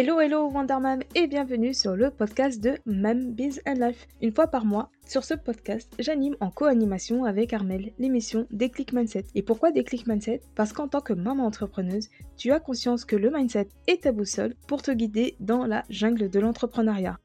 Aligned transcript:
Hello, 0.00 0.20
hello 0.20 0.48
Wondermam 0.48 1.00
et 1.16 1.26
bienvenue 1.26 1.74
sur 1.74 1.96
le 1.96 2.12
podcast 2.12 2.60
de 2.60 2.78
Mam 2.86 3.32
Biz 3.32 3.60
and 3.66 3.84
Life. 3.84 4.06
Une 4.22 4.32
fois 4.32 4.46
par 4.46 4.64
mois, 4.64 4.92
sur 5.04 5.24
ce 5.24 5.34
podcast, 5.34 5.92
j'anime 5.98 6.36
en 6.38 6.52
co-animation 6.52 7.24
avec 7.24 7.52
Armel 7.52 7.90
l'émission 7.98 8.46
Déclic 8.52 8.92
Mindset. 8.92 9.24
Et 9.34 9.42
pourquoi 9.42 9.72
Déclic 9.72 10.06
Mindset? 10.06 10.42
Parce 10.54 10.72
qu'en 10.72 10.86
tant 10.86 11.00
que 11.00 11.14
maman 11.14 11.46
entrepreneuse, 11.46 12.10
tu 12.36 12.52
as 12.52 12.60
conscience 12.60 13.04
que 13.04 13.16
le 13.16 13.28
mindset 13.28 13.70
est 13.88 14.04
ta 14.04 14.12
boussole 14.12 14.54
pour 14.68 14.82
te 14.82 14.92
guider 14.92 15.34
dans 15.40 15.66
la 15.66 15.82
jungle 15.90 16.30
de 16.30 16.38
l'entrepreneuriat. 16.38 17.18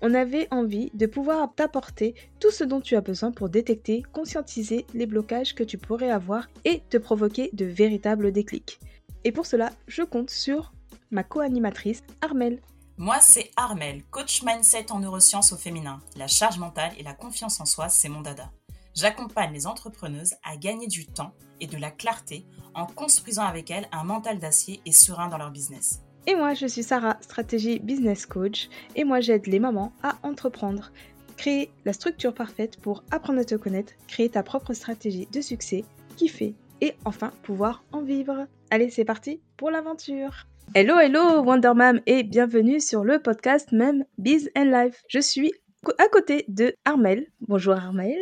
On 0.00 0.14
avait 0.14 0.48
envie 0.50 0.90
de 0.94 1.04
pouvoir 1.04 1.54
t'apporter 1.54 2.14
tout 2.40 2.50
ce 2.50 2.64
dont 2.64 2.80
tu 2.80 2.96
as 2.96 3.02
besoin 3.02 3.30
pour 3.30 3.50
détecter, 3.50 4.02
conscientiser 4.14 4.86
les 4.94 5.04
blocages 5.04 5.54
que 5.54 5.64
tu 5.64 5.76
pourrais 5.76 6.10
avoir 6.10 6.48
et 6.64 6.80
te 6.88 6.96
provoquer 6.96 7.50
de 7.52 7.66
véritables 7.66 8.32
déclics. 8.32 8.80
Et 9.24 9.32
pour 9.32 9.44
cela, 9.44 9.70
je 9.86 10.02
compte 10.02 10.30
sur 10.30 10.72
ma 11.10 11.22
co-animatrice 11.22 12.02
Armel. 12.20 12.60
Moi, 12.98 13.18
c'est 13.20 13.50
Armel, 13.56 14.02
coach 14.10 14.42
mindset 14.42 14.90
en 14.90 15.00
neurosciences 15.00 15.52
au 15.52 15.56
féminin. 15.56 16.00
La 16.16 16.28
charge 16.28 16.58
mentale 16.58 16.92
et 16.98 17.02
la 17.02 17.12
confiance 17.12 17.60
en 17.60 17.66
soi, 17.66 17.88
c'est 17.88 18.08
mon 18.08 18.22
dada. 18.22 18.50
J'accompagne 18.94 19.52
les 19.52 19.66
entrepreneuses 19.66 20.34
à 20.42 20.56
gagner 20.56 20.86
du 20.86 21.06
temps 21.06 21.34
et 21.60 21.66
de 21.66 21.76
la 21.76 21.90
clarté 21.90 22.46
en 22.74 22.86
construisant 22.86 23.44
avec 23.44 23.70
elles 23.70 23.88
un 23.92 24.04
mental 24.04 24.38
d'acier 24.38 24.80
et 24.86 24.92
serein 24.92 25.28
dans 25.28 25.36
leur 25.36 25.50
business. 25.50 26.00
Et 26.26 26.34
moi, 26.34 26.54
je 26.54 26.66
suis 26.66 26.82
Sarah, 26.82 27.18
stratégie 27.20 27.78
business 27.78 28.26
coach, 28.26 28.68
et 28.94 29.04
moi 29.04 29.20
j'aide 29.20 29.46
les 29.46 29.60
mamans 29.60 29.92
à 30.02 30.16
entreprendre, 30.22 30.90
créer 31.36 31.70
la 31.84 31.92
structure 31.92 32.34
parfaite 32.34 32.80
pour 32.80 33.04
apprendre 33.10 33.40
à 33.40 33.44
te 33.44 33.54
connaître, 33.54 33.92
créer 34.08 34.30
ta 34.30 34.42
propre 34.42 34.72
stratégie 34.72 35.28
de 35.30 35.40
succès, 35.40 35.84
kiffer 36.16 36.54
et 36.80 36.94
enfin 37.04 37.32
pouvoir 37.42 37.84
en 37.92 38.02
vivre. 38.02 38.46
Allez, 38.70 38.90
c'est 38.90 39.04
parti 39.04 39.40
pour 39.56 39.70
l'aventure 39.70 40.46
Hello, 40.74 40.98
hello 40.98 41.42
Wondermam 41.42 42.00
et 42.06 42.22
bienvenue 42.22 42.80
sur 42.80 43.04
le 43.04 43.20
podcast 43.20 43.72
même 43.72 44.04
Biz 44.18 44.50
and 44.56 44.64
Life. 44.64 45.02
Je 45.08 45.20
suis 45.20 45.52
à 45.98 46.08
côté 46.08 46.44
de 46.48 46.74
Armel. 46.84 47.26
Bonjour 47.40 47.74
Armel. 47.74 48.18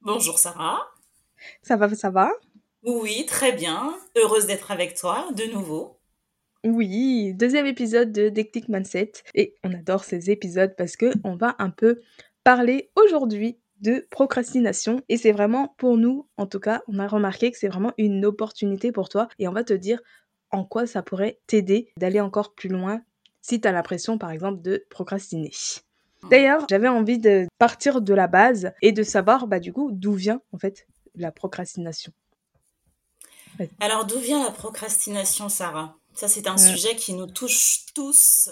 Bonjour 0.00 0.38
Sarah. 0.38 0.80
Ça 1.62 1.76
va, 1.76 1.94
ça 1.94 2.10
va? 2.10 2.30
Oui, 2.84 3.26
très 3.26 3.52
bien. 3.52 3.94
Heureuse 4.16 4.46
d'être 4.46 4.70
avec 4.70 4.94
toi 4.94 5.28
de 5.36 5.44
nouveau. 5.52 5.98
Oui, 6.64 7.34
deuxième 7.34 7.66
épisode 7.66 8.12
de 8.12 8.28
Dectic 8.28 8.68
Mindset 8.68 9.12
et 9.34 9.54
on 9.64 9.72
adore 9.72 10.04
ces 10.04 10.30
épisodes 10.30 10.74
parce 10.76 10.96
que 10.96 11.12
on 11.24 11.36
va 11.36 11.56
un 11.58 11.70
peu 11.70 12.00
parler 12.44 12.90
aujourd'hui 12.96 13.58
de 13.80 14.06
procrastination 14.10 15.00
et 15.08 15.16
c'est 15.16 15.32
vraiment 15.32 15.74
pour 15.78 15.96
nous 15.96 16.28
en 16.36 16.46
tout 16.46 16.60
cas 16.60 16.82
on 16.86 16.98
a 16.98 17.06
remarqué 17.06 17.50
que 17.50 17.58
c'est 17.58 17.68
vraiment 17.68 17.92
une 17.96 18.24
opportunité 18.26 18.92
pour 18.92 19.08
toi 19.08 19.28
et 19.38 19.48
on 19.48 19.52
va 19.52 19.64
te 19.64 19.72
dire 19.72 20.00
en 20.50 20.64
quoi 20.64 20.86
ça 20.86 21.02
pourrait 21.02 21.40
t'aider 21.46 21.92
d'aller 21.96 22.20
encore 22.20 22.54
plus 22.54 22.68
loin 22.68 23.02
si 23.42 23.60
tu 23.60 23.68
as 23.68 23.72
l'impression 23.72 24.18
par 24.18 24.30
exemple 24.30 24.62
de 24.62 24.84
procrastiner. 24.90 25.52
D'ailleurs, 26.30 26.66
j'avais 26.68 26.88
envie 26.88 27.18
de 27.18 27.46
partir 27.58 28.02
de 28.02 28.12
la 28.12 28.26
base 28.26 28.72
et 28.82 28.92
de 28.92 29.02
savoir 29.02 29.46
bah 29.46 29.58
du 29.58 29.72
coup 29.72 29.90
d'où 29.92 30.12
vient 30.12 30.42
en 30.52 30.58
fait 30.58 30.86
la 31.14 31.32
procrastination. 31.32 32.12
Alors 33.80 34.06
d'où 34.06 34.18
vient 34.18 34.44
la 34.44 34.50
procrastination 34.50 35.48
Sarah? 35.48 35.96
Ça 36.14 36.28
c'est 36.28 36.46
un 36.46 36.58
sujet 36.58 36.96
qui 36.96 37.14
nous 37.14 37.26
touche 37.26 37.86
tous 37.94 38.50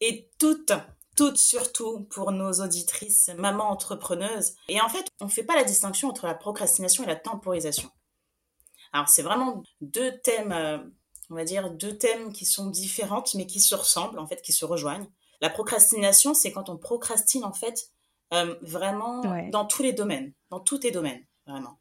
et 0.00 0.28
toutes 0.38 0.72
toutes 1.16 1.36
surtout 1.36 2.02
pour 2.10 2.30
nos 2.30 2.52
auditrices, 2.60 3.28
mamans 3.36 3.70
entrepreneuses. 3.70 4.54
Et 4.68 4.80
en 4.80 4.88
fait, 4.88 5.04
on 5.20 5.24
ne 5.24 5.30
fait 5.30 5.42
pas 5.42 5.56
la 5.56 5.64
distinction 5.64 6.08
entre 6.08 6.26
la 6.26 6.34
procrastination 6.34 7.02
et 7.02 7.08
la 7.08 7.16
temporisation. 7.16 7.90
Alors 8.92 9.08
c'est 9.08 9.22
vraiment 9.22 9.64
deux 9.80 10.16
thèmes 10.20 10.52
euh, 10.52 10.78
on 11.30 11.34
va 11.34 11.44
dire, 11.44 11.70
deux 11.70 11.96
thèmes 11.96 12.32
qui 12.32 12.46
sont 12.46 12.66
différentes, 12.66 13.34
mais 13.34 13.46
qui 13.46 13.60
se 13.60 13.74
ressemblent, 13.74 14.18
en 14.18 14.26
fait, 14.26 14.42
qui 14.42 14.52
se 14.52 14.64
rejoignent. 14.64 15.06
La 15.40 15.50
procrastination, 15.50 16.34
c'est 16.34 16.52
quand 16.52 16.68
on 16.68 16.76
procrastine, 16.76 17.44
en 17.44 17.52
fait, 17.52 17.90
euh, 18.32 18.56
vraiment 18.62 19.22
dans 19.50 19.64
tous 19.64 19.82
les 19.82 19.92
domaines, 19.92 20.32
dans 20.50 20.60
tous 20.60 20.78
tes 20.78 20.90
domaines, 20.90 21.24
vraiment. 21.46 21.78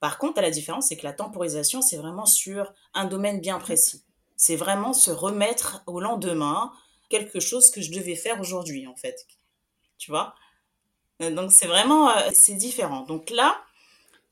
Par 0.00 0.18
contre, 0.18 0.40
la 0.40 0.50
différence, 0.50 0.88
c'est 0.88 0.96
que 0.96 1.04
la 1.04 1.12
temporisation, 1.12 1.80
c'est 1.80 1.96
vraiment 1.96 2.26
sur 2.26 2.72
un 2.94 3.06
domaine 3.06 3.40
bien 3.40 3.58
précis. 3.58 4.04
C'est 4.36 4.56
vraiment 4.56 4.92
se 4.92 5.10
remettre 5.10 5.82
au 5.86 6.00
lendemain 6.00 6.72
quelque 7.08 7.40
chose 7.40 7.70
que 7.70 7.80
je 7.80 7.90
devais 7.90 8.16
faire 8.16 8.40
aujourd'hui, 8.40 8.86
en 8.86 8.96
fait. 8.96 9.26
Tu 9.98 10.10
vois? 10.10 10.34
Euh, 11.22 11.30
Donc, 11.30 11.52
c'est 11.52 11.66
vraiment, 11.66 12.10
euh, 12.10 12.30
c'est 12.34 12.54
différent. 12.54 13.02
Donc 13.02 13.30
là, 13.30 13.58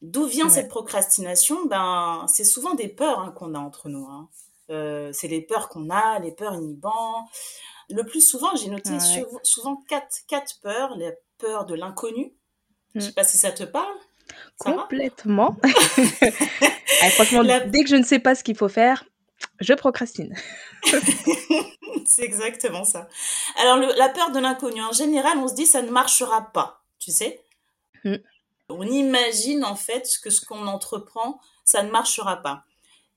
D'où 0.04 0.26
vient 0.26 0.50
cette 0.50 0.68
procrastination? 0.68 1.64
Ben, 1.64 2.26
c'est 2.28 2.44
souvent 2.44 2.74
des 2.74 2.88
peurs 2.88 3.20
hein, 3.20 3.32
qu'on 3.34 3.54
a 3.54 3.58
entre 3.58 3.88
nous. 3.88 4.06
Hein. 4.06 4.28
Euh, 4.68 5.10
c'est 5.14 5.28
les 5.28 5.40
peurs 5.40 5.70
qu'on 5.70 5.88
a, 5.88 6.18
les 6.18 6.30
peurs 6.30 6.54
inhibantes. 6.54 7.26
Le 7.88 8.02
plus 8.02 8.20
souvent, 8.20 8.54
j'ai 8.54 8.68
noté 8.68 8.90
souvent 9.42 9.82
quatre, 9.88 10.18
quatre 10.28 10.60
peurs. 10.62 10.94
La 10.98 11.12
peur 11.38 11.64
de 11.64 11.74
l'inconnu. 11.74 12.34
Je 12.94 13.00
Je 13.00 13.04
sais 13.06 13.10
mm. 13.12 13.14
pas 13.14 13.24
si 13.24 13.38
ça 13.38 13.50
te 13.50 13.64
parle. 13.64 13.94
Complètement. 14.58 15.56
franchement, 17.12 17.42
dès 17.42 17.84
que 17.84 17.88
je 17.88 17.96
ne 17.96 18.04
sais 18.04 18.18
pas 18.18 18.34
ce 18.34 18.44
qu'il 18.44 18.56
faut 18.56 18.68
faire, 18.68 19.04
je 19.60 19.72
procrastine. 19.72 20.34
c'est 22.06 22.24
exactement 22.24 22.84
ça. 22.84 23.08
Alors, 23.56 23.78
la 23.78 24.10
peur 24.10 24.32
de 24.32 24.38
l'inconnu, 24.38 24.82
en 24.82 24.92
général, 24.92 25.38
on 25.38 25.48
se 25.48 25.54
dit 25.54 25.66
ça 25.66 25.80
ne 25.80 25.90
marchera 25.90 26.52
pas, 26.52 26.82
tu 26.98 27.10
sais? 27.10 27.40
Mm 28.04 28.16
on 28.68 28.82
imagine 28.86 29.64
en 29.64 29.76
fait 29.76 30.18
que 30.22 30.30
ce 30.30 30.44
qu'on 30.44 30.66
entreprend, 30.66 31.40
ça 31.64 31.82
ne 31.82 31.90
marchera 31.90 32.36
pas. 32.36 32.64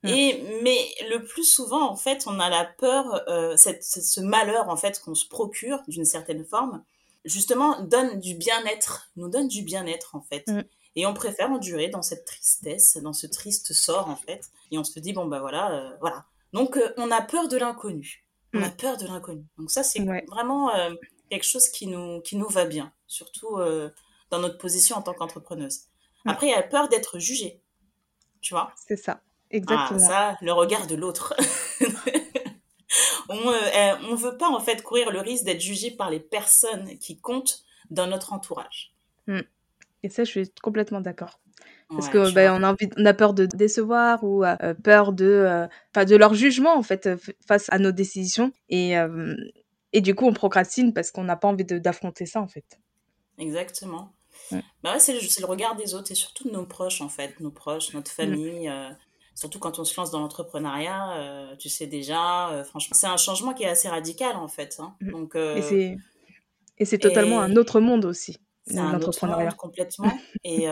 Mm. 0.03 0.07
Et 0.09 0.43
mais 0.63 0.79
le 1.09 1.23
plus 1.23 1.43
souvent 1.43 1.89
en 1.89 1.95
fait, 1.95 2.25
on 2.27 2.39
a 2.39 2.49
la 2.49 2.65
peur, 2.65 3.23
euh, 3.29 3.55
cette, 3.57 3.83
ce 3.83 4.21
malheur 4.21 4.69
en 4.69 4.77
fait 4.77 4.99
qu'on 4.99 5.15
se 5.15 5.27
procure 5.27 5.81
d'une 5.87 6.05
certaine 6.05 6.45
forme, 6.45 6.83
justement 7.25 7.81
donne 7.81 8.19
du 8.19 8.35
bien-être, 8.35 9.09
nous 9.15 9.29
donne 9.29 9.47
du 9.47 9.63
bien-être 9.63 10.15
en 10.15 10.21
fait. 10.21 10.47
Mm. 10.47 10.63
Et 10.95 11.05
on 11.05 11.13
préfère 11.13 11.51
endurer 11.51 11.89
dans 11.89 12.01
cette 12.01 12.25
tristesse, 12.25 12.97
dans 12.97 13.13
ce 13.13 13.27
triste 13.27 13.73
sort 13.73 14.09
en 14.09 14.15
fait. 14.15 14.41
Et 14.71 14.77
on 14.77 14.83
se 14.83 14.99
dit 14.99 15.13
bon 15.13 15.25
bah 15.25 15.39
voilà, 15.39 15.71
euh, 15.71 15.89
voilà. 15.99 16.25
Donc 16.53 16.77
euh, 16.77 16.93
on 16.97 17.11
a 17.11 17.21
peur 17.21 17.47
de 17.47 17.57
l'inconnu. 17.57 18.25
On 18.53 18.61
a 18.61 18.69
mm. 18.69 18.77
peur 18.77 18.97
de 18.97 19.05
l'inconnu. 19.05 19.45
Donc 19.57 19.71
ça 19.71 19.83
c'est 19.83 20.03
vraiment 20.27 20.71
quelque 21.29 21.45
chose 21.45 21.69
qui 21.69 21.87
nous 21.87 22.21
qui 22.21 22.35
nous 22.35 22.47
va 22.47 22.65
bien, 22.65 22.93
surtout 23.07 23.57
dans 24.29 24.39
notre 24.39 24.57
position 24.57 24.97
en 24.97 25.01
tant 25.01 25.13
qu'entrepreneuse. 25.13 25.81
Après, 26.25 26.47
il 26.47 26.51
y 26.51 26.53
a 26.53 26.63
peur 26.63 26.89
d'être 26.89 27.19
jugée. 27.19 27.61
Tu 28.41 28.53
vois? 28.53 28.71
C'est 28.75 28.97
ça, 28.97 29.21
exactement. 29.49 29.99
Ah, 30.03 30.07
ça, 30.07 30.37
le 30.41 30.51
regard 30.51 30.87
de 30.87 30.95
l'autre. 30.95 31.33
on 33.29 33.35
ne 33.35 33.51
euh, 33.51 33.97
on 34.09 34.15
veut 34.15 34.37
pas, 34.37 34.49
en 34.49 34.59
fait, 34.59 34.83
courir 34.83 35.11
le 35.11 35.19
risque 35.19 35.45
d'être 35.45 35.61
jugé 35.61 35.91
par 35.91 36.09
les 36.09 36.19
personnes 36.19 36.97
qui 36.99 37.19
comptent 37.19 37.63
dans 37.89 38.07
notre 38.07 38.33
entourage. 38.33 38.93
Hmm. 39.27 39.41
Et 40.03 40.09
ça, 40.09 40.23
je 40.23 40.31
suis 40.31 40.51
complètement 40.61 41.01
d'accord. 41.01 41.39
Parce 41.89 42.09
que 42.09 42.33
ben, 42.33 42.51
on 42.51 42.63
a 42.63 42.71
envie, 42.71 42.89
on 42.97 43.05
a 43.05 43.13
peur 43.13 43.33
de 43.33 43.45
décevoir 43.45 44.21
ou 44.21 44.43
euh, 44.43 44.73
peur 44.83 45.13
de, 45.13 45.25
euh, 45.95 46.05
de 46.05 46.15
leur 46.17 46.33
jugement 46.33 46.75
en 46.75 46.83
fait 46.83 47.09
face 47.47 47.67
à 47.69 47.79
nos 47.79 47.93
décisions 47.93 48.51
et, 48.67 48.95
et 49.93 50.01
du 50.01 50.13
coup 50.13 50.25
on 50.25 50.33
procrastine 50.33 50.93
parce 50.93 51.11
qu'on 51.11 51.23
n'a 51.23 51.37
pas 51.37 51.47
envie 51.47 51.63
d'affronter 51.63 52.25
ça 52.25 52.41
en 52.41 52.47
fait. 52.47 52.77
Exactement. 53.37 54.11
Bah 54.83 54.99
c'est 54.99 55.13
le, 55.13 55.45
regard 55.45 55.75
des 55.75 55.93
autres 55.93 56.11
et 56.11 56.15
surtout 56.15 56.47
de 56.47 56.53
nos 56.53 56.65
proches, 56.65 57.01
en 57.01 57.09
fait, 57.09 57.39
nos 57.39 57.51
proches, 57.51 57.93
notre 57.93 58.11
famille. 58.11 58.69
Euh, 58.69 58.89
surtout 59.35 59.59
quand 59.59 59.79
on 59.79 59.83
se 59.83 59.99
lance 59.99 60.11
dans 60.11 60.19
l'entrepreneuriat, 60.19 61.17
euh, 61.17 61.55
tu 61.57 61.69
sais 61.69 61.87
déjà, 61.87 62.49
euh, 62.49 62.63
franchement, 62.63 62.95
c'est 62.95 63.07
un 63.07 63.17
changement 63.17 63.53
qui 63.53 63.63
est 63.63 63.69
assez 63.69 63.89
radical, 63.89 64.35
en 64.35 64.47
fait. 64.47 64.77
Hein. 64.79 64.95
Donc, 65.01 65.35
et 66.79 66.85
c'est 66.85 66.99
totalement 66.99 67.41
un 67.41 67.55
autre 67.55 67.79
monde 67.79 68.05
aussi. 68.05 68.37
C'est 68.65 68.77
un 68.77 69.01
autre 69.01 69.25
monde 69.25 69.55
complètement. 69.55 70.11
et, 70.43 70.67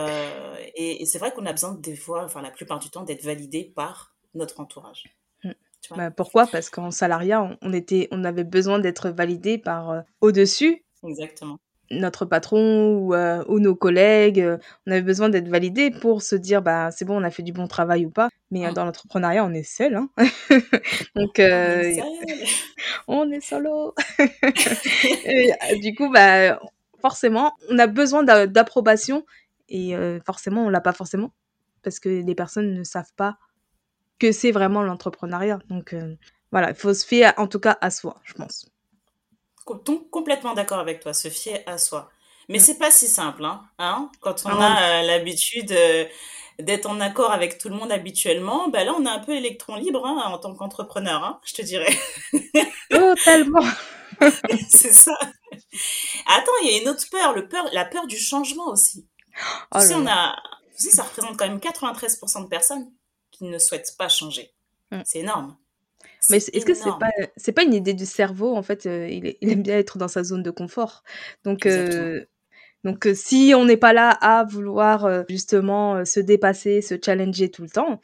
et, 0.76 1.06
c'est 1.06 1.18
vrai 1.18 1.32
qu'on 1.32 1.46
a 1.46 1.52
besoin 1.52 1.72
des 1.74 1.96
fois, 1.96 2.24
enfin 2.24 2.42
la 2.42 2.50
plupart 2.50 2.78
du 2.78 2.90
temps, 2.90 3.02
d'être 3.02 3.24
validé 3.24 3.64
par 3.64 4.14
notre 4.34 4.60
entourage. 4.60 5.04
Bah, 5.96 6.10
pourquoi? 6.10 6.46
Parce 6.46 6.68
qu'en 6.68 6.90
salariat, 6.90 7.56
on, 7.62 7.72
était, 7.72 8.08
on 8.10 8.24
avait 8.24 8.44
besoin 8.44 8.80
d'être 8.80 9.10
validé 9.10 9.56
par 9.56 10.02
au-dessus. 10.20 10.84
Exactement 11.04 11.58
notre 11.90 12.24
patron 12.24 12.96
ou, 12.96 13.14
euh, 13.14 13.44
ou 13.48 13.58
nos 13.60 13.74
collègues, 13.74 14.40
euh, 14.40 14.58
on 14.86 14.92
avait 14.92 15.02
besoin 15.02 15.28
d'être 15.28 15.48
validé 15.48 15.90
pour 15.90 16.22
se 16.22 16.36
dire 16.36 16.62
bah 16.62 16.90
c'est 16.90 17.04
bon 17.04 17.20
on 17.20 17.24
a 17.24 17.30
fait 17.30 17.42
du 17.42 17.52
bon 17.52 17.66
travail 17.68 18.06
ou 18.06 18.10
pas. 18.10 18.28
Mais 18.50 18.66
euh, 18.66 18.70
mmh. 18.70 18.74
dans 18.74 18.84
l'entrepreneuriat 18.84 19.44
on 19.44 19.52
est 19.52 19.62
seul, 19.62 19.94
hein 19.94 20.08
donc 21.16 21.38
on 23.08 23.30
est, 23.30 23.40
solo. 23.40 23.94
du 25.82 25.94
coup 25.94 26.10
bah 26.10 26.60
forcément 27.00 27.52
on 27.70 27.78
a 27.78 27.86
besoin 27.86 28.24
d'approbation 28.24 29.24
et 29.68 29.94
forcément 30.24 30.64
on 30.64 30.68
l'a 30.68 30.80
pas 30.80 30.92
forcément 30.92 31.32
parce 31.82 32.00
que 32.00 32.08
les 32.08 32.34
personnes 32.34 32.74
ne 32.74 32.84
savent 32.84 33.12
pas 33.16 33.36
que 34.18 34.32
c'est 34.32 34.50
vraiment 34.50 34.82
l'entrepreneuriat. 34.82 35.58
Donc 35.68 35.94
voilà 36.52 36.70
il 36.70 36.76
faut 36.76 36.94
se 36.94 37.06
fier 37.06 37.32
en 37.36 37.46
tout 37.46 37.60
cas 37.60 37.78
à 37.80 37.90
soi 37.90 38.20
je 38.24 38.34
pense 38.34 38.66
complètement 40.10 40.54
d'accord 40.54 40.78
avec 40.78 41.00
toi, 41.00 41.12
se 41.12 41.28
fier 41.28 41.62
à 41.66 41.78
soi. 41.78 42.10
Mais 42.48 42.58
c'est 42.58 42.78
pas 42.78 42.90
si 42.90 43.08
simple, 43.08 43.44
hein, 43.44 43.62
hein 43.78 44.10
Quand 44.20 44.46
on 44.46 44.50
ah 44.50 44.74
a 44.74 45.02
l'habitude 45.02 45.76
d'être 46.58 46.86
en 46.86 47.00
accord 47.00 47.32
avec 47.32 47.58
tout 47.58 47.68
le 47.68 47.74
monde 47.74 47.92
habituellement, 47.92 48.68
bah 48.68 48.84
là, 48.84 48.94
on 48.96 49.04
est 49.04 49.10
un 49.10 49.18
peu 49.18 49.34
électron 49.34 49.76
libre 49.76 50.06
hein, 50.06 50.22
en 50.26 50.38
tant 50.38 50.54
qu'entrepreneur, 50.54 51.22
hein, 51.24 51.40
je 51.44 51.54
te 51.54 51.62
dirais. 51.62 51.94
Totalement. 52.90 53.66
c'est 54.68 54.92
ça. 54.92 55.16
Attends, 56.26 56.52
il 56.62 56.70
y 56.70 56.74
a 56.74 56.82
une 56.82 56.88
autre 56.88 57.04
peur, 57.10 57.34
le 57.34 57.48
peur, 57.48 57.64
la 57.72 57.84
peur 57.84 58.06
du 58.06 58.16
changement 58.16 58.68
aussi. 58.68 59.06
Oh 59.74 59.80
tu 59.80 59.88
sais, 59.88 59.94
on 59.94 60.06
a, 60.06 60.36
ça 60.76 61.02
représente 61.02 61.36
quand 61.36 61.46
même 61.46 61.58
93% 61.58 62.44
de 62.44 62.48
personnes 62.48 62.90
qui 63.30 63.44
ne 63.44 63.58
souhaitent 63.58 63.94
pas 63.98 64.08
changer. 64.08 64.52
Mm. 64.90 65.02
C'est 65.04 65.18
énorme. 65.18 65.56
Mais 66.30 66.38
est-ce 66.38 66.66
que 66.66 66.74
c'est 66.74 66.90
pas 66.98 67.10
c'est 67.36 67.52
pas 67.52 67.62
une 67.62 67.74
idée 67.74 67.94
du 67.94 68.06
cerveau 68.06 68.56
en 68.56 68.62
fait 68.62 68.86
euh, 68.86 69.08
il, 69.08 69.36
aime 69.50 69.62
bien 69.62 69.78
être 69.78 69.98
dans 69.98 70.08
sa 70.08 70.24
zone 70.24 70.42
de 70.42 70.50
confort. 70.50 71.02
Donc 71.44 71.66
euh, 71.66 72.24
donc, 72.86 73.04
euh, 73.04 73.14
si 73.16 73.52
on 73.56 73.64
n'est 73.64 73.76
pas 73.76 73.92
là 73.92 74.10
à 74.10 74.44
vouloir 74.44 75.06
euh, 75.06 75.24
justement 75.28 75.96
euh, 75.96 76.04
se 76.04 76.20
dépasser, 76.20 76.82
se 76.82 76.94
challenger 77.04 77.50
tout 77.50 77.62
le 77.62 77.68
temps, 77.68 78.00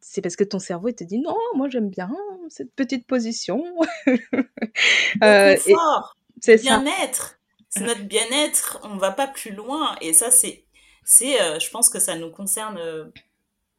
c'est 0.00 0.22
parce 0.22 0.34
que 0.34 0.42
ton 0.42 0.58
cerveau 0.58 0.88
il 0.88 0.94
te 0.96 1.04
dit 1.04 1.20
non, 1.20 1.36
moi 1.54 1.68
j'aime 1.68 1.88
bien 1.88 2.10
cette 2.48 2.74
petite 2.74 3.06
position. 3.06 3.62
Confort, 5.20 6.16
c'est 6.40 6.60
bien-être, 6.60 7.38
c'est 7.68 7.84
notre 7.84 8.02
bien-être. 8.02 8.80
On 8.82 8.96
va 8.96 9.12
pas 9.12 9.28
plus 9.28 9.52
loin, 9.52 9.94
et 10.00 10.12
ça 10.12 10.32
c'est, 10.32 10.64
c'est, 11.04 11.36
je 11.60 11.70
pense 11.70 11.88
que 11.88 12.00
ça 12.00 12.16
nous 12.16 12.32
concerne 12.32 13.12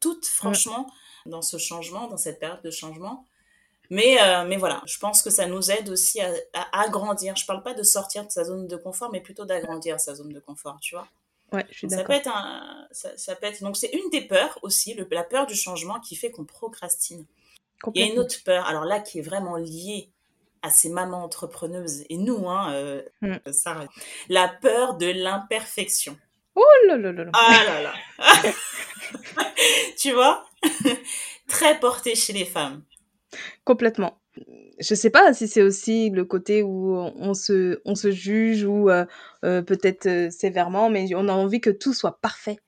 toutes, 0.00 0.24
franchement, 0.24 0.90
dans 1.26 1.42
ce 1.42 1.58
changement, 1.58 2.08
dans 2.08 2.16
cette 2.16 2.40
période 2.40 2.62
de 2.62 2.70
changement. 2.70 3.26
Mais, 3.90 4.20
euh, 4.20 4.44
mais 4.46 4.56
voilà, 4.56 4.82
je 4.86 4.98
pense 4.98 5.22
que 5.22 5.30
ça 5.30 5.46
nous 5.46 5.70
aide 5.70 5.88
aussi 5.88 6.20
à, 6.20 6.32
agrandir. 6.72 7.36
Je 7.36 7.46
parle 7.46 7.62
pas 7.62 7.74
de 7.74 7.82
sortir 7.82 8.26
de 8.26 8.30
sa 8.30 8.44
zone 8.44 8.66
de 8.66 8.76
confort, 8.76 9.10
mais 9.12 9.20
plutôt 9.20 9.44
d'agrandir 9.44 10.00
sa 10.00 10.14
zone 10.14 10.32
de 10.32 10.40
confort, 10.40 10.78
tu 10.80 10.94
vois. 10.94 11.08
Ouais, 11.52 11.64
je 11.70 11.78
suis 11.78 11.86
d'accord. 11.86 12.02
Ça 12.02 12.06
peut 12.06 12.12
être 12.12 12.30
un, 12.34 12.88
ça, 12.90 13.36
peut 13.36 13.46
être, 13.46 13.62
donc 13.62 13.76
c'est 13.76 13.90
une 13.92 14.10
des 14.10 14.22
peurs 14.22 14.58
aussi, 14.62 14.94
le, 14.94 15.06
la 15.10 15.22
peur 15.22 15.46
du 15.46 15.54
changement 15.54 16.00
qui 16.00 16.16
fait 16.16 16.30
qu'on 16.30 16.44
procrastine. 16.44 17.24
Il 17.94 18.00
y 18.00 18.08
a 18.08 18.12
une 18.12 18.18
autre 18.18 18.36
peur, 18.44 18.66
alors 18.66 18.84
là, 18.84 19.00
qui 19.00 19.18
est 19.18 19.22
vraiment 19.22 19.56
liée 19.56 20.08
à 20.62 20.70
ces 20.70 20.88
mamans 20.88 21.22
entrepreneuses 21.22 22.04
et 22.08 22.16
nous, 22.16 22.48
hein, 22.48 22.72
euh, 22.72 23.02
mm. 23.20 23.52
Sarah. 23.52 23.86
La 24.28 24.48
peur 24.48 24.94
de 24.94 25.06
l'imperfection. 25.06 26.18
Oh 26.56 26.64
là 26.88 26.96
là 26.96 27.12
là 27.12 27.24
là. 27.24 27.30
Ah 27.34 27.64
là 27.64 27.82
là. 27.82 27.94
tu 29.98 30.12
vois? 30.12 30.44
Très 31.48 31.78
portée 31.78 32.14
chez 32.14 32.32
les 32.32 32.44
femmes. 32.44 32.82
Complètement. 33.64 34.20
Je 34.78 34.94
sais 34.94 35.08
pas 35.08 35.32
si 35.32 35.48
c'est 35.48 35.62
aussi 35.62 36.10
le 36.10 36.24
côté 36.26 36.62
où 36.62 36.94
on 36.94 37.32
se, 37.32 37.80
on 37.86 37.94
se 37.94 38.10
juge 38.10 38.64
ou 38.64 38.90
euh, 38.90 39.06
euh, 39.44 39.62
peut-être 39.62 40.06
euh, 40.06 40.30
sévèrement, 40.30 40.90
mais 40.90 41.08
on 41.14 41.28
a 41.28 41.32
envie 41.32 41.60
que 41.62 41.70
tout 41.70 41.94
soit 41.94 42.20
parfait. 42.20 42.58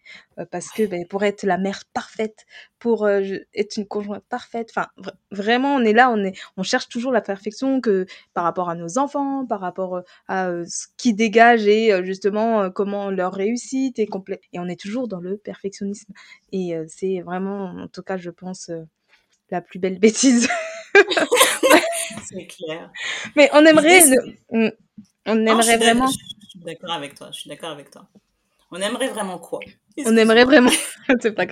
parce 0.51 0.71
que 0.71 0.87
ben, 0.87 1.07
pour 1.09 1.25
être 1.25 1.43
la 1.45 1.59
mère 1.59 1.83
parfaite, 1.93 2.47
pour 2.79 3.07
être 3.09 3.77
une 3.77 3.87
conjointe 3.87 4.25
parfaite, 4.31 4.71
enfin 4.71 4.89
vraiment 5.31 5.75
on 5.77 5.81
est 5.85 5.93
là, 5.93 6.11
on, 6.11 6.25
est, 6.25 6.33
on 6.57 6.63
cherche 6.63 6.89
toujours 6.89 7.13
la 7.13 7.21
perfection 7.21 7.81
que 7.83 8.07
par 8.35 8.45
rapport 8.45 8.71
à 8.71 8.75
nos 8.75 8.99
enfants, 8.99 9.45
par 9.47 9.61
rapport 9.61 10.03
à 10.29 10.51
ce 10.67 10.87
qui 10.97 11.13
dégage 11.15 11.67
et 11.67 12.03
justement 12.05 12.71
comment 12.71 13.11
leur 13.11 13.35
réussite 13.35 13.99
est 13.99 14.07
complète. 14.07 14.43
Et 14.55 14.59
on 14.61 14.67
est 14.69 14.81
toujours 14.81 15.09
dans 15.09 15.21
le 15.21 15.37
perfectionnisme. 15.37 16.13
Et 16.53 16.75
c'est 16.89 17.21
vraiment, 17.21 17.65
en 17.83 17.89
tout 17.89 18.03
cas 18.03 18.17
je 18.17 18.31
pense, 18.31 18.71
la 19.51 19.61
plus 19.61 19.79
belle 19.79 19.99
bêtise. 19.99 20.49
c'est 22.25 22.47
clair. 22.47 22.91
Mais 23.37 23.51
on 23.53 23.65
aimerait, 23.65 24.01
mm, 24.51 24.69
on 25.27 25.47
aimerait 25.47 25.77
vraiment. 25.77 26.09
Je 26.09 26.49
suis 26.49 26.61
d'accord 26.61 26.93
avec 26.93 27.15
toi. 27.15 27.29
Je 27.33 27.41
suis 27.41 27.51
d'accord 27.51 27.71
avec 27.71 27.91
toi. 27.91 28.09
On 28.71 28.81
aimerait 28.81 29.09
vraiment 29.09 29.39
quoi? 29.39 29.61
On 30.05 30.17
aimerait 30.17 30.45
vraiment. 30.45 30.71
c'est 31.21 31.33
pas. 31.33 31.45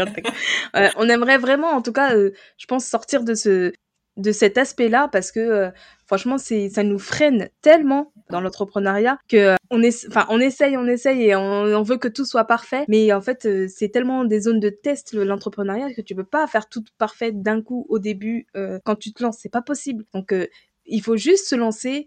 Euh, 0.76 0.88
on 0.96 1.08
aimerait 1.08 1.38
vraiment, 1.38 1.70
en 1.70 1.82
tout 1.82 1.93
cas, 1.93 2.14
euh, 2.14 2.32
je 2.58 2.66
pense 2.66 2.87
sortir 2.87 3.25
de 3.25 3.34
ce 3.34 3.72
de 4.16 4.32
cet 4.32 4.58
aspect-là 4.58 5.08
parce 5.08 5.30
que 5.30 5.40
euh, 5.40 5.70
franchement 6.06 6.38
c'est 6.38 6.70
ça 6.70 6.82
nous 6.82 6.98
freine 6.98 7.48
tellement 7.60 8.12
dans 8.30 8.40
l'entrepreneuriat 8.40 9.18
que 9.28 9.36
euh, 9.36 9.54
on 9.70 9.82
enfin 10.08 10.26
on 10.30 10.40
essaye 10.40 10.76
on 10.76 10.86
essaye 10.86 11.24
et 11.24 11.36
on, 11.36 11.82
veut 11.82 11.98
que 11.98 12.08
tout 12.08 12.24
soit 12.24 12.44
parfait. 12.44 12.84
Mais 12.88 13.12
en 13.12 13.20
fait 13.20 13.46
euh, 13.46 13.66
c'est 13.68 13.88
tellement 13.88 14.24
des 14.24 14.40
zones 14.40 14.60
de 14.60 14.70
test 14.70 15.12
l'entrepreneuriat 15.12 15.92
que 15.92 16.00
tu 16.00 16.14
peux 16.14 16.24
pas 16.24 16.46
faire 16.46 16.68
tout 16.68 16.84
parfait 16.98 17.32
d'un 17.32 17.60
coup 17.62 17.86
au 17.88 17.98
début 17.98 18.46
quand 18.84 18.96
tu 18.96 19.12
te 19.12 19.22
lances. 19.22 19.38
C'est 19.40 19.52
pas 19.52 19.62
possible. 19.62 20.04
Donc 20.14 20.34
il 20.86 21.02
faut 21.02 21.16
juste 21.16 21.46
se 21.48 21.54
lancer 21.54 22.06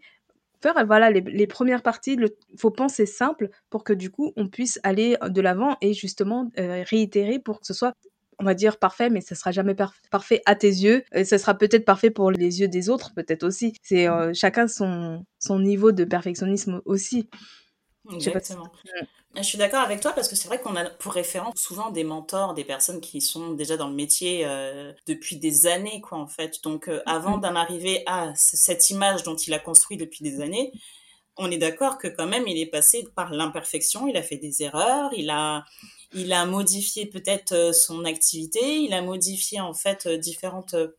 faire 0.62 0.86
voilà 0.86 1.10
les, 1.10 1.22
les 1.22 1.48
premières 1.48 1.82
parties 1.82 2.18
il 2.20 2.60
faut 2.60 2.72
penser 2.72 3.06
simple 3.06 3.50
pour 3.70 3.84
que 3.84 3.94
du 3.94 4.10
coup 4.10 4.34
on 4.36 4.48
puisse 4.48 4.80
aller 4.84 5.16
de 5.26 5.42
l'avant 5.42 5.78
et 5.82 5.94
justement 5.94 6.50
réitérer 6.58 7.40
pour 7.40 7.62
que 7.62 7.68
ce 7.68 7.74
soit 7.74 7.94
on 8.40 8.46
va 8.46 8.54
dire 8.54 8.78
parfait, 8.78 9.10
mais 9.10 9.22
ça 9.22 9.36
sera 9.36 9.52
jamais 9.52 9.76
parfait 10.10 10.42
à 10.46 10.56
tes 10.56 10.68
yeux. 10.68 11.04
Et 11.14 11.26
ça 11.26 11.38
sera 11.38 11.54
peut-être 11.54 11.86
parfait 11.86 12.10
pour 12.10 12.32
les 12.32 12.62
yeux 12.62 12.68
des 12.68 12.90
autres, 12.90 13.14
peut-être 13.14 13.44
aussi. 13.44 13.74
C'est 13.84 14.08
euh, 14.08 14.32
chacun 14.34 14.68
son, 14.68 15.26
son 15.40 15.60
niveau 15.60 15.92
de 15.92 16.06
perfectionnisme 16.06 16.82
aussi. 16.86 17.30
Exactement. 18.12 18.72
Je 19.36 19.44
suis 19.44 19.60
d'accord 19.60 19.82
avec 19.82 20.00
toi 20.00 20.12
parce 20.14 20.28
que 20.28 20.36
c'est 20.36 20.48
vrai 20.48 20.60
qu'on 20.60 20.76
a 20.76 20.86
pour 20.86 21.14
référence 21.14 21.56
souvent 21.58 21.92
des 21.92 22.04
mentors, 22.04 22.56
des 22.56 22.64
personnes 22.64 23.00
qui 23.00 23.22
sont 23.22 23.52
déjà 23.52 23.78
dans 23.78 23.88
le 23.88 23.94
métier 23.94 24.42
euh, 24.46 24.92
depuis 25.06 25.38
des 25.38 25.68
années, 25.68 26.02
quoi, 26.02 26.18
en 26.18 26.28
fait. 26.28 26.64
Donc, 26.64 26.88
euh, 26.88 27.02
avant 27.06 27.38
d'en 27.38 27.56
arriver 27.56 28.02
à 28.08 28.34
cette 28.36 28.90
image 28.90 29.22
dont 29.24 29.36
il 29.36 29.54
a 29.54 29.60
construit 29.60 29.98
depuis 29.98 30.24
des 30.24 30.42
années, 30.42 30.72
on 31.38 31.52
est 31.52 31.58
d'accord 31.58 32.00
que 32.00 32.08
quand 32.08 32.28
même, 32.28 32.48
il 32.48 32.60
est 32.60 32.66
passé 32.66 33.08
par 33.16 33.32
l'imperfection, 33.32 34.08
il 34.08 34.18
a 34.18 34.24
fait 34.24 34.38
des 34.38 34.64
erreurs, 34.64 35.12
il 35.16 35.30
a, 35.30 35.64
il 36.14 36.34
a 36.34 36.46
modifié 36.46 37.06
peut-être 37.06 37.52
euh, 37.52 37.74
son 37.74 38.06
activité, 38.06 38.82
il 38.82 38.94
a 38.94 39.02
modifié 39.02 39.62
en 39.62 39.74
fait 39.74 40.06
euh, 40.06 40.18
différentes 40.18 40.74
euh, 40.74 40.96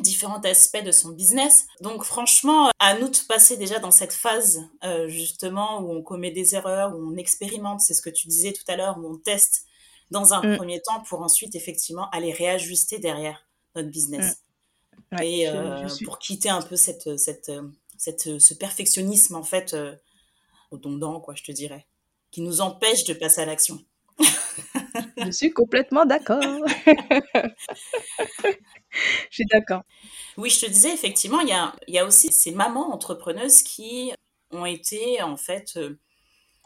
différents 0.00 0.40
aspects 0.40 0.84
de 0.84 0.92
son 0.92 1.10
business. 1.10 1.66
Donc 1.80 2.04
franchement, 2.04 2.70
à 2.78 2.98
nous 2.98 3.08
de 3.08 3.16
passer 3.26 3.56
déjà 3.56 3.78
dans 3.78 3.90
cette 3.90 4.12
phase 4.12 4.60
justement 5.06 5.80
où 5.80 5.90
on 5.90 6.02
commet 6.02 6.30
des 6.30 6.54
erreurs, 6.54 6.94
où 6.94 7.00
on 7.00 7.16
expérimente, 7.16 7.80
c'est 7.80 7.94
ce 7.94 8.02
que 8.02 8.10
tu 8.10 8.28
disais 8.28 8.52
tout 8.52 8.64
à 8.68 8.76
l'heure, 8.76 8.98
où 8.98 9.10
on 9.10 9.16
teste 9.16 9.64
dans 10.10 10.34
un 10.34 10.42
mm. 10.42 10.56
premier 10.58 10.82
temps 10.82 11.02
pour 11.08 11.22
ensuite 11.22 11.54
effectivement 11.54 12.10
aller 12.10 12.32
réajuster 12.32 12.98
derrière 12.98 13.48
notre 13.74 13.88
business. 13.88 14.42
Mm. 15.10 15.22
et 15.22 15.48
pour 16.04 16.18
quitter 16.18 16.50
un 16.50 16.60
peu 16.60 16.76
cette, 16.76 17.16
cette, 17.16 17.50
cette, 17.96 18.38
ce 18.38 18.52
perfectionnisme 18.52 19.36
en 19.36 19.42
fait 19.42 19.74
redondant, 20.70 21.18
quoi, 21.18 21.34
je 21.34 21.44
te 21.44 21.52
dirais, 21.52 21.86
qui 22.30 22.42
nous 22.42 22.60
empêche 22.60 23.04
de 23.04 23.14
passer 23.14 23.40
à 23.40 23.46
l'action. 23.46 23.82
Je 25.24 25.30
suis 25.30 25.50
complètement 25.50 26.04
d'accord. 26.04 26.42
Je 29.30 29.34
suis 29.34 29.46
d'accord. 29.46 29.82
Oui, 30.36 30.50
je 30.50 30.60
te 30.60 30.70
disais, 30.70 30.92
effectivement, 30.92 31.40
il 31.40 31.48
y 31.48 31.52
a, 31.52 31.74
y 31.88 31.98
a 31.98 32.06
aussi 32.06 32.32
ces 32.32 32.52
mamans 32.52 32.92
entrepreneuses 32.92 33.62
qui 33.62 34.12
ont 34.50 34.64
été, 34.64 35.20
en 35.22 35.36
fait, 35.36 35.72
euh, 35.76 35.98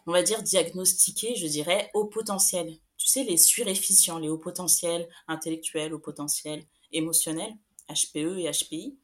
on 0.06 0.12
va 0.12 0.22
dire, 0.22 0.42
diagnostiquées, 0.42 1.34
je 1.34 1.46
dirais, 1.46 1.90
au 1.94 2.04
potentiel. 2.06 2.78
Tu 2.96 3.08
sais, 3.08 3.24
les 3.24 3.36
suréfficients, 3.36 4.18
les 4.18 4.28
hauts 4.28 4.38
potentiels 4.38 5.08
intellectuels, 5.26 5.92
hauts 5.92 5.98
potentiels 5.98 6.64
émotionnels, 6.92 7.54
HPE 7.88 8.38
et 8.38 8.50
HPI, 8.50 8.98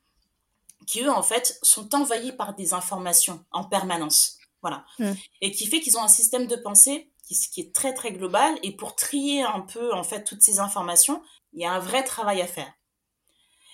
qui 0.87 1.03
eux, 1.03 1.11
en 1.11 1.23
fait, 1.23 1.59
sont 1.63 1.95
envahis 1.95 2.33
par 2.33 2.55
des 2.55 2.75
informations 2.75 3.45
en 3.51 3.65
permanence. 3.65 4.39
Voilà. 4.63 4.85
Mmh. 4.99 5.13
Et 5.41 5.53
qui 5.53 5.67
fait 5.67 5.81
qu'ils 5.81 5.97
ont 5.97 6.03
un 6.03 6.09
système 6.09 6.47
de 6.47 6.57
pensée 6.57 7.11
qui, 7.35 7.61
est 7.61 7.75
très 7.75 7.95
très 7.95 8.13
global. 8.13 8.59
Et 8.63 8.77
pour 8.77 8.97
trier 8.97 9.43
un 9.43 9.61
peu 9.61 9.93
en 9.93 10.05
fait 10.05 10.25
toutes 10.25 10.43
ces 10.43 10.61
informations, 10.61 11.23
il 11.53 11.61
y 11.61 11.65
a 11.65 11.73
un 11.73 11.79
vrai 11.79 12.05
travail 12.05 12.41
à 12.41 12.47
faire. 12.47 12.73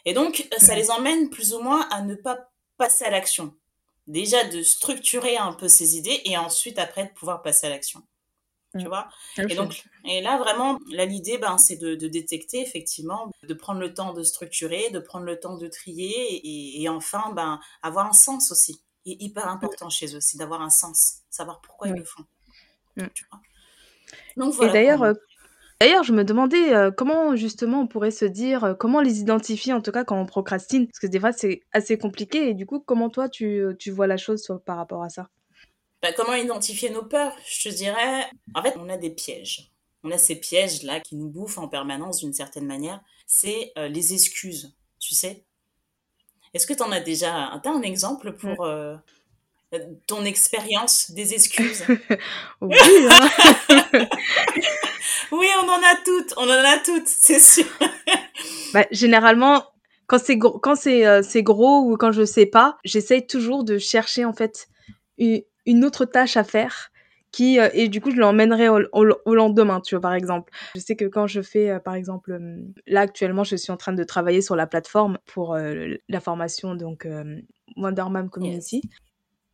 Et 0.04 0.12
donc, 0.12 0.48
ça 0.58 0.74
les 0.74 0.90
emmène 0.90 1.30
plus 1.30 1.54
ou 1.54 1.60
moins 1.60 1.88
à 1.90 2.02
ne 2.02 2.14
pas 2.14 2.50
passer 2.76 3.04
à 3.04 3.10
l'action. 3.10 3.54
Déjà 4.06 4.44
de 4.44 4.62
structurer 4.62 5.36
un 5.38 5.54
peu 5.54 5.68
ces 5.68 5.96
idées 5.96 6.20
et 6.24 6.36
ensuite 6.36 6.78
après 6.78 7.06
de 7.06 7.12
pouvoir 7.12 7.42
passer 7.42 7.66
à 7.66 7.70
l'action. 7.70 8.02
Tu 8.78 8.88
vois? 8.88 9.08
Et 9.38 9.54
donc, 9.54 9.84
et 10.04 10.20
là 10.20 10.36
vraiment, 10.36 10.80
là 10.90 11.04
l'idée, 11.04 11.38
ben, 11.38 11.58
c'est 11.58 11.76
de, 11.76 11.94
détecter 11.94 12.60
effectivement, 12.60 13.30
de 13.44 13.54
prendre 13.54 13.80
le 13.80 13.94
temps 13.94 14.12
de 14.12 14.22
structurer, 14.24 14.90
de 14.90 14.98
prendre 14.98 15.24
le 15.24 15.38
temps 15.38 15.56
de 15.56 15.68
trier 15.68 16.40
et, 16.82 16.88
enfin, 16.88 17.32
ben, 17.34 17.60
avoir 17.82 18.06
un 18.06 18.12
sens 18.12 18.50
aussi. 18.50 18.82
Et 19.06 19.22
hyper 19.22 19.48
important 19.48 19.90
chez 19.90 20.16
eux, 20.16 20.20
c'est 20.20 20.38
d'avoir 20.38 20.60
un 20.60 20.70
sens, 20.70 21.20
savoir 21.30 21.60
pourquoi 21.60 21.88
ils 21.88 21.94
le 21.94 22.04
font. 22.04 22.24
Mm. 22.96 23.06
Et 24.62 24.68
d'ailleurs, 24.72 25.02
euh, 25.02 25.14
d'ailleurs, 25.80 26.04
je 26.04 26.12
me 26.12 26.24
demandais 26.24 26.74
euh, 26.74 26.90
comment 26.90 27.36
justement 27.36 27.80
on 27.80 27.86
pourrait 27.86 28.10
se 28.10 28.24
dire, 28.24 28.64
euh, 28.64 28.74
comment 28.74 29.00
les 29.00 29.20
identifier 29.20 29.72
en 29.72 29.80
tout 29.80 29.92
cas 29.92 30.04
quand 30.04 30.20
on 30.20 30.26
procrastine, 30.26 30.86
parce 30.86 30.98
que 30.98 31.06
des 31.06 31.20
fois 31.20 31.32
c'est 31.32 31.62
assez 31.72 31.98
compliqué. 31.98 32.48
Et 32.48 32.54
du 32.54 32.66
coup, 32.66 32.80
comment 32.80 33.10
toi 33.10 33.28
tu, 33.28 33.64
tu 33.78 33.90
vois 33.90 34.06
la 34.06 34.16
chose 34.16 34.46
par 34.64 34.76
rapport 34.76 35.02
à 35.02 35.08
ça? 35.08 35.28
Bah, 36.02 36.12
Comment 36.16 36.34
identifier 36.34 36.90
nos 36.90 37.04
peurs? 37.04 37.34
Je 37.46 37.68
te 37.68 37.74
dirais, 37.74 38.26
en 38.54 38.62
fait, 38.62 38.74
on 38.78 38.88
a 38.88 38.96
des 38.96 39.10
pièges. 39.10 39.70
On 40.02 40.10
a 40.10 40.18
ces 40.18 40.36
pièges 40.36 40.82
là 40.82 41.00
qui 41.00 41.16
nous 41.16 41.28
bouffent 41.28 41.58
en 41.58 41.68
permanence 41.68 42.20
d'une 42.20 42.34
certaine 42.34 42.66
manière. 42.66 43.00
C'est 43.26 43.72
les 43.76 44.12
excuses, 44.12 44.76
tu 44.98 45.14
sais. 45.14 45.44
Est-ce 46.52 46.66
que 46.66 46.74
tu 46.74 46.82
en 46.82 46.92
as 46.92 47.00
déjà 47.00 47.46
as 47.46 47.68
un 47.68 47.82
exemple 47.82 48.32
pour 48.32 48.66
mm. 48.66 49.00
Ton 50.06 50.24
expérience 50.24 51.10
des 51.10 51.34
excuses 51.34 51.84
Oui. 52.60 52.76
Hein. 53.08 53.28
oui, 55.32 55.46
on 55.62 55.68
en 55.68 55.78
a 55.78 55.96
toutes, 56.04 56.34
on 56.36 56.44
en 56.44 56.64
a 56.64 56.78
toutes, 56.78 57.06
c'est 57.06 57.40
sûr. 57.40 57.66
bah, 58.74 58.86
généralement, 58.90 59.64
quand 60.06 60.18
c'est 60.18 60.36
gros, 60.36 60.58
quand 60.58 60.74
c'est 60.74 61.06
euh, 61.06 61.22
c'est 61.22 61.42
gros 61.42 61.80
ou 61.80 61.96
quand 61.96 62.12
je 62.12 62.24
sais 62.24 62.46
pas, 62.46 62.78
j'essaye 62.84 63.26
toujours 63.26 63.64
de 63.64 63.78
chercher 63.78 64.24
en 64.24 64.32
fait 64.32 64.68
une, 65.18 65.42
une 65.66 65.84
autre 65.84 66.04
tâche 66.04 66.36
à 66.36 66.44
faire 66.44 66.90
qui 67.34 67.58
euh, 67.58 67.68
et 67.72 67.88
du 67.88 68.00
coup 68.00 68.12
je 68.12 68.16
l'emmènerai 68.16 68.68
au, 68.68 68.80
au, 68.92 69.34
lendemain 69.34 69.80
tu 69.80 69.96
vois 69.96 70.02
par 70.02 70.14
exemple 70.14 70.52
je 70.76 70.80
sais 70.80 70.94
que 70.94 71.04
quand 71.06 71.26
je 71.26 71.42
fais 71.42 71.68
euh, 71.68 71.80
par 71.80 71.94
exemple 71.94 72.32
euh, 72.32 72.62
là 72.86 73.00
actuellement 73.00 73.42
je 73.42 73.56
suis 73.56 73.72
en 73.72 73.76
train 73.76 73.92
de 73.92 74.04
travailler 74.04 74.40
sur 74.40 74.54
la 74.54 74.68
plateforme 74.68 75.18
pour 75.26 75.56
la 75.56 76.20
formation 76.20 76.76
donc 76.76 77.08
Wonder 77.76 78.04
Community 78.30 78.82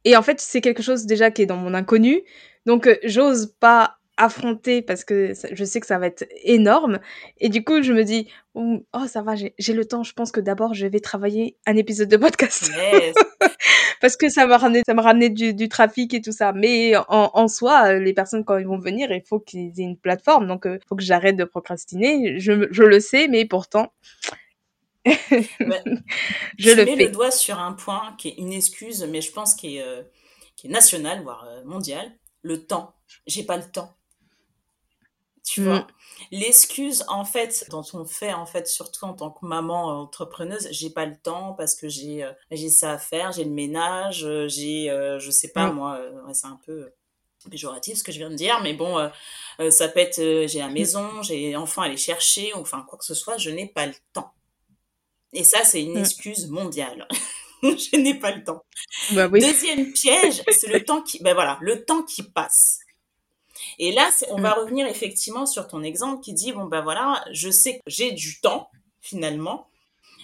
et 0.04 0.16
en 0.16 0.22
fait 0.22 0.40
c'est 0.40 0.60
quelque 0.60 0.82
chose 0.82 1.06
déjà 1.06 1.30
qui 1.30 1.42
est 1.42 1.46
dans 1.46 1.56
mon 1.56 1.74
inconnu 1.74 2.22
donc 2.66 2.88
j'ose 3.04 3.54
pas 3.60 4.00
affronter 4.20 4.82
parce 4.82 5.04
que 5.04 5.32
je 5.52 5.64
sais 5.64 5.80
que 5.80 5.86
ça 5.86 5.98
va 5.98 6.06
être 6.06 6.26
énorme. 6.44 7.00
Et 7.38 7.48
du 7.48 7.64
coup, 7.64 7.82
je 7.82 7.92
me 7.92 8.04
dis, 8.04 8.28
oh, 8.54 8.82
ça 9.08 9.22
va, 9.22 9.34
j'ai 9.34 9.72
le 9.72 9.84
temps. 9.86 10.02
Je 10.02 10.12
pense 10.12 10.30
que 10.30 10.40
d'abord, 10.40 10.74
je 10.74 10.86
vais 10.86 11.00
travailler 11.00 11.56
un 11.66 11.76
épisode 11.76 12.08
de 12.08 12.16
podcast. 12.18 12.70
parce 14.00 14.16
que 14.16 14.28
ça 14.28 14.46
m'a 14.46 14.58
ramené, 14.58 14.82
ça 14.86 14.94
ramené 14.94 15.30
du, 15.30 15.54
du, 15.54 15.68
trafic 15.68 16.12
et 16.12 16.20
tout 16.20 16.32
ça. 16.32 16.52
Mais 16.52 16.96
en, 16.96 17.30
en, 17.32 17.48
soi, 17.48 17.94
les 17.94 18.12
personnes, 18.12 18.44
quand 18.44 18.58
ils 18.58 18.66
vont 18.66 18.78
venir, 18.78 19.10
il 19.10 19.22
faut 19.22 19.40
qu'ils 19.40 19.80
aient 19.80 19.84
une 19.84 19.96
plateforme. 19.96 20.46
Donc, 20.46 20.62
il 20.66 20.72
euh, 20.72 20.78
faut 20.86 20.96
que 20.96 21.02
j'arrête 21.02 21.36
de 21.36 21.44
procrastiner. 21.44 22.38
Je, 22.38 22.68
je 22.70 22.82
le 22.82 23.00
sais, 23.00 23.26
mais 23.26 23.46
pourtant, 23.46 23.92
je 26.58 26.70
le 26.70 26.84
mets 26.84 26.96
le 26.96 27.10
doigt 27.10 27.30
sur 27.30 27.58
un 27.58 27.72
point 27.72 28.14
qui 28.18 28.28
est 28.28 28.34
une 28.38 28.52
excuse, 28.52 29.04
mais 29.04 29.20
je 29.20 29.32
pense 29.32 29.54
qui 29.54 29.76
est, 29.76 29.82
euh, 29.82 30.02
qui 30.56 30.66
est 30.66 30.70
national, 30.70 31.22
voire 31.22 31.44
euh, 31.44 31.64
mondial. 31.64 32.16
Le 32.42 32.66
temps. 32.66 32.94
J'ai 33.26 33.44
pas 33.44 33.56
le 33.56 33.70
temps 33.70 33.96
tu 35.50 35.62
vois? 35.62 35.80
Mm. 35.80 35.86
L'excuse, 36.32 37.04
en 37.08 37.24
fait, 37.24 37.66
dont 37.70 37.84
on 37.94 38.04
fait, 38.04 38.32
en 38.32 38.46
fait, 38.46 38.68
surtout 38.68 39.04
en 39.04 39.14
tant 39.14 39.30
que 39.30 39.44
maman 39.44 40.00
entrepreneuse, 40.00 40.68
j'ai 40.70 40.90
pas 40.90 41.06
le 41.06 41.16
temps 41.16 41.54
parce 41.54 41.74
que 41.74 41.88
j'ai 41.88 42.22
euh, 42.22 42.32
j'ai 42.50 42.68
ça 42.68 42.92
à 42.92 42.98
faire, 42.98 43.32
j'ai 43.32 43.44
le 43.44 43.50
ménage, 43.50 44.24
euh, 44.24 44.46
j'ai, 44.48 44.90
euh, 44.90 45.18
je 45.18 45.30
sais 45.30 45.48
pas, 45.48 45.70
mm. 45.70 45.74
moi, 45.74 46.00
c'est 46.32 46.46
un 46.46 46.60
peu 46.64 46.90
péjoratif 47.50 47.98
ce 47.98 48.04
que 48.04 48.12
je 48.12 48.18
viens 48.18 48.30
de 48.30 48.34
dire, 48.34 48.60
mais 48.62 48.74
bon, 48.74 49.10
ça 49.70 49.88
peut 49.88 50.00
être, 50.00 50.18
j'ai 50.18 50.58
la 50.58 50.68
mm. 50.68 50.72
maison, 50.72 51.22
j'ai 51.22 51.56
enfants 51.56 51.82
à 51.82 51.86
aller 51.86 51.96
chercher, 51.96 52.52
enfin, 52.54 52.84
quoi 52.88 52.98
que 52.98 53.04
ce 53.04 53.14
soit, 53.14 53.38
je 53.38 53.50
n'ai 53.50 53.66
pas 53.66 53.86
le 53.86 53.94
temps. 54.12 54.32
Et 55.32 55.44
ça, 55.44 55.64
c'est 55.64 55.82
une 55.82 55.96
excuse 55.96 56.48
mondiale. 56.48 57.06
je 57.62 57.96
n'ai 57.96 58.14
pas 58.14 58.32
le 58.32 58.42
temps. 58.42 58.64
Bah 59.12 59.28
Deuxième 59.28 59.92
piège, 59.92 60.42
c'est 60.50 60.68
le 60.68 60.84
temps 60.84 61.02
qui, 61.02 61.22
ben 61.22 61.34
voilà, 61.34 61.58
le 61.60 61.84
temps 61.84 62.02
qui 62.02 62.22
passe. 62.22 62.80
Et 63.78 63.92
là, 63.92 64.10
on 64.30 64.40
va 64.40 64.56
mm. 64.56 64.58
revenir 64.60 64.86
effectivement 64.86 65.46
sur 65.46 65.68
ton 65.68 65.82
exemple 65.82 66.22
qui 66.22 66.32
dit 66.32 66.52
bon 66.52 66.64
ben 66.64 66.80
voilà, 66.80 67.24
je 67.32 67.50
sais 67.50 67.74
que 67.74 67.82
j'ai 67.86 68.12
du 68.12 68.40
temps 68.40 68.70
finalement, 69.00 69.68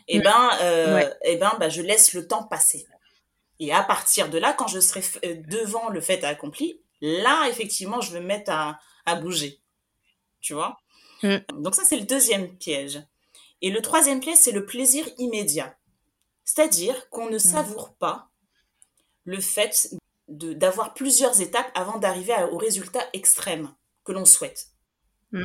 et 0.08 0.18
mm. 0.18 0.22
ben 0.22 0.50
euh, 0.62 1.10
et 1.25 1.36
ben 1.36 1.52
bah, 1.58 1.68
je 1.68 1.82
laisse 1.82 2.12
le 2.14 2.26
temps 2.26 2.44
passer. 2.44 2.86
Et 3.58 3.72
à 3.72 3.82
partir 3.82 4.28
de 4.28 4.38
là, 4.38 4.52
quand 4.52 4.68
je 4.68 4.80
serai 4.80 5.02
euh, 5.25 5.36
devant 5.48 5.88
le 5.88 6.00
fait 6.00 6.22
accompli, 6.25 6.80
là 7.00 7.48
effectivement, 7.48 8.00
je 8.00 8.12
vais 8.12 8.20
me 8.20 8.26
mettre 8.26 8.50
à, 8.50 8.78
à 9.04 9.16
bouger. 9.16 9.60
Tu 10.40 10.54
vois? 10.54 10.78
Mm. 11.22 11.36
Donc 11.54 11.75
ça 11.75 11.84
c'est 11.84 11.98
le 11.98 12.06
deuxième 12.06 12.56
piège. 12.56 13.00
Et 13.62 13.70
le 13.70 13.80
troisième 13.82 14.20
piège, 14.20 14.38
c'est 14.38 14.52
le 14.52 14.66
plaisir 14.66 15.06
immédiat. 15.18 15.76
C'est-à-dire 16.44 17.08
qu'on 17.10 17.28
ne 17.28 17.38
savoure 17.38 17.94
pas 17.94 18.30
le 19.25 19.40
fait 19.40 19.90
d'avoir 20.28 20.94
plusieurs 20.94 21.40
étapes 21.40 21.70
avant 21.75 21.98
d'arriver 21.98 22.34
au 22.52 22.58
résultat 22.58 23.04
extrême 23.12 23.75
que 24.04 24.12
l'on 24.12 24.25
souhaite. 24.25 24.68
Mm. 25.32 25.42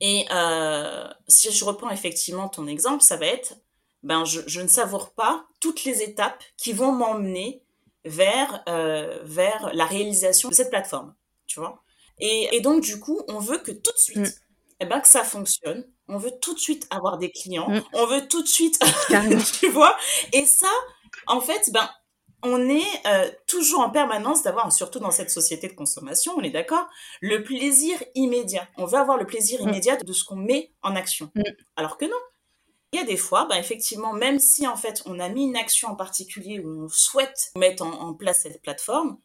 Et 0.00 0.26
euh, 0.30 1.08
si 1.26 1.50
je 1.50 1.64
reprends 1.64 1.90
effectivement 1.90 2.48
ton 2.48 2.66
exemple, 2.66 3.02
ça 3.02 3.16
va 3.16 3.26
être, 3.26 3.54
ben 4.02 4.24
je, 4.24 4.40
je 4.46 4.60
ne 4.60 4.68
savoure 4.68 5.12
pas 5.12 5.46
toutes 5.60 5.84
les 5.84 6.02
étapes 6.02 6.42
qui 6.56 6.72
vont 6.72 6.92
m'emmener 6.92 7.62
vers 8.04 8.62
euh, 8.68 9.20
vers 9.24 9.70
la 9.74 9.86
réalisation 9.86 10.48
de 10.48 10.54
cette 10.54 10.70
plateforme, 10.70 11.14
tu 11.46 11.58
vois. 11.58 11.82
Et, 12.20 12.48
et, 12.56 12.60
donc 12.60 12.82
du 12.82 13.00
coup, 13.00 13.22
on 13.28 13.38
veut 13.38 13.58
que 13.58 13.72
tout 13.72 13.92
de 13.92 13.98
suite, 13.98 14.18
mm. 14.18 14.32
eh 14.80 14.86
ben 14.86 15.00
que 15.00 15.08
ça 15.08 15.24
fonctionne. 15.24 15.84
On 16.08 16.18
veut 16.18 16.32
tout 16.40 16.54
de 16.54 16.58
suite 16.58 16.86
avoir 16.90 17.18
des 17.18 17.30
clients. 17.30 17.68
Mm. 17.68 17.82
On 17.92 18.06
veut 18.06 18.26
tout 18.26 18.42
de 18.42 18.48
suite, 18.48 18.78
tu 19.60 19.68
vois. 19.68 19.96
Et 20.32 20.46
ça, 20.46 20.70
en 21.26 21.40
fait, 21.40 21.70
ben 21.72 21.88
on 22.42 22.68
est 22.68 23.06
euh, 23.06 23.30
toujours 23.46 23.80
en 23.80 23.90
permanence 23.90 24.42
d'avoir, 24.42 24.72
surtout 24.72 25.00
dans 25.00 25.10
cette 25.10 25.30
société 25.30 25.68
de 25.68 25.72
consommation, 25.72 26.34
on 26.36 26.42
est 26.42 26.50
d'accord, 26.50 26.86
le 27.20 27.42
plaisir 27.42 27.98
immédiat. 28.14 28.68
On 28.76 28.84
veut 28.84 28.98
avoir 28.98 29.18
le 29.18 29.26
plaisir 29.26 29.60
mm. 29.60 29.68
immédiat 29.68 29.96
de 29.96 30.12
ce 30.12 30.24
qu'on 30.24 30.36
met 30.36 30.72
en 30.82 30.94
action. 30.94 31.30
Mm. 31.34 31.42
Alors 31.76 31.96
que 31.96 32.04
non. 32.04 32.18
Il 32.92 32.98
y 32.98 33.02
a 33.02 33.06
des 33.06 33.18
fois, 33.18 33.44
bah, 33.44 33.58
effectivement, 33.58 34.14
même 34.14 34.38
si 34.38 34.66
en 34.66 34.76
fait 34.76 35.02
on 35.04 35.18
a 35.18 35.28
mis 35.28 35.44
une 35.44 35.56
action 35.56 35.88
en 35.88 35.94
particulier 35.94 36.58
où 36.60 36.84
on 36.84 36.88
souhaite 36.88 37.50
mettre 37.54 37.84
en, 37.84 38.14
place 38.14 38.42
cette 38.44 38.62
plateforme, 38.62 39.18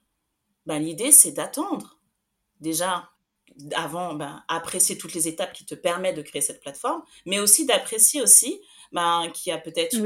bah, 0.65 0.79
l'idée 0.79 1.13
c'est 1.13 1.31
d'attendre. 1.31 1.97
Déjà, 2.59 3.09
avant, 3.75 4.13
bah, 4.13 4.43
apprécier 4.47 4.97
toutes 4.97 5.13
les 5.13 5.27
étapes 5.27 5.53
qui 5.53 5.65
te 5.65 5.75
permettent 5.75 6.17
de 6.17 6.21
créer 6.21 6.41
cette 6.41 6.61
plateforme, 6.61 7.03
mais 7.25 7.39
aussi 7.39 7.65
d'apprécier 7.65 8.21
aussi 8.21 8.59
bah, 8.91 9.23
qu'il 9.33 9.51
y 9.51 9.53
a 9.53 9.57
peut-être 9.57 9.97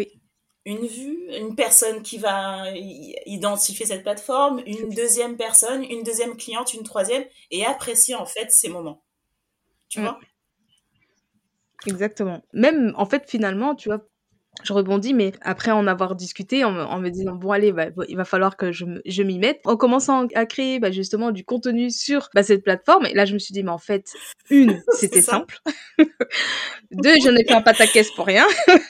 une 0.66 0.86
vue, 0.86 1.28
une 1.30 1.56
personne 1.56 2.04
qui 2.04 2.18
va 2.18 2.66
identifier 3.26 3.86
cette 3.86 4.04
plateforme, 4.04 4.62
une 4.66 4.90
deuxième 4.90 5.38
personne, 5.38 5.84
une 5.84 6.04
deuxième 6.04 6.36
cliente, 6.36 6.74
une 6.74 6.84
troisième, 6.84 7.24
et 7.52 7.66
apprécier 7.66 8.16
en 8.16 8.26
fait 8.26 8.52
ces 8.52 8.68
moments. 8.68 9.04
Tu 9.88 10.00
mm. 10.00 10.04
vois? 10.04 10.20
Exactement. 11.86 12.42
Même 12.54 12.94
en 12.98 13.06
fait, 13.06 13.30
finalement, 13.30 13.76
tu 13.76 13.90
vois, 13.90 14.06
je 14.64 14.74
rebondis, 14.74 15.14
mais 15.14 15.34
après 15.42 15.72
en 15.72 15.88
avoir 15.88 16.16
discuté, 16.16 16.64
en, 16.64 17.00
me 17.00 17.10
disant, 17.10 17.36
bon, 17.36 17.52
allez, 17.52 17.72
bah, 17.72 17.88
il 18.08 18.18
va 18.18 18.26
falloir 18.26 18.58
que 18.58 18.72
je, 18.72 18.86
je 19.06 19.24
m'y 19.24 19.40
mette, 19.40 19.60
en 19.66 19.78
commençant 19.78 20.28
à 20.34 20.46
créer 20.46 20.80
bah, 20.80 20.92
justement 20.92 21.32
du 21.32 21.44
contenu 21.44 21.90
sur 21.90 22.30
bah, 22.34 22.44
cette 22.44 22.64
plateforme, 22.64 23.06
et 23.06 23.14
là, 23.14 23.26
je 23.26 23.34
me 23.34 23.40
suis 23.40 23.54
dit, 23.54 23.64
mais 23.64 23.72
en 23.72 23.78
fait, 23.78 24.14
une, 24.50 24.82
c'était 24.94 25.22
simple. 25.22 25.60
Deux, 26.92 27.16
j'en 27.24 27.36
ai 27.36 27.44
fait 27.44 27.54
un 27.54 27.62
pataquès 27.62 28.10
pour 28.12 28.26
rien. 28.26 28.46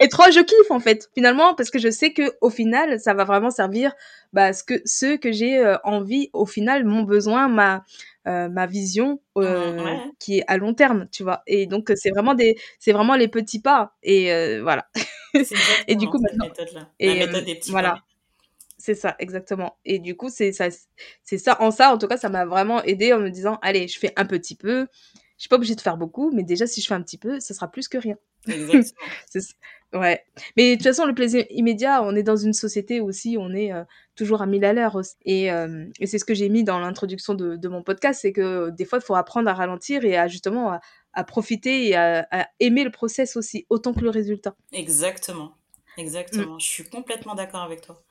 Et 0.00 0.08
trois, 0.08 0.32
je 0.32 0.40
kiffe 0.40 0.70
en 0.70 0.80
fait, 0.80 1.08
finalement, 1.14 1.54
parce 1.54 1.70
que 1.70 1.78
je 1.78 1.88
sais 1.88 2.12
que 2.12 2.32
au 2.40 2.50
final, 2.50 2.98
ça 2.98 3.14
va 3.14 3.22
vraiment 3.22 3.50
servir 3.50 3.92
bah, 4.32 4.52
ce 4.52 4.64
que 4.64 4.82
ceux 4.84 5.16
que 5.16 5.30
j'ai 5.30 5.58
euh, 5.58 5.76
envie, 5.84 6.28
au 6.32 6.44
final, 6.44 6.84
mon 6.84 7.02
besoin, 7.02 7.46
ma 7.46 7.84
euh, 8.26 8.48
ma 8.48 8.66
vision 8.66 9.20
euh, 9.36 9.96
qui 10.18 10.38
est 10.38 10.44
à 10.46 10.56
long 10.56 10.74
terme, 10.74 11.08
tu 11.10 11.22
vois. 11.22 11.42
Et 11.46 11.66
donc 11.66 11.90
c'est 11.96 12.10
vraiment 12.10 12.34
des, 12.34 12.56
c'est 12.78 12.92
vraiment 12.92 13.16
les 13.16 13.28
petits 13.28 13.60
pas. 13.60 13.94
Et 14.02 14.60
voilà. 14.60 14.86
et 15.88 15.96
du 15.96 16.08
coup 16.08 16.18
maintenant, 16.18 16.48
et 16.98 17.14
méthode 17.14 17.44
des 17.44 17.56
petits 17.56 17.70
voilà. 17.70 18.02
C'est 18.78 18.96
ça, 18.96 19.14
exactement. 19.20 19.78
Et 19.84 20.00
du 20.00 20.16
coup, 20.16 20.28
c'est 20.28 20.50
ça, 20.50 20.66
c'est 21.22 21.38
ça. 21.38 21.56
En 21.62 21.70
ça, 21.70 21.94
en 21.94 21.98
tout 21.98 22.08
cas, 22.08 22.16
ça 22.16 22.28
m'a 22.28 22.44
vraiment 22.44 22.82
aidé 22.82 23.12
en 23.12 23.20
me 23.20 23.30
disant, 23.30 23.60
allez, 23.62 23.86
je 23.86 23.96
fais 23.96 24.12
un 24.16 24.24
petit 24.24 24.56
peu. 24.56 24.88
Je 25.36 25.42
suis 25.42 25.48
pas 25.48 25.54
obligée 25.54 25.76
de 25.76 25.80
faire 25.80 25.96
beaucoup, 25.96 26.32
mais 26.32 26.42
déjà, 26.42 26.66
si 26.66 26.80
je 26.80 26.88
fais 26.88 26.94
un 26.94 27.02
petit 27.02 27.16
peu, 27.16 27.38
ça 27.38 27.54
sera 27.54 27.70
plus 27.70 27.86
que 27.86 27.96
rien. 27.96 28.16
Exactement. 28.48 29.06
Ouais. 29.92 30.24
Mais 30.56 30.70
de 30.70 30.76
toute 30.76 30.84
façon, 30.84 31.04
le 31.04 31.14
plaisir 31.14 31.44
immédiat, 31.50 32.02
on 32.02 32.14
est 32.14 32.22
dans 32.22 32.36
une 32.36 32.54
société 32.54 33.00
aussi, 33.00 33.36
on 33.38 33.52
est 33.52 33.72
euh, 33.72 33.84
toujours 34.16 34.40
à 34.40 34.46
mille 34.46 34.64
à 34.64 34.72
l'heure. 34.72 34.98
Et, 35.24 35.52
euh, 35.52 35.84
et 36.00 36.06
c'est 36.06 36.18
ce 36.18 36.24
que 36.24 36.34
j'ai 36.34 36.48
mis 36.48 36.64
dans 36.64 36.78
l'introduction 36.78 37.34
de, 37.34 37.56
de, 37.56 37.68
mon 37.68 37.82
podcast, 37.82 38.20
c'est 38.22 38.32
que 38.32 38.70
des 38.70 38.86
fois, 38.86 38.98
il 39.00 39.04
faut 39.04 39.14
apprendre 39.14 39.50
à 39.50 39.54
ralentir 39.54 40.04
et 40.04 40.16
à 40.16 40.28
justement 40.28 40.78
à, 41.12 41.24
profiter 41.24 41.88
et 41.88 41.96
à, 41.96 42.48
aimer 42.58 42.84
le 42.84 42.90
process 42.90 43.36
aussi, 43.36 43.66
autant 43.68 43.92
que 43.92 44.00
le 44.00 44.10
résultat. 44.10 44.54
Exactement. 44.72 45.56
Exactement. 45.98 46.54
Mm. 46.54 46.60
Je 46.60 46.66
suis 46.66 46.84
complètement 46.88 47.34
d'accord 47.34 47.62
avec 47.62 47.82
toi. 47.82 48.02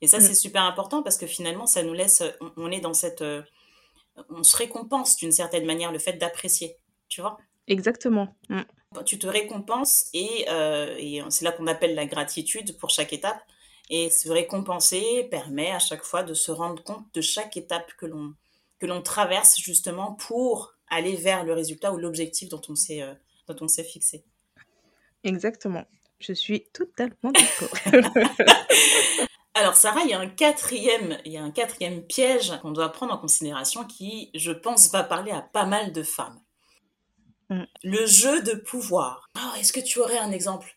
Et 0.00 0.06
ça, 0.06 0.18
mm. 0.18 0.22
c'est 0.22 0.34
super 0.34 0.62
important 0.62 1.02
parce 1.02 1.18
que 1.18 1.26
finalement, 1.26 1.66
ça 1.66 1.82
nous 1.82 1.92
laisse, 1.92 2.22
on, 2.56 2.70
est 2.70 2.80
dans 2.80 2.94
cette, 2.94 3.20
euh, 3.20 3.42
on 4.30 4.42
se 4.42 4.56
récompense 4.56 5.16
d'une 5.16 5.32
certaine 5.32 5.66
manière 5.66 5.92
le 5.92 5.98
fait 5.98 6.14
d'apprécier, 6.14 6.76
tu 7.08 7.20
vois? 7.20 7.36
Exactement. 7.66 8.34
Mm 8.48 8.62
tu 9.04 9.18
te 9.18 9.26
récompenses 9.26 10.06
euh, 10.14 10.94
et, 10.98 11.22
c'est 11.30 11.44
là 11.44 11.52
qu'on 11.52 11.66
appelle 11.66 11.94
la 11.94 12.06
gratitude 12.06 12.76
pour 12.78 12.90
chaque 12.90 13.12
étape. 13.12 13.40
Et 13.90 14.10
se 14.10 14.28
récompenser 14.28 15.26
permet 15.30 15.70
à 15.70 15.78
chaque 15.78 16.02
fois 16.02 16.22
de 16.22 16.34
se 16.34 16.50
rendre 16.50 16.82
compte 16.84 17.06
de 17.14 17.22
chaque 17.22 17.56
étape 17.56 17.90
que 17.96 18.04
l'on 18.04 18.34
que 18.78 18.86
l'on 18.86 19.00
traverse 19.00 19.56
justement 19.58 20.12
pour 20.12 20.74
aller 20.88 21.16
vers 21.16 21.42
le 21.42 21.54
résultat 21.54 21.92
ou 21.92 21.96
l'objectif 21.96 22.50
dont 22.50 22.60
on 22.68 22.74
s'est 22.74 23.00
euh, 23.02 23.14
dont 23.46 23.56
on 23.62 23.68
s'est 23.68 23.84
fixé. 23.84 24.24
Exactement. 25.24 25.86
Je 26.20 26.34
suis 26.34 26.64
totalement 26.64 27.32
d'accord. 27.32 27.70
Alors 29.54 29.74
Sarah, 29.74 30.02
il 30.04 30.10
y 30.10 30.14
a 30.14 30.20
un 30.20 30.28
quatrième, 30.28 31.16
il 31.24 31.32
y 31.32 31.38
a 31.38 31.42
un 31.42 31.50
quatrième 31.50 32.02
piège 32.02 32.52
qu'on 32.60 32.72
doit 32.72 32.90
prendre 32.90 33.14
en 33.14 33.18
considération 33.18 33.84
qui, 33.84 34.30
je 34.34 34.52
pense, 34.52 34.92
va 34.92 35.02
parler 35.02 35.32
à 35.32 35.40
pas 35.40 35.64
mal 35.64 35.92
de 35.92 36.02
femmes. 36.02 36.38
Mm. 37.50 37.62
Le 37.84 38.06
jeu 38.06 38.42
de 38.42 38.52
pouvoir. 38.54 39.28
Ah, 39.36 39.54
est-ce 39.58 39.72
que 39.72 39.80
tu 39.80 39.98
aurais 40.00 40.18
un 40.18 40.32
exemple? 40.32 40.76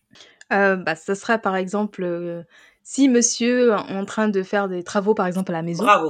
Euh, 0.53 0.75
bah, 0.75 0.95
Ce 0.95 1.15
serait 1.15 1.39
par 1.41 1.55
exemple, 1.55 2.03
euh, 2.03 2.43
si 2.83 3.09
monsieur 3.09 3.71
est 3.71 3.93
en 3.93 4.05
train 4.05 4.29
de 4.29 4.43
faire 4.43 4.67
des 4.69 4.83
travaux, 4.83 5.13
par 5.13 5.27
exemple, 5.27 5.51
à 5.51 5.55
la 5.55 5.61
maison 5.61 5.83
Bravo. 5.83 6.09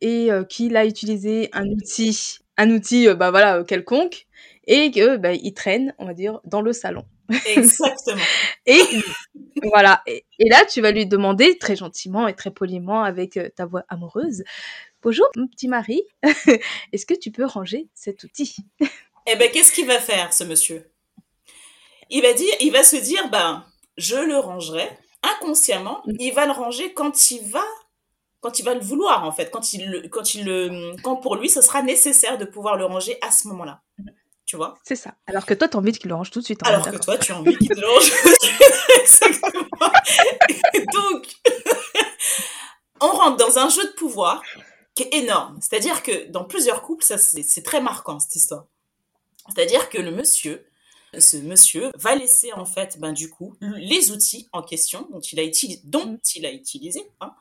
et 0.00 0.30
qu'il 0.48 0.76
a 0.76 0.84
utilisé 0.86 1.48
un 1.52 1.66
outil 1.66 2.38
un 2.58 2.70
outil, 2.70 3.08
bah, 3.14 3.30
voilà, 3.30 3.64
quelconque 3.64 4.26
et 4.66 4.90
que, 4.90 5.16
bah, 5.16 5.32
il 5.32 5.54
traîne, 5.54 5.94
on 5.98 6.06
va 6.06 6.14
dire, 6.14 6.40
dans 6.44 6.60
le 6.60 6.72
salon. 6.72 7.04
Exactement. 7.46 8.20
et 8.66 8.80
voilà 9.62 10.02
et 10.06 10.26
et 10.38 10.48
là, 10.50 10.64
tu 10.66 10.80
vas 10.80 10.90
lui 10.90 11.06
demander 11.06 11.56
très 11.56 11.76
gentiment 11.76 12.28
et 12.28 12.34
très 12.34 12.50
poliment 12.50 13.02
avec, 13.04 13.38
ta 13.56 13.64
voix 13.64 13.84
amoureuse: 13.88 14.42
«Bonjour, 15.02 15.26
mon 15.36 15.46
petit 15.48 15.68
mari, 15.68 16.02
est-ce 16.92 17.06
que 17.06 17.14
tu 17.14 17.30
peux 17.30 17.46
ranger 17.46 17.88
cet 17.94 18.24
outil?» 18.24 18.56
Et 19.26 19.36
ben, 19.36 19.50
qu'est-ce 19.50 19.72
qu'il 19.72 19.86
va 19.86 19.98
faire 20.00 20.32
ce 20.32 20.44
monsieur? 20.44 20.90
Il 22.10 22.22
va 22.22 22.32
dire 22.32 22.52
il 22.60 22.72
va 22.72 22.82
se 22.84 22.96
dire: 22.96 23.28
«Ben, 23.30 23.64
je 23.96 24.16
le 24.16 24.38
rangerai». 24.38 24.88
Inconsciemment, 25.22 26.02
Mmh. 26.06 26.12
il 26.18 26.32
va 26.32 26.46
le 26.46 26.52
ranger 26.52 26.92
quand 26.94 27.30
il 27.30 27.42
va 27.48 27.64
quand 28.40 28.58
il 28.58 28.64
va 28.64 28.74
le 28.74 28.80
vouloir, 28.80 29.22
en 29.24 29.30
fait, 29.30 29.52
quand 29.52 29.72
il 29.72 30.08
quand 30.10 30.34
il 30.34 30.44
le 30.44 30.96
quand 31.02 31.14
pour 31.16 31.36
lui, 31.36 31.48
ce 31.48 31.60
sera 31.62 31.80
nécessaire 31.82 32.38
de 32.38 32.44
pouvoir 32.44 32.76
le 32.76 32.84
ranger 32.86 33.16
à 33.22 33.30
ce 33.30 33.46
moment-là. 33.48 33.82
Tu 34.46 34.56
vois? 34.56 34.74
C'est 34.82 34.96
ça. 34.96 35.14
Alors 35.28 35.46
que 35.46 35.54
toi, 35.54 35.68
tu 35.68 35.76
as 35.76 35.78
envie 35.78 35.92
qu'il 35.92 36.08
le 36.08 36.16
range 36.16 36.30
tout 36.32 36.40
de 36.40 36.44
suite, 36.44 36.60
Alors 36.64 36.84
que 36.90 36.96
toi, 36.96 37.16
tu 37.16 37.30
as 37.32 37.38
envie 37.38 37.56
qu'il 37.56 37.70
le 37.70 37.86
range 37.86 38.12
exactement. 39.00 39.92
Et 40.74 40.84
donc 40.92 41.28
on 43.00 43.06
rentre 43.12 43.36
dans 43.36 43.58
un 43.58 43.68
jeu 43.68 43.84
de 43.84 43.92
pouvoir 43.92 44.42
qui 44.96 45.04
est 45.04 45.14
énorme. 45.14 45.58
C'est-à-dire 45.60 46.02
que 46.02 46.28
dans 46.30 46.44
plusieurs 46.44 46.82
couples, 46.82 47.04
ça 47.04 47.16
c'est 47.18 47.62
très 47.62 47.80
marquant 47.80 48.18
cette 48.18 48.34
histoire. 48.36 48.64
C'est-à-dire 49.54 49.88
que 49.88 49.98
le 49.98 50.10
monsieur 50.10 50.64
ce 51.18 51.36
monsieur 51.36 51.90
va 51.96 52.14
laisser 52.14 52.52
en 52.54 52.64
fait, 52.64 52.98
ben, 52.98 53.12
du 53.12 53.28
coup, 53.28 53.54
les 53.60 54.10
outils 54.12 54.48
en 54.52 54.62
question 54.62 55.06
dont 55.10 55.20
il 55.20 55.38
a 55.40 55.44
utilisé 55.44 55.80
dont 55.84 56.06
Mmh. 56.06 56.18
il 56.36 56.46
a 56.46 56.52
utilisé, 56.52 57.02
hein. 57.20 57.34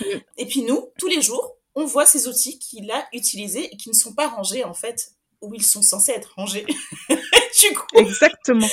Mmh. 0.00 0.04
Et 0.38 0.46
puis 0.46 0.62
nous, 0.62 0.88
tous 0.98 1.06
les 1.06 1.22
jours, 1.22 1.56
on 1.76 1.84
voit 1.84 2.06
ces 2.06 2.26
outils 2.28 2.58
qu'il 2.58 2.90
a 2.90 3.06
utilisés 3.12 3.72
et 3.72 3.76
qui 3.76 3.88
ne 3.88 3.94
sont 3.94 4.14
pas 4.14 4.28
rangés 4.28 4.64
en 4.64 4.74
fait 4.74 5.12
où 5.40 5.54
ils 5.54 5.62
sont 5.62 5.82
censés 5.82 6.12
être 6.12 6.34
rangés. 6.36 6.66
Du 7.60 7.72
coup 7.72 7.86
Exactement. 7.94 8.66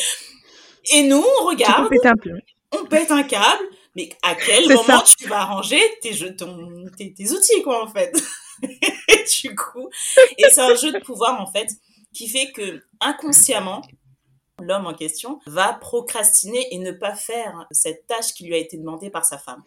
et 0.92 1.04
nous, 1.04 1.24
on 1.42 1.46
regarde, 1.46 1.88
on 2.72 2.86
pète 2.86 3.12
un 3.12 3.22
câble, 3.22 3.64
mais 3.96 4.10
à 4.24 4.34
quel 4.34 4.68
moment 4.68 4.84
ça. 4.84 5.04
tu 5.20 5.28
vas 5.28 5.46
ranger 5.46 5.80
tes 6.02 6.14
jeux 6.14 6.36
ton 6.36 6.86
tes 6.98 7.14
tes 7.14 7.32
outils 7.32 7.62
quoi, 7.62 7.84
en 7.84 7.88
fait? 7.88 8.12
Du 9.44 9.56
coup 9.56 9.88
et 10.38 10.46
c'est 10.50 10.62
un 10.62 10.76
jeu 10.76 10.92
de 10.92 11.00
pouvoir, 11.00 11.40
en 11.40 11.52
fait, 11.52 11.70
qui 12.14 12.30
fait 12.30 12.52
que 12.52 12.84
inconsciemment, 13.00 13.82
l'homme 14.62 14.88
en 14.88 14.94
question 14.94 15.40
va 15.48 15.74
procrastiner 15.74 16.68
et 16.74 16.80
ne 16.80 16.92
pas 16.92 17.16
faire 17.16 17.68
cette 17.72 18.08
tâche 18.08 18.34
qui 18.34 18.46
lui 18.46 18.56
a 18.56 18.58
été 18.58 18.78
demandée 18.78 19.10
par 19.10 19.26
sa 19.26 19.38
femme. 19.38 19.64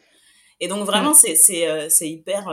Et 0.61 0.69
donc 0.69 0.87
vraiment, 0.87 1.13
Mmh. 1.13 1.15
c'est 1.15 2.09
hyper, 2.09 2.49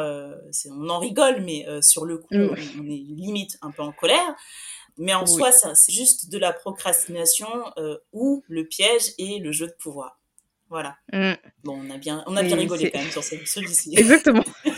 c'est 0.51 0.69
on 0.71 0.89
en 0.89 0.99
rigole, 0.99 1.41
mais 1.43 1.65
heu, 1.67 1.81
sur 1.81 2.05
le 2.05 2.17
coup, 2.19 2.27
Mmh. 2.35 2.49
on 2.49 2.81
on 2.81 2.85
est 2.89 3.05
limite 3.15 3.57
un 3.61 3.71
peu 3.71 3.83
en 3.83 3.93
colère. 3.93 4.35
Mais 4.97 5.13
en 5.13 5.25
Oui. 5.25 5.27
soi, 5.27 5.51
ça 5.51 5.75
c'est 5.75 5.93
juste 5.93 6.29
de 6.31 6.37
la 6.39 6.53
procrastination, 6.53 7.47
heu, 7.77 8.01
où 8.13 8.43
le 8.47 8.65
piège 8.67 9.13
est 9.19 9.39
le 9.41 9.51
jeu 9.51 9.67
de 9.67 9.73
pouvoir. 9.79 10.19
Voilà. 10.69 10.97
Mmh. 11.13 11.33
Bon, 11.63 11.79
on 11.85 11.89
a 11.91 11.97
bien 11.97 12.23
on 12.27 12.37
a 12.37 12.43
bien 12.43 12.57
Et 12.57 12.59
rigolé 12.59 12.89
quand 12.91 12.99
même 12.99 13.11
sur 13.11 13.23
ce 13.23 13.35
celui-ci. 13.45 13.95
exactement. 13.97 14.43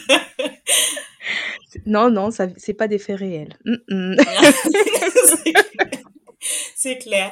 Non, 1.86 2.10
non, 2.10 2.32
ça 2.32 2.48
c'est 2.58 2.74
pas 2.74 2.88
des 2.88 3.00
faits 3.00 3.20
réels. 3.20 3.58
C'est 6.76 6.98
clair. 6.98 7.32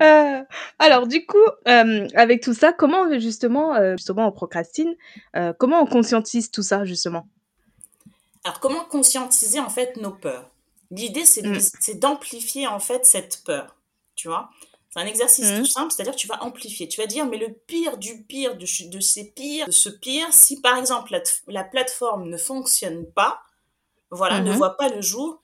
Heu, 0.00 0.44
alors 0.78 1.08
du 1.08 1.26
coup, 1.26 1.36
hem, 1.64 2.06
avec 2.14 2.42
tout 2.42 2.54
ça, 2.54 2.72
comment 2.72 3.18
justement, 3.18 3.76
heu, 3.76 3.96
justement 3.96 4.28
on 4.28 4.32
procrastine, 4.32 4.94
comment 5.58 5.82
on 5.82 5.86
conscientise 5.86 6.50
tout 6.50 6.62
ça 6.62 6.84
justement? 6.84 7.26
Alors 8.44 8.60
comment 8.60 8.84
conscientiser 8.84 9.60
en 9.60 9.70
fait 9.70 9.96
nos 9.96 10.12
peurs? 10.12 10.50
L'idée 10.90 11.22
Mmh. 11.22 11.58
c'est 11.80 11.98
d'amplifier 11.98 12.66
en 12.66 12.78
fait 12.78 13.06
cette 13.06 13.42
peur, 13.44 13.76
tu 14.14 14.28
vois? 14.28 14.50
C'est 14.94 15.00
un 15.00 15.06
exercice 15.06 15.54
tout 15.54 15.64
Mmh. 15.64 15.66
simple, 15.66 15.92
c'est-à-dire 15.92 16.14
que 16.14 16.18
tu 16.20 16.26
vas 16.28 16.42
amplifier. 16.44 16.88
Tu 16.88 17.00
vas 17.00 17.06
dire: 17.06 17.26
«Mais 17.26 17.38
le 17.38 17.52
pire 17.52 17.98
du 17.98 18.24
pire 18.24 18.56
de 18.56 18.66
ces 19.00 19.32
pires, 19.32 19.66
de 19.66 19.72
ce 19.72 19.88
pire, 19.88 20.32
si 20.32 20.60
par 20.60 20.76
exemple 20.78 21.18
la 21.48 21.64
plateforme 21.64 22.28
ne 22.28 22.36
fonctionne 22.36 23.06
pas, 23.12 23.40
voilà, 24.10 24.40
Mmh 24.40 24.42
ne 24.42 24.50
mh. 24.50 24.52
voit 24.52 24.76
pas 24.76 24.88
le 24.90 25.02
jour» 25.02 25.42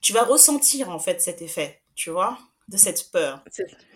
tu 0.00 0.12
vas 0.12 0.24
ressentir 0.24 0.90
en 0.90 0.98
fait 0.98 1.20
cet 1.20 1.42
effet, 1.42 1.82
tu 1.94 2.10
vois? 2.10 2.38
De 2.68 2.76
cette 2.76 3.10
peur. 3.10 3.46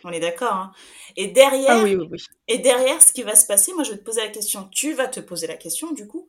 On 0.04 0.12
est 0.12 0.20
d'accord, 0.20 0.52
hein? 0.54 0.72
Et 1.16 1.28
Ah 1.66 1.78
derrière 1.78 1.80
oui, 1.80 1.94
oui, 1.96 2.06
oui. 2.10 2.18
et 2.48 2.58
derrière 2.58 3.02
ce 3.02 3.12
qui 3.12 3.22
va 3.24 3.36
se 3.36 3.46
passer, 3.46 3.72
moi 3.74 3.84
je 3.84 3.92
vais 3.92 3.98
te 3.98 4.04
poser 4.04 4.22
la 4.22 4.28
question, 4.30 4.68
tu 4.72 4.94
vas 4.94 5.08
te 5.08 5.20
poser 5.20 5.46
la 5.48 5.56
question 5.56 5.92
du 5.92 6.06
coup, 6.08 6.28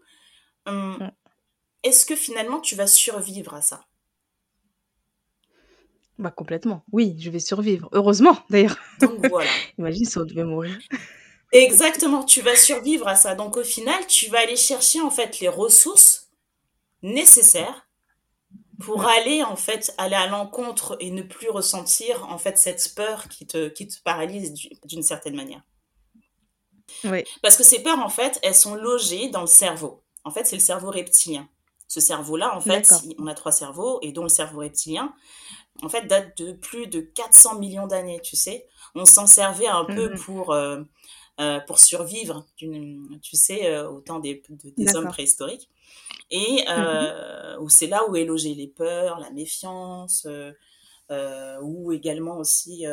hem, 0.67 0.99
Mmh. 0.99 1.13
est-ce 1.83 2.05
que 2.05 2.15
finalement 2.17 2.61
tu 2.61 2.75
vas 2.75 2.87
survivre 2.87 3.53
à 3.55 3.61
ça? 3.61 3.85
Bah 6.19 6.31
complètement. 6.31 6.83
Oui, 6.91 7.15
je 7.19 7.29
vais 7.29 7.39
survivre. 7.39 7.89
Heureusement 7.91 8.37
d'ailleurs. 8.49 8.77
Donc 9.01 9.25
voilà. 9.27 9.49
Imagine 9.77 10.05
si 10.05 10.17
on 10.17 10.25
devait 10.25 10.43
mourir. 10.43 10.77
Exactement, 11.51 12.23
tu 12.23 12.41
vas 12.41 12.55
survivre 12.55 13.07
à 13.07 13.15
ça. 13.15 13.35
Donc 13.35 13.57
au 13.57 13.63
final, 13.63 14.05
tu 14.07 14.27
vas 14.29 14.39
aller 14.39 14.55
chercher 14.55 15.01
en 15.01 15.11
fait 15.11 15.39
les 15.39 15.49
ressources 15.49 16.31
nécessaires 17.01 17.87
pour 18.79 19.05
aller 19.05 19.43
en 19.43 19.55
fait, 19.55 19.93
aller 19.97 20.15
à 20.15 20.27
l'encontre 20.27 20.97
et 20.99 21.11
ne 21.11 21.21
plus 21.21 21.49
ressentir 21.49 22.27
en 22.29 22.37
fait 22.37 22.57
cette 22.57 22.93
peur 22.95 23.27
qui 23.29 23.45
te 23.45 23.69
qui 23.69 23.87
te 23.87 24.01
paralyse 24.03 24.53
d'u 24.53 24.69
d'une 24.85 25.03
certaine 25.03 25.35
manière. 25.35 25.61
Oui. 27.03 27.23
Parce 27.41 27.57
que 27.57 27.63
ces 27.63 27.81
peurs 27.81 27.99
en 27.99 28.09
fait, 28.09 28.39
elles 28.43 28.55
sont 28.55 28.75
logées 28.75 29.29
dans 29.29 29.41
le 29.41 29.47
cerveau. 29.47 30.03
En 30.23 30.31
fait, 30.31 30.45
c'est 30.45 30.55
le 30.55 30.61
cerveau 30.61 30.89
reptilien. 30.89 31.47
Ce 31.87 31.99
cerveau-là, 31.99 32.55
en 32.55 32.61
fait, 32.61 32.91
on 33.19 33.27
a 33.27 33.35
3 33.35 33.51
cerveaux 33.51 33.99
et 34.01 34.11
dont 34.11 34.23
le 34.23 34.29
cerveau 34.29 34.61
reptilien, 34.61 35.13
en 35.81 35.89
fait, 35.89 36.05
date 36.07 36.37
de 36.37 36.53
plus 36.53 36.87
de 36.87 37.01
400 37.01 37.57
000 37.57 37.73
000 37.73 37.87
d'années, 37.87 38.19
tu 38.21 38.35
sais? 38.35 38.67
On 38.95 39.05
s'en 39.05 39.27
servait 39.27 39.67
un 39.67 39.85
peu 39.85 40.11
Mmh 40.11 40.13
mh. 40.13 40.23
pour, 40.25 40.53
heu 40.53 40.85
heu, 41.41 41.59
pour 41.67 41.79
survivre 41.79 42.45
tu 42.57 43.35
sais, 43.37 43.67
heu, 43.75 43.87
au 43.89 44.01
temps 44.01 44.19
des 44.19 44.95
hommes 44.95 45.07
préhistoriques 45.09 45.69
et 46.31 46.65
Mmh 46.75 47.13
c'est 47.69 47.87
là 47.87 48.09
où 48.09 48.15
est 48.15 48.25
logées 48.25 48.55
les 48.55 48.67
peurs, 48.67 49.19
la 49.19 49.31
méfiance, 49.31 50.27
ou 51.63 51.91
également 51.93 52.37
aussi, 52.37 52.85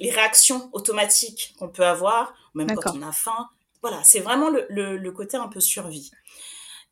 les 0.00 0.10
réactions 0.10 0.70
automatiques 0.74 1.54
qu'on 1.58 1.68
peut 1.70 1.86
avoir, 1.86 2.34
même 2.54 2.72
quand 2.72 2.94
on 2.94 3.02
a 3.02 3.12
faim. 3.12 3.48
Voilà, 3.82 4.02
c'est 4.04 4.20
vraiment 4.20 4.50
le 4.50 4.66
le 4.70 4.96
le 4.98 5.12
côté 5.12 5.36
un 5.38 5.48
peu 5.48 5.60
survie 5.60 6.10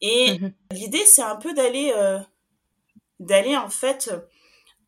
et 0.03 0.27
Mmh 0.27 0.41
mh. 0.43 0.55
l'idée, 0.73 1.05
c'est 1.07 1.23
un 1.23 1.37
peu 1.37 1.55
d'aller, 1.55 1.93
d'aller 3.21 3.57
en 3.57 3.71
fait, 3.71 4.11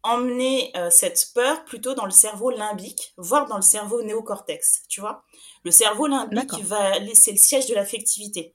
emmener, 0.07 0.73
heu, 0.77 0.91
cette 0.91 1.33
peur 1.35 1.65
plutôt 1.65 1.95
dans 1.95 2.05
le 2.05 2.11
cerveau 2.11 2.51
limbique, 2.51 3.15
voire 3.17 3.47
dans 3.47 3.57
le 3.57 3.63
cerveau 3.63 4.03
néocortex, 4.03 4.83
tu 4.89 5.01
vois? 5.01 5.25
Le 5.65 5.71
cerveau 5.71 6.07
limbique 6.07 6.63
va 6.65 6.93
c'est 7.15 7.33
le 7.33 7.37
siège 7.37 7.67
de 7.67 7.75
l'affectivité. 7.75 8.55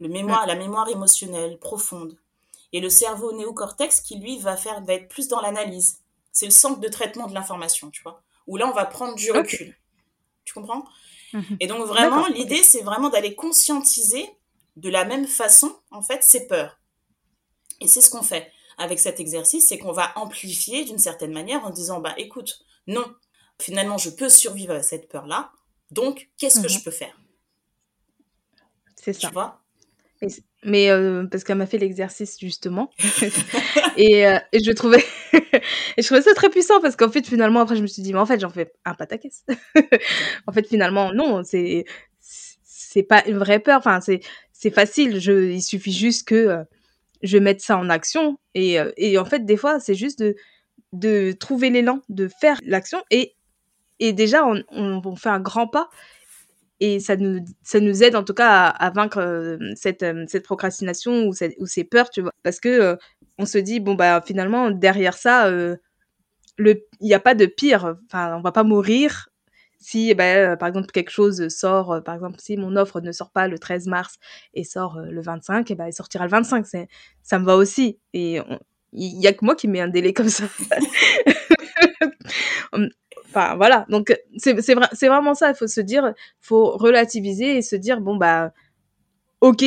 Le 0.00 0.08
mémoire 0.08 0.46
la 0.46 0.54
mémoire 0.54 0.88
émotionnelle 0.88 1.58
profonde 1.58 2.18
et 2.72 2.80
le 2.80 2.90
cerveau 2.90 3.32
néocortex 3.32 4.00
qui 4.00 4.18
lui 4.18 4.38
va 4.38 4.56
faire 4.56 4.82
va 4.84 4.94
être 4.94 5.08
plus 5.08 5.28
dans 5.28 5.40
l'analyse. 5.40 6.00
C'est 6.32 6.46
le 6.46 6.52
centre 6.52 6.80
de 6.80 6.88
traitement 6.88 7.26
de 7.26 7.34
l'information, 7.34 7.90
tu 7.90 8.02
vois? 8.02 8.22
Où 8.46 8.56
là, 8.56 8.68
on 8.68 8.72
va 8.72 8.84
prendre 8.84 9.14
du 9.14 9.30
recul. 9.32 9.76
Tu 10.44 10.54
comprends? 10.54 10.84
Mmh 11.32 11.38
mh. 11.38 11.56
Et 11.60 11.66
donc 11.66 11.86
vraiment, 11.86 12.26
l'idée, 12.26 12.62
c'est 12.62 12.82
vraiment 12.82 13.08
d'aller 13.08 13.34
conscientiser 13.34 14.28
de 14.76 14.90
la 14.90 15.04
même 15.04 15.26
façon, 15.26 15.74
en 15.90 16.02
fait, 16.02 16.22
ces 16.22 16.46
peurs 16.46 16.78
et 17.80 17.88
c'est 17.88 18.00
ce 18.00 18.10
qu'on 18.10 18.22
fait 18.22 18.50
avec 18.78 18.98
cet 19.00 19.20
exercice, 19.20 19.66
c'est 19.68 19.78
qu'on 19.78 19.92
va 19.92 20.12
amplifier 20.16 20.84
d'une 20.84 20.98
certaine 20.98 21.32
manière 21.32 21.64
en 21.64 21.70
disant: 21.70 22.00
«Bah 22.00 22.14
écoute, 22.18 22.60
non, 22.86 23.04
finalement, 23.60 23.98
je 23.98 24.10
peux 24.10 24.28
survivre 24.28 24.74
à 24.74 24.82
cette 24.82 25.08
peur-là, 25.08 25.52
donc 25.90 26.28
qu'est-ce 26.38 26.60
Mmh 26.60 26.62
que 26.62 26.68
je 26.68 26.80
peux 26.84 26.90
faire?» 26.90 27.16
C'est 28.96 29.12
Tu 29.18 29.26
ça. 29.26 29.32
vois? 29.32 29.62
Et 30.22 30.30
c 30.30 30.42
mais 30.64 30.90
heu, 30.90 31.28
parce 31.30 31.44
qu'elle 31.44 31.58
m'a 31.58 31.66
fait 31.66 31.78
l'exercice 31.78 32.38
justement 32.40 32.94
et 33.96 34.26
heu 34.26 34.38
et 34.52 34.62
je 34.64 34.72
trouvais 34.72 35.04
et 35.34 36.02
je 36.02 36.06
trouvais 36.06 36.22
ça 36.22 36.34
très 36.34 36.50
puissant 36.50 36.80
parce 36.80 36.96
qu'en 36.96 37.10
fait, 37.10 37.26
finalement, 37.26 37.60
après, 37.60 37.76
je 37.76 37.82
me 37.82 37.86
suis 37.88 38.02
dit: 38.02 38.12
«Mais 38.12 38.18
en 38.20 38.26
fait, 38.26 38.40
j'en 38.40 38.50
fais 38.50 38.72
un 38.84 38.94
pataquès». 38.94 39.44
En 40.46 40.52
fait, 40.52 40.66
finalement, 40.68 41.12
non, 41.14 41.42
c'est 41.44 41.84
c'est 42.20 43.02
pas 43.04 43.24
une 43.28 43.38
vraie 43.38 43.60
peur, 43.60 43.78
enfin, 43.78 44.00
c'est 44.00 44.20
c'est 44.52 44.70
facile, 44.70 45.20
je 45.20 45.50
il 45.52 45.62
suffit 45.62 45.92
juste 45.92 46.28
que, 46.28 46.34
heu, 46.36 46.64
je 47.22 47.38
mette 47.38 47.60
ça 47.62 47.78
en 47.78 47.90
action. 47.90 48.38
Et 48.54 48.80
heu 48.80 48.92
et 48.96 49.18
en 49.18 49.24
fait, 49.26 49.44
des 49.46 49.56
fois, 49.56 49.80
c'est 49.80 49.94
juste 49.96 50.20
de 50.20 50.36
de 50.94 51.32
trouver 51.32 51.70
l'élan, 51.70 52.00
de 52.10 52.28
faire 52.28 52.58
l'action. 52.66 53.02
Et 53.10 53.34
et 54.00 54.12
déjà, 54.14 54.46
on 54.46 54.62
on 54.70 55.16
fait 55.16 55.30
un 55.30 55.40
grand 55.40 55.68
pas. 55.68 55.88
Et 56.80 57.00
ça 57.00 57.16
nous 57.16 57.40
ça 57.64 57.80
nous 57.80 58.02
aide 58.04 58.16
en 58.16 58.24
tout 58.24 58.34
cas 58.34 58.66
à 58.68 58.90
vaincre, 58.90 59.20
hem, 59.20 59.74
cette, 59.76 60.02
hem, 60.04 60.26
cette 60.28 60.44
procrastination 60.44 61.26
ou 61.28 61.34
cette 61.34 61.54
ou 61.60 61.66
ces 61.66 61.84
peurs, 61.84 62.10
tu 62.10 62.22
vois? 62.22 62.32
Parce 62.44 62.60
que, 62.60 62.98
on 63.38 63.46
se 63.46 63.58
dit: 63.58 63.80
«Bon, 63.80 63.94
bah, 63.96 64.22
finalement, 64.26 64.70
derrière 64.72 65.14
ça, 65.18 65.50
il 66.60 66.78
y 67.02 67.14
a 67.14 67.20
pas 67.20 67.34
de 67.36 67.46
pire, 67.46 67.96
enfin, 68.08 68.36
on 68.38 68.42
va 68.42 68.52
pas 68.52 68.64
mourir 68.64 69.28
si, 69.86 70.12
bah, 70.14 70.56
par 70.56 70.66
exemple, 70.66 70.88
quelque 70.88 71.10
chose 71.10 71.46
sort, 71.46 72.02
par 72.02 72.16
exemple, 72.16 72.40
si 72.40 72.56
mon 72.56 72.74
offre 72.74 73.00
ne 73.00 73.12
sort 73.12 73.30
pas 73.30 73.46
le 73.46 73.56
13 73.56 73.86
mars 73.86 74.16
et 74.52 74.64
sort 74.64 74.98
le 74.98 75.22
25, 75.22 75.70
et 75.70 75.76
bah, 75.76 75.84
elle 75.86 75.92
sortira 75.92 76.24
le 76.24 76.30
25. 76.30 76.66
Ça 77.22 77.38
me 77.38 77.44
va 77.44 77.54
aussi. 77.54 78.00
Et 78.12 78.40
il 78.92 79.20
y 79.20 79.28
a 79.28 79.32
que 79.32 79.44
moi 79.44 79.54
qui 79.54 79.68
mets 79.68 79.80
un 79.80 79.86
délai 79.86 80.12
comme 80.12 80.28
ça. 80.28 80.46
enfin, 83.26 83.54
voilà. 83.54 83.86
Donc, 83.88 84.12
c'est 84.38 84.74
vrai, 84.74 84.88
vraiment 85.02 85.34
ça. 85.34 85.50
Il 85.50 85.54
faut 85.54 85.68
se 85.68 85.80
dire, 85.80 86.14
faut 86.40 86.76
relativiser 86.76 87.58
et 87.58 87.62
se 87.62 87.76
dire, 87.76 88.00
bon, 88.00 88.16
bah, 88.16 88.52
ok, 89.40 89.64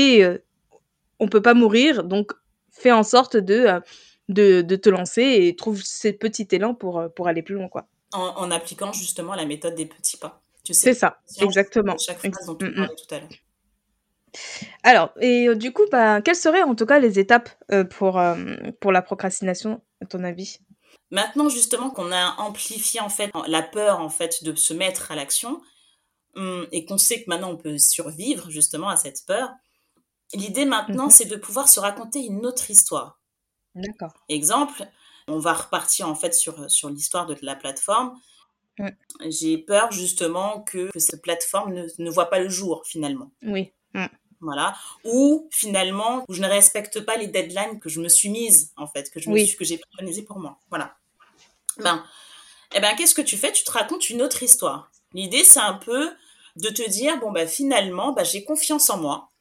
on 1.20 1.30
peut 1.30 1.42
pas 1.42 1.54
mourir, 1.54 2.04
donc 2.04 2.34
fais 2.72 2.92
en 2.92 3.04
sorte 3.04 3.38
de, 3.38 3.68
de, 4.28 4.64
de, 4.64 4.76
te 4.76 4.90
lancer 4.90 5.22
et 5.24 5.56
trouve 5.56 5.82
ces 5.82 6.12
petits 6.12 6.50
élans 6.52 6.74
pour, 6.74 7.06
pour 7.16 7.30
aller 7.30 7.42
plus 7.42 7.56
loin, 7.56 7.70
quoi. 7.70 7.88
En, 8.12 8.50
appliquant 8.50 8.92
justement 8.92 9.36
la 9.36 9.46
méthode 9.46 9.76
des 9.76 9.86
petits 9.86 10.18
pas. 10.18 10.42
C'est 10.64 10.94
ça, 10.94 11.20
exactement. 11.40 11.96
Chaque 11.98 12.18
phrase 12.20 12.46
dont 12.48 12.56
tu 12.56 12.66
mm, 12.66 12.82
mm. 12.82 12.88
tout 12.88 13.16
à 13.16 13.20
l'heure. 13.20 13.30
Alors, 14.84 15.12
et 15.20 15.56
du 15.56 15.74
coup, 15.74 15.84
bah, 15.92 16.22
quelles 16.22 16.36
seraient 16.36 16.64
en 16.64 16.76
tout 16.76 16.86
cas 16.86 17.00
les 17.00 17.20
étapes 17.20 17.50
pour, 17.92 18.22
pour 18.80 18.92
la 18.92 19.02
procrastination, 19.02 19.82
à 20.02 20.06
ton 20.06 20.24
avis? 20.24 20.60
Maintenant, 21.12 21.50
justement, 21.50 21.90
qu'on 21.90 22.12
a 22.12 22.36
amplifié 22.40 23.00
en 23.00 23.10
fait 23.10 23.32
la 23.48 23.64
peur 23.64 24.00
en 24.00 24.10
fait 24.10 24.44
de 24.44 24.54
se 24.56 24.74
mettre 24.74 25.12
à 25.12 25.16
l'action 25.16 25.62
hum, 26.36 26.68
et 26.72 26.86
qu'on 26.86 26.98
sait 26.98 27.24
que 27.24 27.30
maintenant 27.30 27.52
on 27.52 27.58
peut 27.58 27.78
survivre 27.78 28.50
justement 28.52 28.90
à 28.90 28.96
cette 28.96 29.26
peur, 29.26 29.50
l'idée 30.34 30.66
maintenant 30.66 31.08
mmh 31.08 31.12
c'est 31.12 31.26
de 31.26 31.36
pouvoir 31.36 31.68
se 31.68 31.80
raconter 31.80 32.20
une 32.20 32.46
autre 32.46 32.70
histoire. 32.70 33.20
D'accord. 33.74 34.14
Exemple, 34.30 34.88
on 35.30 35.40
va 35.40 35.54
repartir 35.54 36.08
en 36.08 36.16
fait 36.16 36.34
sur, 36.34 36.70
sur 36.70 36.90
l'histoire 36.90 37.26
de 37.26 37.36
la 37.42 37.56
plateforme. 37.56 38.20
Mmh. 38.78 38.90
J'ai 39.28 39.58
peur 39.58 39.92
justement 39.92 40.62
que, 40.62 40.90
cette 40.96 41.22
plateforme 41.22 41.74
ne, 41.74 41.88
ne, 41.98 42.10
voit 42.10 42.30
pas 42.30 42.40
le 42.40 42.50
jour 42.50 42.84
finalement. 42.86 43.32
Oui. 43.44 43.72
Mmh. 43.94 44.06
Voilà. 44.42 44.76
Ou 45.04 45.50
finalement, 45.52 46.24
je 46.30 46.42
ne 46.42 46.48
respecte 46.48 47.02
pas 47.02 47.18
les 47.18 47.28
deadlines 47.28 47.80
que 47.80 47.90
je 47.90 48.00
me 48.00 48.08
suis 48.08 48.30
mise, 48.30 48.72
en 48.78 48.88
fait, 48.88 49.10
que 49.12 49.20
je 49.20 49.30
me 49.30 49.58
que 49.58 49.66
j'ai 49.66 49.78
préconisées 49.78 50.24
pour 50.24 50.40
moi. 50.40 50.58
Voilà. 50.70 50.96
Ben, 51.78 52.04
eh 52.74 52.80
ben, 52.80 52.96
qu'est-ce 52.96 53.16
que 53.16 53.22
tu 53.22 53.38
fais? 53.38 53.52
Tu 53.52 53.64
te 53.64 53.72
racontes 53.72 54.10
une 54.10 54.22
autre 54.22 54.44
histoire. 54.44 54.92
L'idée, 55.14 55.44
c'est 55.44 55.60
un 55.60 55.74
peu 55.74 56.12
de 56.56 56.70
te 56.70 56.88
dire, 56.90 57.20
bon, 57.20 57.32
ben, 57.32 57.48
finalement, 57.48 58.14
ben, 58.14 58.24
j'ai 58.24 58.44
confiance 58.44 58.90
en 58.90 58.98
moi. 58.98 59.32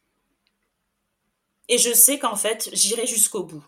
Et 1.68 1.78
je 1.78 1.92
sais 1.92 2.18
qu'en 2.18 2.36
fait, 2.36 2.70
j'irai 2.72 3.06
jusqu'au 3.06 3.44
bout. 3.44 3.64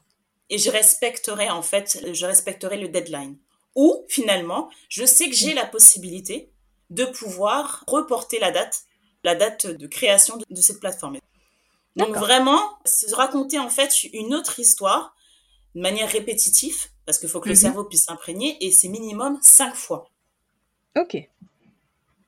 Et 0.51 0.59
je 0.59 0.71
respecterai, 0.71 1.49
en 1.49 1.63
fait, 1.63 2.05
je 2.13 2.27
respecterai 2.27 2.77
le 2.77 2.89
deadline. 2.89 3.37
Ou, 3.77 4.05
finalement, 4.09 4.69
je 4.89 5.05
sais 5.07 5.31
que 5.31 5.37
j'ai 5.37 5.55
la 5.55 5.65
possibilité 5.65 6.51
de 6.91 7.05
pouvoir 7.05 7.85
reporter 7.87 8.39
la 8.39 8.51
date 8.51 8.85
la 9.25 9.35
date 9.35 9.67
de 9.67 9.87
création 9.87 10.39
de, 10.49 10.61
cette 10.61 10.81
plateforme. 10.81 11.19
Donc 11.97 12.17
vraiment, 12.17 12.79
se 12.85 13.15
raconter 13.15 13.59
en 13.59 13.69
fait 13.69 14.05
une 14.05 14.35
autre 14.35 14.59
histoire 14.59 15.15
de 15.75 15.81
manière 15.81 16.11
répétitive, 16.11 16.89
parce 17.07 17.19
qu'il 17.19 17.29
faut 17.29 17.41
que 17.41 17.49
le 17.49 17.55
mhm. 17.55 17.61
cerveau 17.61 17.85
puisse 17.85 18.05
s'imprégner, 18.05 18.57
et 18.65 18.71
c'est 18.71 18.89
minimum 18.89 19.39
cinq 19.43 19.75
fois. 19.75 20.11
Ok. 20.97 21.17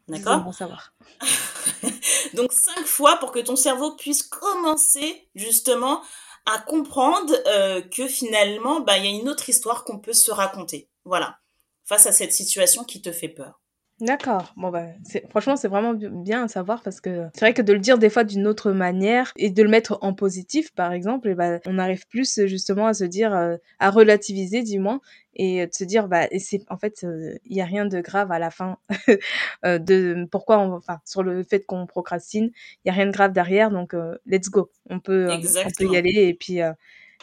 D'accord 0.08 0.40
Bon 0.40 0.52
savoir. 0.52 0.92
Donc 2.34 2.52
cinq 2.52 2.84
fois 2.86 3.16
pour 3.16 3.32
que 3.32 3.38
ton 3.38 3.56
cerveau 3.56 3.92
puisse 3.96 4.22
commencer 4.22 5.26
justement 5.34 6.02
à 6.46 6.58
comprendre 6.58 7.34
euh, 7.46 7.80
que 7.80 8.08
finalement, 8.08 8.80
bah, 8.80 8.98
il 8.98 9.04
y 9.04 9.08
a 9.08 9.18
une 9.18 9.28
autre 9.28 9.48
histoire 9.48 9.84
qu'on 9.84 9.98
peut 9.98 10.12
se 10.12 10.30
raconter. 10.30 10.88
Voilà. 11.04 11.38
Face 11.84 12.06
à 12.06 12.12
cette 12.12 12.32
situation 12.32 12.84
qui 12.84 13.02
te 13.02 13.12
fait 13.12 13.28
peur. 13.28 13.61
D'accord. 14.02 14.52
Bon, 14.56 14.70
bah, 14.70 14.88
franchement, 15.30 15.54
c'est 15.54 15.68
vraiment 15.68 15.94
bien 15.94 16.42
à 16.42 16.48
savoir 16.48 16.82
parce 16.82 17.00
que 17.00 17.28
c'est 17.34 17.40
vrai 17.40 17.54
que 17.54 17.62
de 17.62 17.72
le 17.72 17.78
dire 17.78 17.98
des 17.98 18.10
fois 18.10 18.24
d'une 18.24 18.48
autre 18.48 18.72
manière 18.72 19.32
et 19.36 19.48
de 19.48 19.62
le 19.62 19.68
mettre 19.68 19.96
en 20.00 20.12
positif, 20.12 20.74
par 20.74 20.92
exemple, 20.92 21.28
et 21.28 21.36
bah, 21.36 21.60
on 21.66 21.78
arrive 21.78 22.08
plus 22.08 22.44
justement 22.46 22.88
à 22.88 22.94
se 22.94 23.04
dire, 23.04 23.32
euh, 23.32 23.56
à 23.78 23.90
relativiser 23.90 24.64
du 24.64 24.80
moins, 24.80 25.00
et 25.36 25.68
de 25.68 25.72
se 25.72 25.84
dire, 25.84 26.08
bah, 26.08 26.26
et 26.32 26.40
c'est, 26.40 26.62
en 26.68 26.76
fait, 26.78 27.04
euh, 27.04 27.38
il 27.44 27.56
y 27.56 27.60
a 27.60 27.64
rien 27.64 27.86
de 27.86 28.00
grave 28.00 28.32
à 28.32 28.40
la 28.40 28.50
fin 28.50 28.76
euh, 29.64 29.78
de 29.78 30.26
pourquoi 30.32 30.58
on, 30.58 30.72
enfin, 30.72 30.98
sur 31.04 31.22
le 31.22 31.44
fait 31.44 31.64
qu'on 31.64 31.86
procrastine, 31.86 32.50
il 32.84 32.88
y 32.88 32.90
a 32.90 32.94
rien 32.94 33.06
de 33.06 33.12
grave 33.12 33.32
derrière, 33.32 33.70
donc 33.70 33.94
let's 34.26 34.50
go. 34.50 34.68
On 34.90 34.98
peut, 34.98 35.28
on 35.30 35.40
peut 35.40 35.92
y 35.92 35.96
aller 35.96 36.26
et 36.26 36.34
puis, 36.34 36.58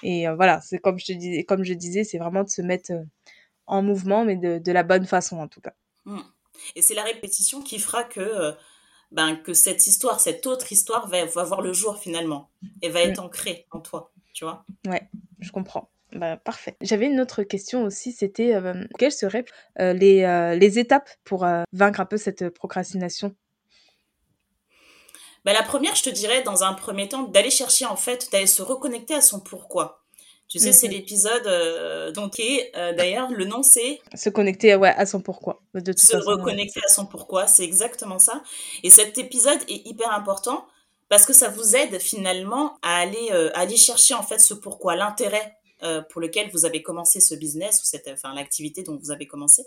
et 0.01 0.27
voilà, 0.29 0.61
c'est 0.61 0.79
comme 0.79 0.97
je 0.97 1.07
te 1.07 1.11
disais, 1.11 1.43
comme 1.43 1.65
je 1.65 1.73
disais, 1.73 2.05
c'est 2.05 2.19
vraiment 2.19 2.45
de 2.45 2.49
se 2.49 2.61
mettre 2.61 2.93
en 3.67 3.81
mouvement, 3.81 4.23
mais 4.23 4.37
de, 4.37 4.59
de 4.59 4.71
la 4.71 4.83
bonne 4.83 5.05
façon 5.05 5.39
en 5.39 5.49
tout 5.49 5.59
cas. 5.59 5.73
Mmh. 6.05 6.19
Et 6.75 6.81
c'est 6.81 6.93
la 6.93 7.03
répétition 7.03 7.61
qui 7.61 7.79
fera 7.79 8.03
que, 8.03 8.19
euh, 8.19 8.51
ben, 9.11 9.35
que 9.35 9.53
cette 9.53 9.87
histoire, 9.87 10.19
cette 10.19 10.45
autre 10.45 10.71
histoire 10.71 11.07
va, 11.07 11.25
va 11.25 11.43
voir 11.43 11.61
le 11.61 11.73
jour 11.73 11.97
finalement 11.97 12.49
et 12.81 12.89
va 12.89 13.01
être 13.01 13.21
mm. 13.21 13.25
ancrée 13.25 13.67
en 13.71 13.79
toi, 13.79 14.11
tu 14.33 14.43
vois. 14.43 14.65
Ouais, 14.87 15.09
je 15.39 15.51
comprends. 15.51 15.89
Bah, 16.11 16.37
parfait. 16.37 16.75
J'avais 16.81 17.05
une 17.05 17.19
autre 17.19 17.43
question 17.43 17.83
aussi, 17.83 18.11
c'était 18.11 18.55
euh, 18.55 18.83
quelles 18.97 19.11
seraient 19.11 19.45
euh, 19.79 19.93
les, 19.93 20.57
les, 20.57 20.79
étapes 20.79 21.09
pour 21.23 21.45
vaincre 21.71 21.99
un 21.99 22.05
peu 22.05 22.17
cette 22.17 22.49
procrastination? 22.49 23.35
Bah, 25.45 25.53
La 25.53 25.63
première, 25.63 25.95
je 25.95 26.03
te 26.03 26.09
dirais, 26.09 26.41
dans 26.41 26.63
un 26.63 26.73
premier 26.73 27.07
temps, 27.07 27.23
d'aller 27.23 27.51
chercher 27.51 27.85
en 27.85 27.95
fait, 27.95 28.31
d'aller 28.31 28.47
se 28.47 28.61
reconnecter 28.61 29.13
à 29.13 29.21
son 29.21 29.39
pourquoi. 29.39 29.98
Tu 30.49 30.57
sais, 30.57 30.71
c'est 30.71 30.87
l'épisode 30.87 31.45
euh, 31.45 32.11
donc 32.11 32.39
et 32.39 32.71
euh, 32.75 32.91
d'ailleurs 32.91 33.29
le 33.29 33.45
nom 33.45 33.61
c'est 33.61 34.01
se 34.15 34.29
connecter 34.29 34.75
ouais, 34.75 34.89
à 34.89 35.05
son 35.05 35.21
pourquoi. 35.21 35.61
De 35.75 35.93
se 35.95 36.17
reconnecter 36.17 36.79
à 36.83 36.91
son 36.91 37.05
pourquoi, 37.05 37.45
c'est 37.45 37.63
exactement 37.63 38.17
ça. 38.17 38.41
Et 38.81 38.89
cet 38.89 39.19
épisode 39.19 39.59
est 39.67 39.87
hyper 39.87 40.11
important 40.11 40.67
parce 41.07 41.27
que 41.27 41.33
ça 41.33 41.49
vous 41.49 41.75
aide 41.75 41.99
finalement 41.99 42.79
à 42.81 42.97
aller 42.97 43.29
euh, 43.31 43.51
aller 43.53 43.77
chercher 43.77 44.15
en 44.15 44.23
fait 44.23 44.39
ce 44.39 44.55
pourquoi, 44.55 44.95
l'intérêt 44.95 45.55
pour 46.09 46.19
lequel 46.19 46.49
vous 46.51 46.65
avez 46.65 46.81
commencé 46.81 47.21
ce 47.21 47.35
business 47.35 47.79
ou 47.81 47.85
cette 47.85 48.09
enfin 48.11 48.33
l'activité 48.33 48.83
dont 48.83 48.97
vous 48.97 49.11
avez 49.11 49.27
commencé. 49.27 49.65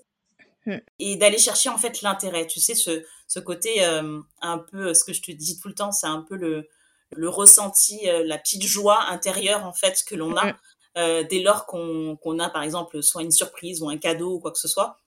Hmm. 0.67 0.77
Et 0.99 1.17
d'aller 1.17 1.39
chercher 1.39 1.71
en 1.71 1.79
fait 1.79 2.03
l'intérêt, 2.03 2.47
tu 2.47 2.61
sais 2.61 2.75
ce 2.75 3.05
ce 3.29 3.39
côté 3.39 3.83
un 3.85 4.59
peu 4.59 4.93
ce 4.95 5.05
que 5.05 5.13
je 5.13 5.23
te 5.23 5.31
dis 5.31 5.59
tout 5.61 5.69
le 5.69 5.75
temps, 5.75 5.93
c'est 5.93 6.09
un 6.09 6.21
peu 6.21 6.37
le 6.37 6.69
le 7.15 7.29
ressenti, 7.29 8.07
la 8.25 8.39
petite 8.39 8.63
joie 8.63 9.05
intérieure 9.09 9.65
en 9.67 9.73
fait 9.73 10.03
que 10.07 10.15
l'on 10.15 10.37
a. 10.37 10.55
Euh, 10.99 11.25
dès 11.25 11.41
lors 11.41 11.65
qu'on 11.65 12.39
a 12.39 12.51
par 12.51 12.63
exemple 12.63 13.03
soit 13.03 13.23
une 13.23 13.31
surprise 13.31 13.81
ou 13.81 13.89
un 13.89 13.97
cadeau 13.97 14.35
ou 14.35 14.41
quoi 14.41 14.51
que 14.51 14.59
ce 14.59 14.69
soit, 14.69 14.99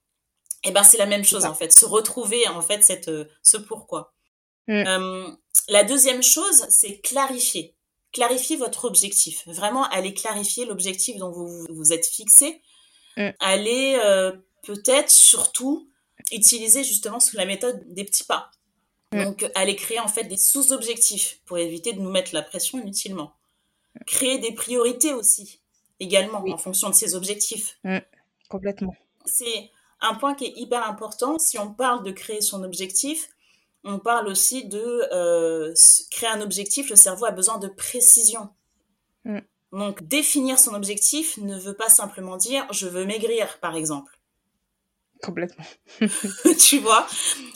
et 0.63 0.69
eh 0.69 0.71
ben 0.71 0.81
c'est 0.81 0.97
la 0.97 1.05
même 1.05 1.23
chose 1.23 1.45
en 1.45 1.53
fait, 1.53 1.71
se 1.71 1.85
retrouver 1.85 2.47
en 2.47 2.61
fait 2.61 2.83
cette 2.83 3.07
euh, 3.07 3.25
ce 3.43 3.57
pourquoi. 3.57 4.15
Mm. 4.67 4.83
Euh, 4.87 5.27
la 5.69 5.83
deuxième 5.83 6.23
chose, 6.23 6.65
c'est 6.69 7.01
clarifier, 7.01 7.75
clarifier 8.11 8.55
votre 8.55 8.85
objectif. 8.85 9.47
Vraiment, 9.47 9.83
aller 9.89 10.15
clarifier 10.15 10.65
l'objectif 10.65 11.17
dont 11.17 11.31
vous 11.31 11.67
vous 11.69 11.93
êtes 11.93 12.07
fixé. 12.07 12.63
Mm. 13.17 13.29
Aller 13.39 13.99
peut-être 14.63 15.11
surtout 15.11 15.87
utiliser 16.31 16.83
justement 16.83 17.19
sous 17.19 17.37
la 17.37 17.45
méthode 17.45 17.79
des 17.93 18.05
petits 18.05 18.23
pas. 18.23 18.49
Mm. 19.15 19.23
Donc, 19.23 19.51
aller 19.55 19.75
créer 19.75 19.99
en 19.99 20.07
fait 20.07 20.25
des 20.25 20.37
sous-objectifs 20.37 21.39
pour 21.45 21.57
éviter 21.57 21.93
de 21.93 22.01
nous 22.01 22.11
mettre 22.11 22.33
la 22.33 22.41
pression 22.41 22.79
inutilement. 22.81 23.33
Créer 24.05 24.39
des 24.39 24.51
priorités 24.51 25.13
aussi 25.13 25.61
également 26.01 26.43
en 26.45 26.57
fonction 26.57 26.89
de 26.89 26.95
ses 26.95 27.15
objectifs. 27.15 27.77
Mmh, 27.85 27.99
complètement. 28.49 28.95
C'est 29.25 29.71
un 30.01 30.15
point 30.15 30.35
qui 30.35 30.45
est 30.45 30.53
hyper 30.57 30.87
important. 30.87 31.39
Si 31.39 31.57
on 31.57 31.73
parle 31.73 32.03
de 32.03 32.11
créer 32.11 32.41
son 32.41 32.63
objectif, 32.63 33.29
on 33.85 33.99
parle 33.99 34.27
aussi 34.27 34.65
de 34.65 35.07
euh, 35.13 35.73
créer 36.11 36.29
un 36.29 36.41
objectif. 36.41 36.89
Le 36.89 36.97
cerveau 36.97 37.25
a 37.25 37.31
besoin 37.31 37.57
de 37.57 37.69
précision. 37.69 38.49
Mmh. 39.23 39.39
Donc, 39.71 40.03
définir 40.03 40.59
son 40.59 40.73
objectif 40.73 41.37
ne 41.37 41.57
veut 41.57 41.73
pas 41.73 41.89
simplement 41.89 42.35
dire 42.35 42.67
je 42.71 42.87
veux 42.87 43.05
maigrir, 43.05 43.59
par 43.61 43.77
exemple. 43.77 44.14
Complètement. 45.21 45.65
tu 46.59 46.79
vois, 46.79 47.07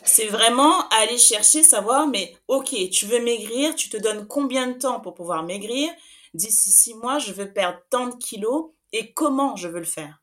c'est 0.04 0.28
vraiment 0.28 0.88
aller 0.90 1.18
chercher, 1.18 1.64
savoir, 1.64 2.08
mais 2.08 2.36
ok, 2.48 2.90
tu 2.90 3.06
veux 3.06 3.22
maigrir, 3.22 3.76
tu 3.76 3.90
te 3.90 3.98
donnes 3.98 4.28
combien 4.28 4.68
de 4.68 4.78
temps 4.78 5.00
pour 5.00 5.14
pouvoir 5.14 5.44
maigrir? 5.44 5.92
D'ici 6.34 6.72
six 6.72 6.94
mois, 6.94 7.20
je 7.20 7.34
veux 7.34 7.52
perdre 7.52 7.80
tant 7.90 8.08
de 8.08 8.16
kilos 8.16 8.72
et 8.92 9.14
comment 9.14 9.56
je 9.56 9.68
veux 9.68 9.80
le 9.80 9.86
faire? 9.86 10.22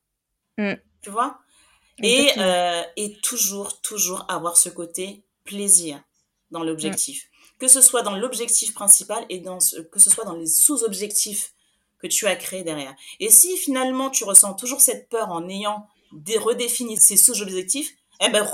Mm. 0.59 0.75
Tu 1.03 1.11
vois? 1.11 1.39
Et, 2.03 2.31
euh, 2.39 2.83
et 2.97 3.19
toujours, 3.21 3.81
toujours 3.81 4.25
avoir 4.29 4.57
ce 4.57 4.69
côté 4.69 5.25
plaisir 5.45 6.03
dans 6.51 6.63
l'objectif. 6.63 7.25
Mm. 7.25 7.59
Que 7.59 7.69
ce 7.69 7.81
soit 7.81 8.03
dans 8.03 8.17
l'objectif 8.17 8.75
principal 8.75 9.25
et 9.29 9.41
dans 9.41 9.61
ce, 9.61 9.81
que 9.81 9.99
ce 9.99 10.11
soit 10.11 10.25
dans 10.25 10.37
les 10.37 10.47
sous-objectifs 10.47 11.55
que 11.99 12.07
tu 12.07 12.27
as 12.27 12.37
créés 12.37 12.65
derrière. 12.65 12.95
Et 13.21 13.31
si 13.31 13.57
finalement 13.57 14.11
tu 14.11 14.25
ressens 14.25 14.55
toujours 14.55 14.81
cette 14.81 15.09
peur 15.09 15.31
en 15.31 15.49
ayant 15.49 15.87
redéfini 16.39 16.97
ces 16.97 17.17
sous-objectifs, 17.17 17.95
eh 18.21 18.31
ben 18.31 18.47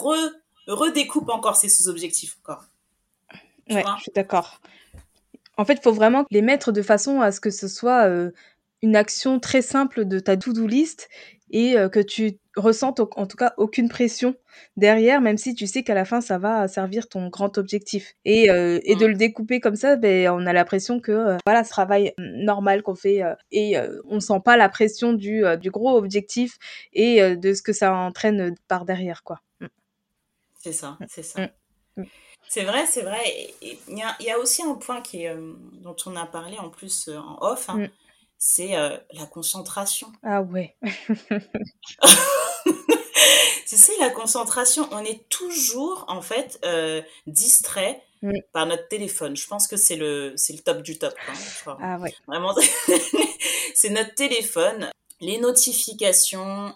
redécoupe 0.67 1.29
encore 1.29 1.57
ces 1.57 1.69
sous-objectifs 1.69 2.37
encore. 2.43 2.65
ouais, 3.71 3.85
je 3.99 4.03
suis 4.03 4.13
d'accord. 4.15 4.61
En 5.57 5.65
fait, 5.65 5.75
il 5.75 5.83
faut 5.83 5.93
vraiment 5.93 6.25
les 6.31 6.43
mettre 6.43 6.73
de 6.73 6.83
façon 6.83 7.21
à 7.21 7.31
ce 7.31 7.41
que 7.41 7.51
ce 7.51 7.69
soit 7.69 8.09
une 8.83 8.97
action 8.97 9.39
très 9.39 9.63
simple 9.63 10.05
de 10.07 10.19
ta 10.19 10.37
to-do 10.37 10.67
list 10.67 11.09
et 11.53 11.77
que 11.93 12.01
tu 12.01 12.39
ressentes 12.57 13.01
en 13.01 13.27
tout 13.27 13.37
cas 13.37 13.55
aucune 13.57 13.89
pression 13.89 14.35
derrière, 14.77 15.21
même 15.21 15.39
si 15.39 15.55
tu 15.55 15.67
sais 15.67 15.83
qu'à 15.83 15.95
la 15.95 16.05
fin 16.05 16.21
ça 16.21 16.39
va 16.39 16.67
servir 16.69 17.09
ton 17.09 17.29
grand 17.29 17.59
objectif. 17.59 18.15
Et, 18.25 18.45
et 18.45 18.97
de 18.97 19.07
mmh. 19.07 19.09
le 19.09 19.15
découper 19.15 19.61
comme 19.61 19.77
ça, 19.77 19.97
ben, 19.97 20.31
on 20.31 20.47
a 20.47 20.53
l'impression 20.53 21.01
que 21.01 21.37
voilà, 21.47 21.65
ce 21.65 21.71
travail 21.71 22.15
normal 22.19 22.83
qu'on 22.83 22.95
fait 22.95 23.23
et 23.51 23.77
on 24.09 24.21
sent 24.21 24.41
pas 24.45 24.57
la 24.57 24.69
pression 24.69 25.13
du, 25.13 25.45
du 25.61 25.71
gros 25.71 25.97
objectif 25.97 26.57
et 26.93 27.37
de 27.37 27.55
ce 27.55 27.63
que 27.63 27.73
ça 27.73 27.95
entraîne 27.95 28.55
par 28.69 28.85
derrière, 28.85 29.23
quoi. 29.23 29.41
Mmh. 29.61 29.67
C'est 30.59 30.73
ça, 30.73 30.99
c'est 31.09 31.23
ça. 31.23 31.49
C'est 32.49 32.65
vrai, 32.65 32.87
c'est 32.87 33.03
vrai. 33.03 33.21
Il 33.63 33.79
y, 33.89 34.25
y, 34.25 34.31
a 34.31 34.39
aussi 34.39 34.63
un 34.63 34.75
point 34.75 35.01
qui 35.01 35.27
dont 35.81 35.97
on 36.07 36.17
a 36.17 36.27
parlé 36.27 36.59
en 36.59 36.69
plus 36.69 37.09
en 37.09 37.39
off. 37.41 37.69
Hein 37.71 37.89
c'est 38.45 38.77
euh, 38.77 38.97
la 39.13 39.27
concentration. 39.27 40.09
Ah 40.25 40.43
ouais. 40.43 40.75
c'est 43.67 43.97
la 44.01 44.11
concentration. 44.11 44.89
On 44.91 45.05
est 45.05 45.29
toujours 45.29 46.05
en 46.09 46.23
fait 46.23 46.59
euh, 46.65 47.03
distrait 47.29 48.03
par 48.53 48.67
notre 48.67 48.89
téléphone. 48.89 49.37
Je 49.37 49.47
pense 49.47 49.69
que 49.69 49.77
c'est 49.77 49.95
le 49.95 50.33
c'est 50.37 50.55
le 50.55 50.59
top 50.59 50.83
du 50.83 50.99
top. 50.99 51.15
Hein, 51.29 51.77
ah 51.81 51.99
ouais. 51.99 52.13
Vraiment, 52.27 52.53
c'est 53.75 53.91
notre 53.91 54.15
téléphone, 54.15 54.91
les 55.21 55.39
notifications, 55.39 56.75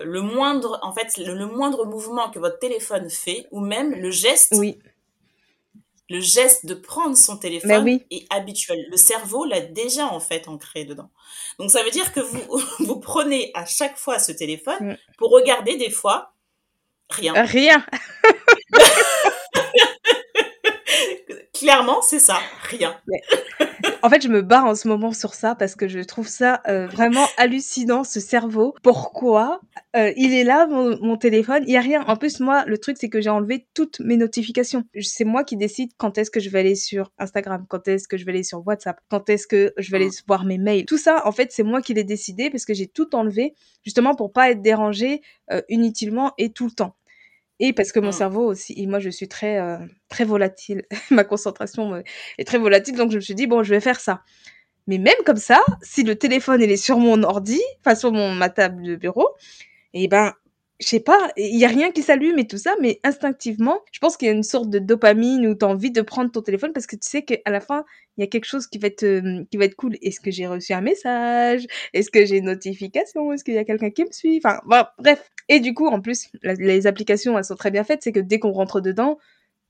le 0.00 0.20
moindre 0.20 0.78
en 0.82 0.92
fait 0.92 1.16
le, 1.16 1.34
le, 1.34 1.46
moindre 1.46 1.86
mouvement 1.86 2.30
que 2.30 2.38
votre 2.38 2.58
téléphone 2.58 3.08
fait 3.08 3.46
ou 3.52 3.60
même 3.60 3.94
le 3.94 4.10
geste. 4.10 4.52
Oui 4.56 4.78
le 6.08 6.20
geste 6.20 6.66
de 6.66 6.74
prendre 6.74 7.16
son 7.16 7.36
téléphone 7.36 8.00
est 8.10 8.26
habituel. 8.30 8.86
Le 8.90 8.96
cerveau 8.96 9.44
l'a 9.44 9.60
déjà 9.60 10.06
en 10.06 10.20
fait 10.20 10.46
ancré 10.48 10.84
dedans. 10.84 11.10
Donc 11.58 11.70
ça 11.70 11.82
veut 11.82 11.90
dire 11.90 12.12
que 12.12 12.20
vous, 12.20 12.42
vous 12.80 13.00
prenez 13.00 13.50
à 13.54 13.66
chaque 13.66 13.96
fois 13.96 14.18
ce 14.18 14.32
téléphone 14.32 14.92
mm. 14.92 14.96
pour 15.18 15.30
regarder 15.30 15.76
des 15.76 15.90
fois 15.90 16.34
rien. 17.10 17.32
Rien. 17.34 17.84
Clairement, 21.52 22.02
c'est 22.02 22.20
ça, 22.20 22.38
rien. 22.64 23.00
En 24.06 24.08
fait, 24.08 24.22
je 24.22 24.28
me 24.28 24.40
bats 24.40 24.62
en 24.62 24.76
ce 24.76 24.86
moment 24.86 25.12
sur 25.12 25.34
ça 25.34 25.56
parce 25.56 25.74
que 25.74 25.88
je 25.88 25.98
trouve 25.98 26.28
ça 26.28 26.62
euh, 26.68 26.86
vraiment 26.86 27.26
hallucinant, 27.38 28.04
ce 28.04 28.20
cerveau. 28.20 28.72
Pourquoi? 28.84 29.60
Euh, 29.96 30.12
il 30.16 30.32
est 30.32 30.44
là, 30.44 30.68
mon, 30.68 31.16
téléphone, 31.16 31.64
il 31.66 31.72
y 31.72 31.76
a 31.76 31.80
rien. 31.80 32.04
En 32.06 32.14
plus, 32.14 32.38
moi, 32.38 32.64
le 32.66 32.78
truc, 32.78 32.98
c'est 33.00 33.08
que 33.08 33.20
j'ai 33.20 33.30
enlevé 33.30 33.66
toutes 33.74 33.98
mes 33.98 34.16
notifications. 34.16 34.84
C'est 35.00 35.24
moi 35.24 35.42
qui 35.42 35.56
décide 35.56 35.90
quand 35.96 36.18
est-ce 36.18 36.30
que 36.30 36.38
je 36.38 36.50
vais 36.50 36.60
aller 36.60 36.76
sur 36.76 37.10
Instagram, 37.18 37.66
quand 37.68 37.88
est-ce 37.88 38.06
que 38.06 38.16
je 38.16 38.24
vais 38.24 38.30
aller 38.30 38.44
sur 38.44 38.64
WhatsApp, 38.64 39.00
quand 39.08 39.28
est-ce 39.28 39.48
que 39.48 39.74
je 39.76 39.90
vais 39.90 39.96
aller 39.96 40.10
ah. 40.16 40.22
voir 40.28 40.44
mes 40.44 40.58
mails. 40.58 40.86
Tout 40.86 40.98
ça, 40.98 41.26
en 41.26 41.32
fait, 41.32 41.50
c'est 41.50 41.64
moi 41.64 41.82
qui 41.82 41.92
l'ai 41.92 42.04
décidé 42.04 42.48
parce 42.48 42.64
que 42.64 42.74
j'ai 42.74 42.86
tout 42.86 43.12
enlevé, 43.16 43.54
justement 43.82 44.14
pour 44.14 44.32
pas 44.32 44.52
être 44.52 44.62
dérangé 44.62 45.20
euh, 45.50 45.62
inutilement 45.68 46.32
et 46.38 46.50
tout 46.50 46.66
le 46.66 46.70
temps. 46.70 46.94
Et 47.58 47.72
parce 47.72 47.92
que 47.92 48.00
mon 48.00 48.08
mmh. 48.08 48.12
cerveau 48.12 48.44
aussi, 48.46 48.74
et 48.76 48.86
moi 48.86 48.98
je 48.98 49.08
suis 49.08 49.28
très 49.28 49.58
euh, 49.58 49.78
très 50.08 50.24
volatile, 50.24 50.84
ma 51.10 51.24
concentration 51.24 52.02
est 52.38 52.44
très 52.44 52.58
volatile, 52.58 52.96
donc 52.96 53.10
je 53.10 53.16
me 53.16 53.20
suis 53.20 53.34
dit 53.34 53.46
bon 53.46 53.62
je 53.62 53.70
vais 53.70 53.80
faire 53.80 54.00
ça. 54.00 54.22
Mais 54.86 54.98
même 54.98 55.16
comme 55.24 55.38
ça, 55.38 55.62
si 55.82 56.04
le 56.04 56.16
téléphone 56.16 56.62
il 56.62 56.70
est 56.70 56.76
sur 56.76 56.98
mon 56.98 57.22
ordi, 57.22 57.60
enfin 57.80 57.94
sur 57.94 58.12
mon 58.12 58.32
ma 58.32 58.50
table 58.50 58.82
de 58.82 58.96
bureau, 58.96 59.30
et 59.94 60.04
eh 60.04 60.08
ben 60.08 60.32
je 60.78 60.88
sais 60.88 61.00
pas, 61.00 61.30
il 61.36 61.58
y 61.58 61.64
a 61.64 61.68
rien 61.68 61.90
qui 61.90 62.02
s'allume 62.02 62.38
et 62.38 62.46
tout 62.46 62.58
ça, 62.58 62.74
mais 62.80 63.00
instinctivement, 63.02 63.80
je 63.92 63.98
pense 63.98 64.16
qu'il 64.16 64.26
y 64.28 64.30
a 64.30 64.34
une 64.34 64.42
sorte 64.42 64.68
de 64.68 64.78
dopamine 64.78 65.46
où 65.46 65.54
tu 65.54 65.64
as 65.64 65.68
envie 65.68 65.90
de 65.90 66.02
prendre 66.02 66.30
ton 66.30 66.42
téléphone 66.42 66.72
parce 66.74 66.86
que 66.86 66.96
tu 66.96 67.08
sais 67.08 67.22
qu'à 67.22 67.50
la 67.50 67.60
fin, 67.60 67.84
il 68.16 68.20
y 68.20 68.24
a 68.24 68.26
quelque 68.26 68.44
chose 68.44 68.66
qui 68.66 68.78
va 68.78 68.88
être, 68.88 69.02
euh, 69.02 69.44
qui 69.50 69.56
va 69.56 69.64
être 69.64 69.74
cool. 69.76 69.96
Est-ce 70.02 70.20
que 70.20 70.30
j'ai 70.30 70.46
reçu 70.46 70.74
un 70.74 70.82
message? 70.82 71.66
Est-ce 71.94 72.10
que 72.10 72.26
j'ai 72.26 72.38
une 72.38 72.46
notification? 72.46 73.32
Est-ce 73.32 73.42
qu'il 73.42 73.54
y 73.54 73.58
a 73.58 73.64
quelqu'un 73.64 73.90
qui 73.90 74.04
me 74.04 74.12
suit? 74.12 74.38
Enfin, 74.44 74.60
bref. 74.98 75.30
Et 75.48 75.60
du 75.60 75.72
coup, 75.72 75.86
en 75.86 76.00
plus, 76.00 76.28
les 76.42 76.86
applications, 76.86 77.38
elles 77.38 77.44
sont 77.44 77.56
très 77.56 77.70
bien 77.70 77.84
faites. 77.84 78.02
C'est 78.02 78.12
que 78.12 78.20
dès 78.20 78.38
qu'on 78.38 78.52
rentre 78.52 78.80
dedans, 78.82 79.18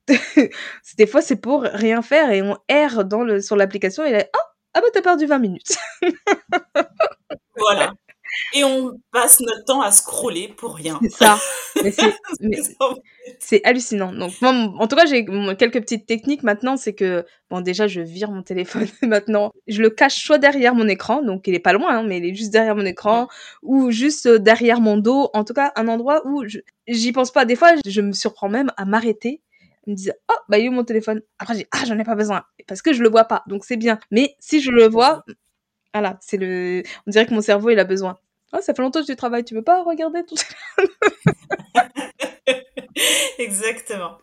des 0.97 1.07
fois, 1.07 1.21
c'est 1.21 1.37
pour 1.37 1.61
rien 1.61 2.01
faire 2.01 2.31
et 2.31 2.41
on 2.41 2.57
erre 2.67 3.05
dans 3.05 3.23
le, 3.23 3.41
sur 3.41 3.55
l'application 3.55 4.03
et 4.05 4.11
là, 4.11 4.25
oh, 4.35 4.39
ah 4.73 4.81
bah 4.81 4.87
t'as 4.93 5.01
perdu 5.01 5.25
20 5.25 5.39
minutes. 5.39 5.77
voilà 7.57 7.93
et 8.53 8.63
on 8.63 8.99
passe 9.11 9.39
notre 9.39 9.65
temps 9.65 9.81
à 9.81 9.91
scroller 9.91 10.47
pour 10.47 10.75
rien. 10.75 10.99
C'est 11.03 11.11
ça. 11.11 11.39
c'est 13.39 13.61
hallucinant. 13.63 14.13
Donc, 14.13 14.33
en 14.41 14.87
tout 14.87 14.95
cas, 14.95 15.05
j'ai 15.05 15.25
quelques 15.57 15.81
petites 15.81 16.05
techniques 16.05 16.43
maintenant. 16.43 16.77
C'est 16.77 16.93
que, 16.93 17.25
bon, 17.49 17.61
déjà, 17.61 17.87
je 17.87 18.01
vire 18.01 18.31
mon 18.31 18.43
téléphone 18.43 18.87
maintenant. 19.03 19.51
Je 19.67 19.81
le 19.81 19.89
cache 19.89 20.23
soit 20.23 20.37
derrière 20.37 20.75
mon 20.75 20.87
écran, 20.87 21.23
donc 21.23 21.47
il 21.47 21.55
est 21.55 21.59
pas 21.59 21.73
loin, 21.73 21.97
hein, 21.97 22.03
mais 22.03 22.17
il 22.19 22.25
est 22.25 22.35
juste 22.35 22.51
derrière 22.51 22.75
mon 22.75 22.85
écran, 22.85 23.27
ou 23.63 23.91
juste 23.91 24.27
euh, 24.27 24.39
derrière 24.39 24.79
mon 24.79 24.97
dos. 24.97 25.29
En 25.33 25.43
tout 25.43 25.53
cas, 25.53 25.71
un 25.75 25.87
endroit 25.87 26.21
où 26.25 26.43
j'y 26.87 27.11
pense 27.11 27.31
pas. 27.31 27.45
Des 27.45 27.55
fois, 27.55 27.73
je 27.85 28.01
me 28.01 28.13
surprends 28.13 28.49
même 28.49 28.71
à 28.77 28.85
m'arrêter 28.85 29.41
me 29.85 29.95
disais 29.95 30.11
oh 30.29 30.35
bah 30.49 30.59
il 30.59 30.65
est 30.65 30.67
où 30.67 30.73
mon 30.73 30.83
téléphone 30.83 31.21
après 31.39 31.55
j'ai 31.55 31.67
ah 31.71 31.85
j'en 31.87 31.97
ai 31.97 32.03
pas 32.03 32.15
besoin 32.15 32.43
parce 32.67 32.81
que 32.81 32.91
je 32.91 33.01
le 33.01 33.07
vois 33.07 33.23
pas 33.23 33.43
donc 33.47 33.63
c'est 33.63 33.77
bien 33.77 33.99
mais 34.11 34.35
si 34.37 34.59
je 34.59 34.69
le 34.69 34.85
vois 34.89 35.23
voilà, 35.93 36.17
c'est 36.21 36.37
le. 36.37 36.83
On 37.07 37.11
dirait 37.11 37.25
que 37.25 37.33
mon 37.33 37.41
cerveau 37.41 37.69
il 37.69 37.79
a 37.79 37.83
besoin. 37.83 38.17
Ah, 38.53 38.61
ça 38.61 38.73
fait 38.73 38.81
longtemps 38.81 39.01
que 39.01 39.05
tu 39.05 39.15
travailles, 39.15 39.43
tu 39.43 39.55
veux 39.55 39.63
pas 39.63 39.83
regarder 39.83 40.23
tout 40.25 40.37
ça 40.37 40.45
Exactement. 43.37 44.17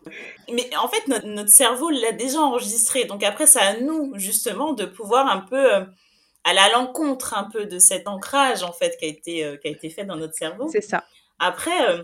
Mais 0.51 0.69
en 0.75 0.87
fait, 0.87 1.07
notre, 1.07 1.49
cerveau 1.49 1.89
l'a 1.89 2.11
déjà 2.11 2.39
enregistré. 2.39 3.05
Donc 3.05 3.23
après, 3.23 3.47
c'est 3.47 3.59
à 3.59 3.79
nous, 3.79 4.13
justement, 4.15 4.73
de 4.73 4.85
pouvoir 4.85 5.27
un 5.27 5.39
peu 5.39 5.75
euh, 5.75 5.85
aller 6.43 6.59
à 6.59 6.71
l'encontre 6.71 7.33
un 7.35 7.45
peu 7.45 7.65
de 7.65 7.79
cet 7.79 8.07
ancrage, 8.07 8.63
en 8.63 8.73
fait, 8.73 8.97
qui 8.97 9.05
a 9.05 9.07
été, 9.07 9.45
euh, 9.45 9.57
qui 9.57 9.67
a 9.67 9.71
été 9.71 9.89
fait 9.89 10.05
dans 10.05 10.15
notre 10.15 10.33
cerveau. 10.33 10.67
C'est 10.71 10.81
ça. 10.81 11.05
Après, 11.39 11.89
euh, 11.89 12.03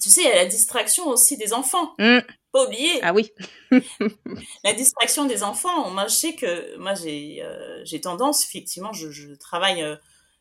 tu 0.00 0.10
sais, 0.10 0.22
il 0.22 0.28
y 0.28 0.30
a 0.30 0.36
la 0.36 0.46
distraction 0.46 1.06
aussi 1.06 1.36
des 1.36 1.52
enfants. 1.52 1.94
Mmh. 1.98 2.18
Pas 2.52 2.64
oublier. 2.64 3.00
Ah 3.02 3.12
oui. 3.12 3.30
la 4.64 4.72
distraction 4.72 5.26
des 5.26 5.42
enfants. 5.42 5.90
Moi, 5.90 6.06
je 6.08 6.14
sais 6.14 6.34
que 6.34 6.76
moi, 6.78 6.94
j'ai 6.94 7.44
j'ai 7.84 8.00
tendance, 8.00 8.44
effectivement, 8.44 8.92
je, 8.92 9.10
je 9.10 9.34
travaille 9.34 9.84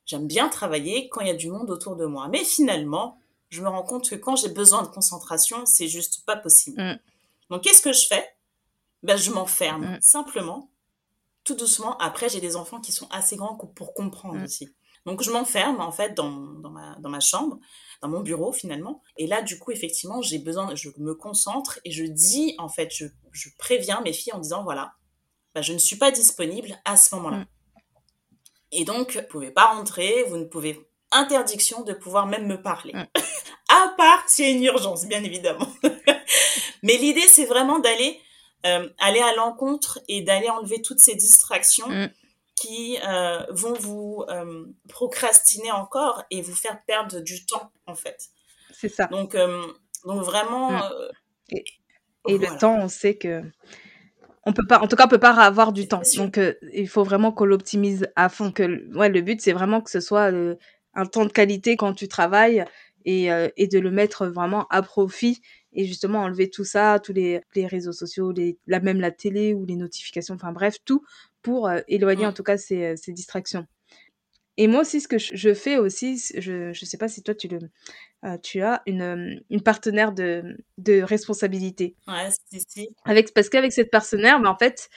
J'aime 0.05 0.27
bien 0.27 0.49
travailler 0.49 1.09
quand 1.09 1.21
il 1.21 1.27
y 1.27 1.31
a 1.31 1.35
du 1.35 1.49
monde 1.49 1.69
autour 1.69 1.95
de 1.95 2.05
moi. 2.05 2.27
Mais 2.27 2.43
finalement, 2.43 3.17
je 3.49 3.61
me 3.61 3.67
rends 3.67 3.83
compte 3.83 4.09
que 4.09 4.15
quand 4.15 4.35
j'ai 4.35 4.49
besoin 4.49 4.83
de 4.83 4.87
concentration, 4.87 5.65
c'est 5.65 5.87
juste 5.87 6.25
pas 6.25 6.35
possible. 6.35 6.81
Mm. 6.81 6.99
Donc, 7.49 7.63
qu'est-ce 7.63 7.81
que 7.81 7.93
je 7.93 8.05
fais? 8.07 8.25
Ben, 9.03 9.17
Je 9.17 9.31
m'enferme, 9.31 9.85
mm. 9.85 9.99
simplement, 10.01 10.69
tout 11.43 11.55
doucement. 11.55 11.97
Après, 11.97 12.29
j'ai 12.29 12.41
des 12.41 12.55
enfants 12.55 12.81
qui 12.81 12.91
sont 12.91 13.07
assez 13.11 13.35
grands 13.35 13.55
pour 13.55 13.93
comprendre 13.93 14.39
mm. 14.39 14.43
aussi. 14.43 14.69
Donc, 15.05 15.21
je 15.21 15.31
m'enferme, 15.31 15.81
en 15.81 15.91
fait, 15.91 16.15
dans, 16.15 16.31
dans, 16.31 16.71
ma, 16.71 16.95
dans 16.99 17.09
ma 17.09 17.19
chambre, 17.19 17.59
dans 18.01 18.09
mon 18.09 18.21
bureau, 18.21 18.51
finalement. 18.51 19.03
Et 19.17 19.27
là, 19.27 19.41
du 19.41 19.59
coup, 19.59 19.71
effectivement, 19.71 20.21
j'ai 20.21 20.39
besoin, 20.39 20.73
je 20.75 20.89
me 20.97 21.13
concentre 21.13 21.79
et 21.85 21.91
je 21.91 22.03
dis, 22.03 22.55
en 22.57 22.69
fait, 22.69 22.91
je, 22.91 23.05
je 23.31 23.49
préviens 23.57 24.01
mes 24.01 24.13
filles 24.13 24.33
en 24.33 24.39
disant, 24.39 24.63
voilà, 24.63 24.93
ben, 25.53 25.61
je 25.61 25.73
ne 25.73 25.77
suis 25.77 25.95
pas 25.95 26.11
disponible 26.11 26.79
à 26.85 26.97
ce 26.97 27.13
moment-là. 27.15 27.45
Et 28.75 28.85
donc, 28.85 29.13
vous 29.13 29.21
ne 29.21 29.25
pouvez 29.25 29.51
pas 29.51 29.65
rentrer, 29.65 30.23
vous 30.27 30.37
ne 30.37 30.45
pouvez 30.45 30.85
interdiction 31.11 31.83
de 31.83 31.93
pouvoir 31.93 32.27
même 32.27 32.45
me 32.45 32.61
parler. 32.61 32.93
Mm. 32.93 33.05
à 33.69 33.93
part 33.97 34.27
s'il 34.27 34.45
y 34.45 34.47
a 34.49 34.51
une 34.51 34.63
urgence, 34.63 35.05
bien 35.05 35.23
évidemment. 35.23 35.67
Mais 36.83 36.97
l'idée, 36.97 37.27
c'est 37.27 37.45
vraiment 37.45 37.79
d'aller 37.79 38.19
euh, 38.65 38.89
aller 38.99 39.21
à 39.21 39.33
l'encontre 39.35 39.99
et 40.07 40.21
d'aller 40.21 40.49
enlever 40.49 40.81
toutes 40.81 40.99
ces 40.99 41.15
distractions 41.15 41.87
mm. 41.87 42.09
qui 42.55 42.97
euh, 43.07 43.45
vont 43.49 43.73
vous 43.73 44.25
euh, 44.29 44.65
procrastiner 44.89 45.71
encore 45.71 46.23
et 46.31 46.41
vous 46.41 46.55
faire 46.55 46.81
perdre 46.85 47.19
du 47.19 47.45
temps, 47.45 47.71
en 47.85 47.95
fait. 47.95 48.29
C'est 48.71 48.89
ça. 48.89 49.05
Donc, 49.05 49.37
donc 50.03 50.23
vraiment... 50.23 50.71
Mm. 50.71 50.91
Et, 52.27 52.37
le 52.39 52.57
temps, 52.57 52.75
on 52.75 52.87
sait 52.87 53.15
que 53.15 53.43
on 54.45 54.53
peut 54.53 54.65
pas, 54.67 54.79
en 54.79 54.87
tout 54.87 54.95
cas, 54.95 55.05
on 55.05 55.09
peut 55.09 55.19
pas 55.19 55.31
avoir 55.31 55.73
du 55.73 55.87
temps. 55.87 56.01
Donc, 56.17 56.37
euh, 56.37 56.53
il 56.73 56.87
faut 56.87 57.03
vraiment 57.03 57.31
qu'on 57.31 57.45
l'optimise 57.45 58.07
à 58.15 58.29
fond. 58.29 58.51
Que, 58.51 58.93
ouais, 58.95 59.09
le 59.09 59.21
but, 59.21 59.41
c'est 59.41 59.53
vraiment 59.53 59.81
que 59.81 59.89
ce 59.89 59.99
soit 59.99 60.31
euh, 60.31 60.55
un 60.93 61.05
temps 61.05 61.25
de 61.25 61.31
qualité 61.31 61.77
quand 61.77 61.93
tu 61.93 62.07
travailles 62.07 62.63
et, 63.05 63.31
euh, 63.31 63.49
et, 63.57 63.67
de 63.67 63.79
le 63.79 63.91
mettre 63.91 64.27
vraiment 64.27 64.67
à 64.69 64.81
profit 64.83 65.41
et 65.73 65.85
justement 65.85 66.19
enlever 66.19 66.49
tout 66.49 66.63
ça, 66.63 66.99
tous 67.03 67.13
les, 67.13 67.41
les 67.55 67.67
réseaux 67.67 67.91
sociaux, 67.91 68.31
les, 68.31 68.57
la, 68.67 68.79
même 68.79 69.01
la 69.01 69.11
télé 69.11 69.53
ou 69.53 69.65
les 69.65 69.75
notifications, 69.75 70.35
enfin 70.35 70.51
bref, 70.51 70.77
tout 70.85 71.03
pour 71.41 71.69
éloigner 71.87 72.25
en 72.25 72.33
tout 72.33 72.43
cas 72.43 72.57
ces, 72.57 72.95
ces 72.97 73.11
distractions. 73.11 73.67
Et 74.57 74.67
moi 74.67 74.81
aussi, 74.81 75.01
ce 75.01 75.07
que 75.07 75.17
je 75.17 75.53
fais 75.53 75.77
aussi, 75.77 76.23
je 76.37 76.67
ne 76.69 76.73
sais 76.73 76.97
pas 76.97 77.09
si 77.09 77.21
toi 77.23 77.35
tu, 77.35 77.47
le, 77.47 77.59
euh, 78.25 78.37
tu 78.41 78.61
as 78.61 78.81
une, 78.85 79.01
euh, 79.01 79.35
une 79.49 79.61
partenaire 79.61 80.13
de, 80.13 80.57
de 80.77 81.01
responsabilité. 81.01 81.95
Ouais, 82.07 82.29
si, 82.51 82.63
si. 82.67 82.89
Avec, 83.03 83.33
parce 83.33 83.49
qu'avec 83.49 83.73
cette 83.73 83.91
partenaire, 83.91 84.39
bah, 84.39 84.49
en 84.49 84.57
fait, 84.57 84.89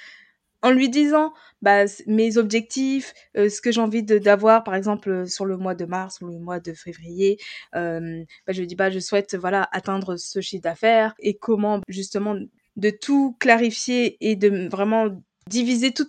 en 0.62 0.70
lui 0.70 0.88
disant 0.88 1.32
bah, 1.60 1.84
mes 2.06 2.36
objectifs, 2.36 3.12
euh, 3.36 3.48
ce 3.48 3.60
que 3.60 3.72
j'ai 3.72 3.80
envie 3.80 4.04
d'avoir, 4.04 4.62
par 4.62 4.76
exemple, 4.76 5.26
sur 5.26 5.44
le 5.44 5.56
mois 5.56 5.74
de 5.74 5.84
mars 5.84 6.20
ou 6.20 6.28
le 6.28 6.38
mois 6.38 6.60
de 6.60 6.72
février, 6.72 7.38
bah, 7.72 8.00
je 8.48 8.60
lui 8.60 8.66
dis 8.66 8.76
bah, 8.76 8.90
je 8.90 9.00
souhaite 9.00 9.34
voilà, 9.34 9.68
atteindre 9.72 10.16
ce 10.16 10.40
chiffre 10.40 10.62
d'affaires 10.62 11.14
et 11.18 11.36
comment 11.36 11.80
justement 11.88 12.36
de 12.76 12.90
tout 12.90 13.36
clarifier 13.40 14.16
et 14.20 14.36
de 14.36 14.68
vraiment 14.68 15.08
diviser 15.48 15.92
tout, 15.92 16.06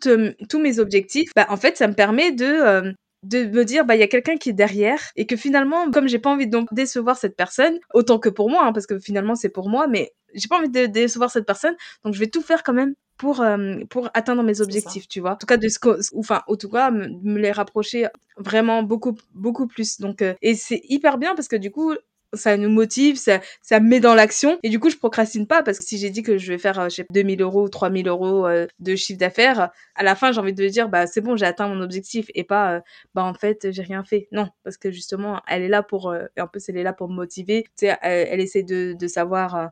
tous 0.49 0.59
mes 0.59 0.79
objectifs, 0.79 1.31
bah, 1.35 1.47
en 1.49 1.57
fait, 1.57 1.77
ça 1.77 1.87
me 1.87 1.93
permet 1.93 2.31
de 2.31 2.93
de 3.23 3.45
me 3.45 3.65
dire 3.65 3.85
bah 3.85 3.95
il 3.95 3.99
y 3.99 4.03
a 4.03 4.07
quelqu'un 4.07 4.37
qui 4.37 4.49
est 4.49 4.53
derrière 4.53 4.99
et 5.15 5.25
que 5.25 5.35
finalement 5.35 5.91
comme 5.91 6.07
j'ai 6.07 6.19
pas 6.19 6.29
envie 6.29 6.47
de 6.47 6.65
décevoir 6.71 7.17
cette 7.17 7.35
personne 7.35 7.77
autant 7.93 8.19
que 8.19 8.29
pour 8.29 8.49
moi 8.49 8.65
hein, 8.65 8.73
parce 8.73 8.87
que 8.87 8.97
finalement 8.99 9.35
c'est 9.35 9.49
pour 9.49 9.69
moi 9.69 9.87
mais 9.87 10.13
j'ai 10.33 10.47
pas 10.47 10.57
envie 10.57 10.69
de 10.69 10.85
décevoir 10.85 11.29
cette 11.29 11.45
personne 11.45 11.75
donc 12.05 12.13
je 12.13 12.19
vais 12.19 12.27
tout 12.27 12.41
faire 12.41 12.63
quand 12.63 12.73
même 12.73 12.95
pour 13.19 13.41
euh, 13.41 13.75
pour 13.89 14.09
atteindre 14.15 14.41
mes 14.43 14.61
objectifs 14.61 15.07
tu 15.07 15.19
vois. 15.19 15.33
En 15.33 15.35
tout 15.35 15.45
cas 15.45 15.57
de 15.57 15.67
ce 15.67 15.77
enfin 16.17 16.41
en 16.47 16.55
tout 16.55 16.69
cas 16.69 16.89
me, 16.89 17.37
les 17.37 17.51
rapprocher 17.51 18.07
vraiment 18.37 18.81
beaucoup 18.81 19.15
beaucoup 19.35 19.67
plus. 19.67 19.99
Donc 19.99 20.21
euh, 20.23 20.33
et 20.41 20.55
c'est 20.55 20.81
hyper 20.85 21.17
bien 21.19 21.35
parce 21.35 21.49
que 21.49 21.57
du 21.57 21.69
coup 21.69 21.93
ça 22.33 22.57
nous 22.57 22.69
motive, 22.69 23.17
ça, 23.17 23.39
ça 23.61 23.79
me 23.79 23.87
met 23.87 23.99
dans 23.99 24.15
l'action. 24.15 24.59
Et 24.63 24.69
du 24.69 24.79
coup, 24.79 24.89
je 24.89 24.97
procrastine 24.97 25.47
pas 25.47 25.63
parce 25.63 25.79
que 25.79 25.85
si 25.85 25.97
j'ai 25.97 26.09
dit 26.09 26.23
que 26.23 26.37
je 26.37 26.51
vais 26.51 26.57
faire, 26.57 26.79
euh, 26.79 26.89
je 26.89 26.95
sais, 26.95 27.05
2000 27.11 27.41
euros 27.41 27.63
ou 27.63 27.69
3000 27.69 28.07
euros 28.07 28.45
euh, 28.47 28.67
de 28.79 28.95
chiffre 28.95 29.19
d'affaires, 29.19 29.69
à 29.95 30.03
la 30.03 30.15
fin, 30.15 30.31
j'ai 30.31 30.39
envie 30.39 30.53
de 30.53 30.67
dire, 30.67 30.89
bah, 30.89 31.07
c'est 31.07 31.21
bon, 31.21 31.35
j'ai 31.35 31.45
atteint 31.45 31.67
mon 31.67 31.81
objectif 31.81 32.29
et 32.35 32.43
pas, 32.43 32.75
euh, 32.75 32.81
bah, 33.13 33.23
en 33.23 33.33
fait, 33.33 33.71
j'ai 33.71 33.81
rien 33.81 34.03
fait. 34.03 34.27
Non, 34.31 34.49
parce 34.63 34.77
que 34.77 34.91
justement, 34.91 35.41
elle 35.47 35.63
est 35.63 35.69
là 35.69 35.83
pour, 35.83 36.13
et 36.13 36.41
en 36.41 36.47
plus, 36.47 36.67
elle 36.69 36.77
est 36.77 36.83
là 36.83 36.93
pour 36.93 37.09
me 37.09 37.15
motiver. 37.15 37.63
Tu 37.77 37.87
sais, 37.87 37.97
elle, 38.01 38.39
essaie 38.39 38.63
de, 38.63 38.95
de 38.97 39.07
savoir 39.07 39.69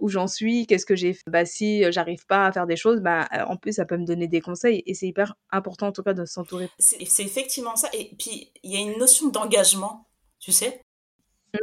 où 0.00 0.08
j'en 0.08 0.26
suis, 0.26 0.66
qu'est-ce 0.66 0.86
que 0.86 0.96
j'ai 0.96 1.12
fait. 1.12 1.22
Bah, 1.26 1.44
si 1.44 1.84
j'arrive 1.92 2.26
pas 2.26 2.46
à 2.46 2.52
faire 2.52 2.66
des 2.66 2.76
choses, 2.76 3.00
bah, 3.00 3.28
en 3.48 3.56
plus, 3.56 3.72
ça 3.72 3.84
peut 3.84 3.96
me 3.96 4.04
donner 4.04 4.28
des 4.28 4.40
conseils 4.40 4.82
et 4.86 4.94
c'est 4.94 5.06
hyper 5.06 5.34
important, 5.50 5.88
en 5.88 5.92
tout 5.92 6.02
cas, 6.02 6.14
de 6.14 6.24
s'entourer. 6.24 6.68
C'est 6.78 7.22
effectivement 7.22 7.76
ça. 7.76 7.88
Et 7.92 8.10
puis, 8.18 8.52
il 8.62 8.72
y 8.72 8.76
a 8.76 8.80
une 8.80 8.98
notion 8.98 9.28
d'engagement, 9.28 10.06
tu 10.38 10.52
sais 10.52 10.80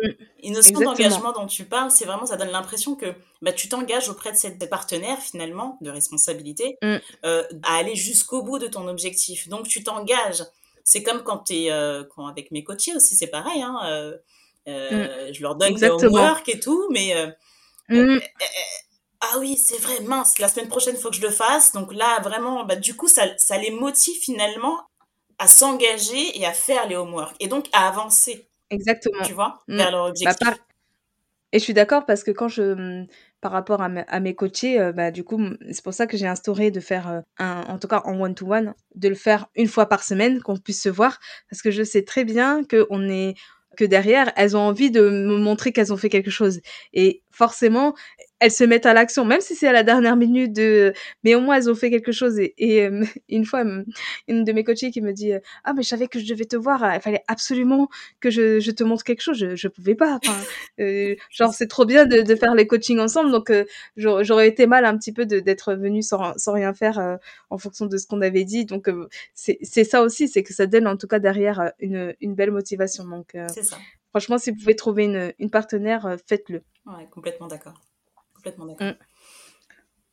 Mm. 0.01 0.09
Une 0.43 0.53
notion 0.53 0.79
d'engagement 0.79 1.31
dont 1.31 1.47
tu 1.47 1.65
parles, 1.65 1.91
c'est 1.91 2.05
vraiment, 2.05 2.25
ça 2.25 2.37
donne 2.37 2.51
l'impression 2.51 2.95
que 2.95 3.13
bah, 3.41 3.51
tu 3.51 3.69
t'engages 3.69 4.09
auprès 4.09 4.31
de 4.31 4.37
cette 4.37 4.69
partenaire, 4.69 5.19
finalement, 5.19 5.77
de 5.81 5.89
responsabilité, 5.89 6.77
mm. 6.81 6.97
euh, 7.25 7.43
à 7.63 7.77
aller 7.77 7.95
jusqu'au 7.95 8.43
bout 8.43 8.59
de 8.59 8.67
ton 8.67 8.87
objectif. 8.87 9.47
Donc, 9.49 9.67
tu 9.67 9.83
t'engages. 9.83 10.43
C'est 10.83 11.03
comme 11.03 11.23
quand 11.23 11.39
tu 11.45 11.53
es, 11.55 11.71
euh, 11.71 12.03
quand, 12.15 12.27
avec 12.27 12.51
mes 12.51 12.63
coachés 12.63 12.95
aussi, 12.95 13.15
c'est 13.15 13.27
pareil. 13.27 13.61
Hein, 13.61 13.79
euh, 13.85 14.17
mm. 14.67 15.33
Je 15.33 15.41
leur 15.41 15.55
donne 15.55 15.75
des 15.75 15.89
homework 15.89 16.47
et 16.49 16.59
tout, 16.59 16.87
mais. 16.91 17.15
ah 19.25 19.37
oui, 19.39 19.55
c'est 19.55 19.79
vrai, 19.79 20.01
mince, 20.01 20.37
la 20.39 20.49
semaine 20.49 20.67
prochaine, 20.67 20.95
il 20.97 21.01
faut 21.01 21.09
que 21.09 21.15
je 21.15 21.21
le 21.21 21.29
fasse. 21.29 21.71
Donc 21.71 21.93
là, 21.93 22.19
vraiment, 22.21 22.65
bah, 22.65 22.75
du 22.75 22.95
coup, 22.95 23.07
ça, 23.07 23.25
ça 23.37 23.57
les 23.57 23.71
motive 23.71 24.19
finalement 24.19 24.81
à 25.37 25.47
s'engager 25.47 26.39
et 26.39 26.45
à 26.45 26.53
faire 26.53 26.87
les 26.87 26.95
homework 26.95 27.35
et 27.39 27.47
donc 27.47 27.67
à 27.73 27.87
avancer. 27.87 28.49
Exactement. 28.73 29.23
Tu 29.23 29.33
vois, 29.33 29.59
mmh. 29.67 29.75
vers 29.75 29.91
leur 29.91 30.13
bah. 30.23 30.55
Et 31.53 31.59
je 31.59 31.63
suis 31.63 31.73
d'accord 31.75 32.05
parce 32.07 32.23
que 32.23 32.31
quand 32.31 32.47
je, 32.47 32.73
mmh, 32.73 33.07
par 33.39 33.51
rapport 33.51 33.81
à, 33.81 33.85
à 33.85 34.19
mes 34.19 34.33
coachés, 34.33 34.79
euh, 34.79 34.91
bah, 34.91 35.11
du 35.11 35.23
coup, 35.23 35.39
c'est 35.71 35.83
pour 35.83 35.93
ça 35.93 36.07
que 36.07 36.17
j'ai 36.17 36.25
instauré 36.25 36.71
de 36.71 36.79
faire 36.79 37.09
euh, 37.09 37.21
un, 37.37 37.61
en 37.67 37.77
tout 37.77 37.87
cas 37.87 38.01
en 38.05 38.19
one-to-one, 38.19 38.73
de 38.95 39.07
le 39.09 39.15
faire 39.15 39.47
une 39.55 39.67
fois 39.67 39.85
par 39.85 40.03
semaine, 40.03 40.41
qu'on 40.41 40.57
puisse 40.57 40.81
se 40.81 40.89
voir, 40.89 41.19
parce 41.49 41.61
que 41.61 41.69
je 41.69 41.83
sais 41.83 42.03
très 42.03 42.25
bien 42.25 42.63
que 42.63 42.87
on 42.89 43.07
est, 43.07 43.35
que 43.77 43.85
derrière, 43.85 44.31
elles 44.35 44.57
ont 44.57 44.61
envie 44.61 44.89
de 44.89 45.01
me 45.01 45.37
montrer 45.37 45.71
qu'elles 45.71 45.93
ont 45.93 45.97
fait 45.97 46.09
quelque 46.09 46.31
chose. 46.31 46.59
Et 46.93 47.22
forcément, 47.33 47.95
elles 48.39 48.51
se 48.51 48.63
mettent 48.63 48.85
à 48.85 48.93
l'action, 48.93 49.25
même 49.25 49.41
si 49.41 49.55
c'est 49.55 49.67
à 49.67 49.71
la 49.71 49.83
dernière 49.83 50.15
minute 50.15 50.53
de, 50.53 50.93
mais 51.23 51.33
au 51.33 51.41
moins 51.41 51.55
elles 51.57 51.69
ont 51.69 51.75
fait 51.75 51.89
quelque 51.89 52.11
chose. 52.11 52.39
Et, 52.39 52.81
euh, 52.83 53.03
une 53.29 53.45
fois, 53.45 53.63
une 54.27 54.43
de 54.43 54.51
mes 54.51 54.63
coachées 54.63 54.91
qui 54.91 55.01
me 55.01 55.11
dit, 55.13 55.33
euh, 55.33 55.39
ah 55.63 55.73
mais 55.73 55.81
je 55.81 55.87
savais 55.87 56.07
que 56.07 56.19
je 56.19 56.27
devais 56.27 56.45
te 56.45 56.55
voir, 56.55 56.93
il 56.93 57.01
fallait 57.01 57.23
absolument 57.27 57.89
que 58.19 58.29
je, 58.29 58.59
je 58.59 58.71
te 58.71 58.83
montre 58.83 59.03
quelque 59.03 59.21
chose, 59.21 59.37
je, 59.37 59.55
je 59.55 59.67
pouvais 59.67 59.95
pas. 59.95 60.19
Euh, 60.79 61.15
genre 61.29 61.53
c'est 61.53 61.67
trop 61.67 61.85
bien 61.85 62.05
de, 62.05 62.21
de, 62.21 62.35
faire 62.35 62.55
les 62.55 62.65
coachings 62.65 62.99
ensemble, 62.99 63.31
donc 63.31 63.51
j'aurais 63.95 64.47
été 64.47 64.65
mal 64.65 64.85
un 64.85 64.97
petit 64.97 65.11
peu 65.11 65.25
d'être 65.25 65.75
venue 65.75 66.01
sans, 66.01 66.37
sans 66.37 66.53
rien 66.53 66.73
faire 66.73 67.19
en 67.49 67.57
fonction 67.57 67.85
de 67.85 67.97
ce 67.97 68.07
qu'on 68.07 68.21
avait 68.21 68.43
dit. 68.43 68.65
Donc 68.65 68.89
c'est 69.33 69.83
ça 69.83 70.01
aussi, 70.01 70.27
c'est 70.27 70.43
que 70.43 70.53
ça 70.53 70.65
donne 70.65 70.87
en 70.87 70.97
tout 70.97 71.07
cas 71.07 71.19
derrière 71.19 71.71
une, 71.79 72.15
une 72.21 72.33
belle 72.33 72.51
motivation. 72.51 73.05
Donc 73.05 73.35
c'est 73.53 73.63
ça. 73.63 73.77
Franchement, 74.13 74.37
si 74.37 74.51
vous 74.51 74.57
pouvez 74.57 74.75
trouver 74.75 75.05
une, 75.05 75.33
une 75.39 75.49
partenaire, 75.49 76.17
faites-le. 76.27 76.63
Ouais, 76.85 77.07
complètement 77.11 77.47
d'accord. 77.47 77.81
Complètement 78.35 78.65
d'accord. 78.65 78.87
Mm. 78.87 78.95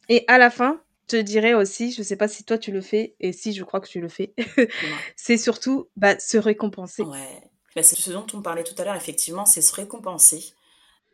Et 0.08 0.24
à 0.26 0.38
la 0.38 0.50
fin, 0.50 0.82
je 1.10 1.16
te 1.16 1.22
dirais 1.22 1.54
aussi, 1.54 1.92
je 1.92 2.02
sais 2.02 2.16
pas 2.16 2.28
si 2.28 2.44
toi 2.44 2.56
tu 2.56 2.72
le 2.72 2.80
fais, 2.80 3.16
et 3.20 3.32
si 3.32 3.52
je 3.52 3.64
crois 3.64 3.80
que 3.80 3.88
tu 3.88 4.00
le 4.00 4.08
fais, 4.08 4.34
c'est 5.16 5.36
surtout 5.36 5.88
bah, 5.96 6.18
se 6.18 6.38
récompenser. 6.38 7.02
Ouais. 7.02 7.50
Bah, 7.74 7.82
c'est 7.82 7.96
ce 7.96 8.10
dont 8.10 8.26
on 8.34 8.42
parlait 8.42 8.64
tout 8.64 8.74
à 8.78 8.84
l'heure, 8.84 8.96
effectivement, 8.96 9.46
c'est 9.46 9.62
se 9.62 9.74
récompenser 9.74 10.52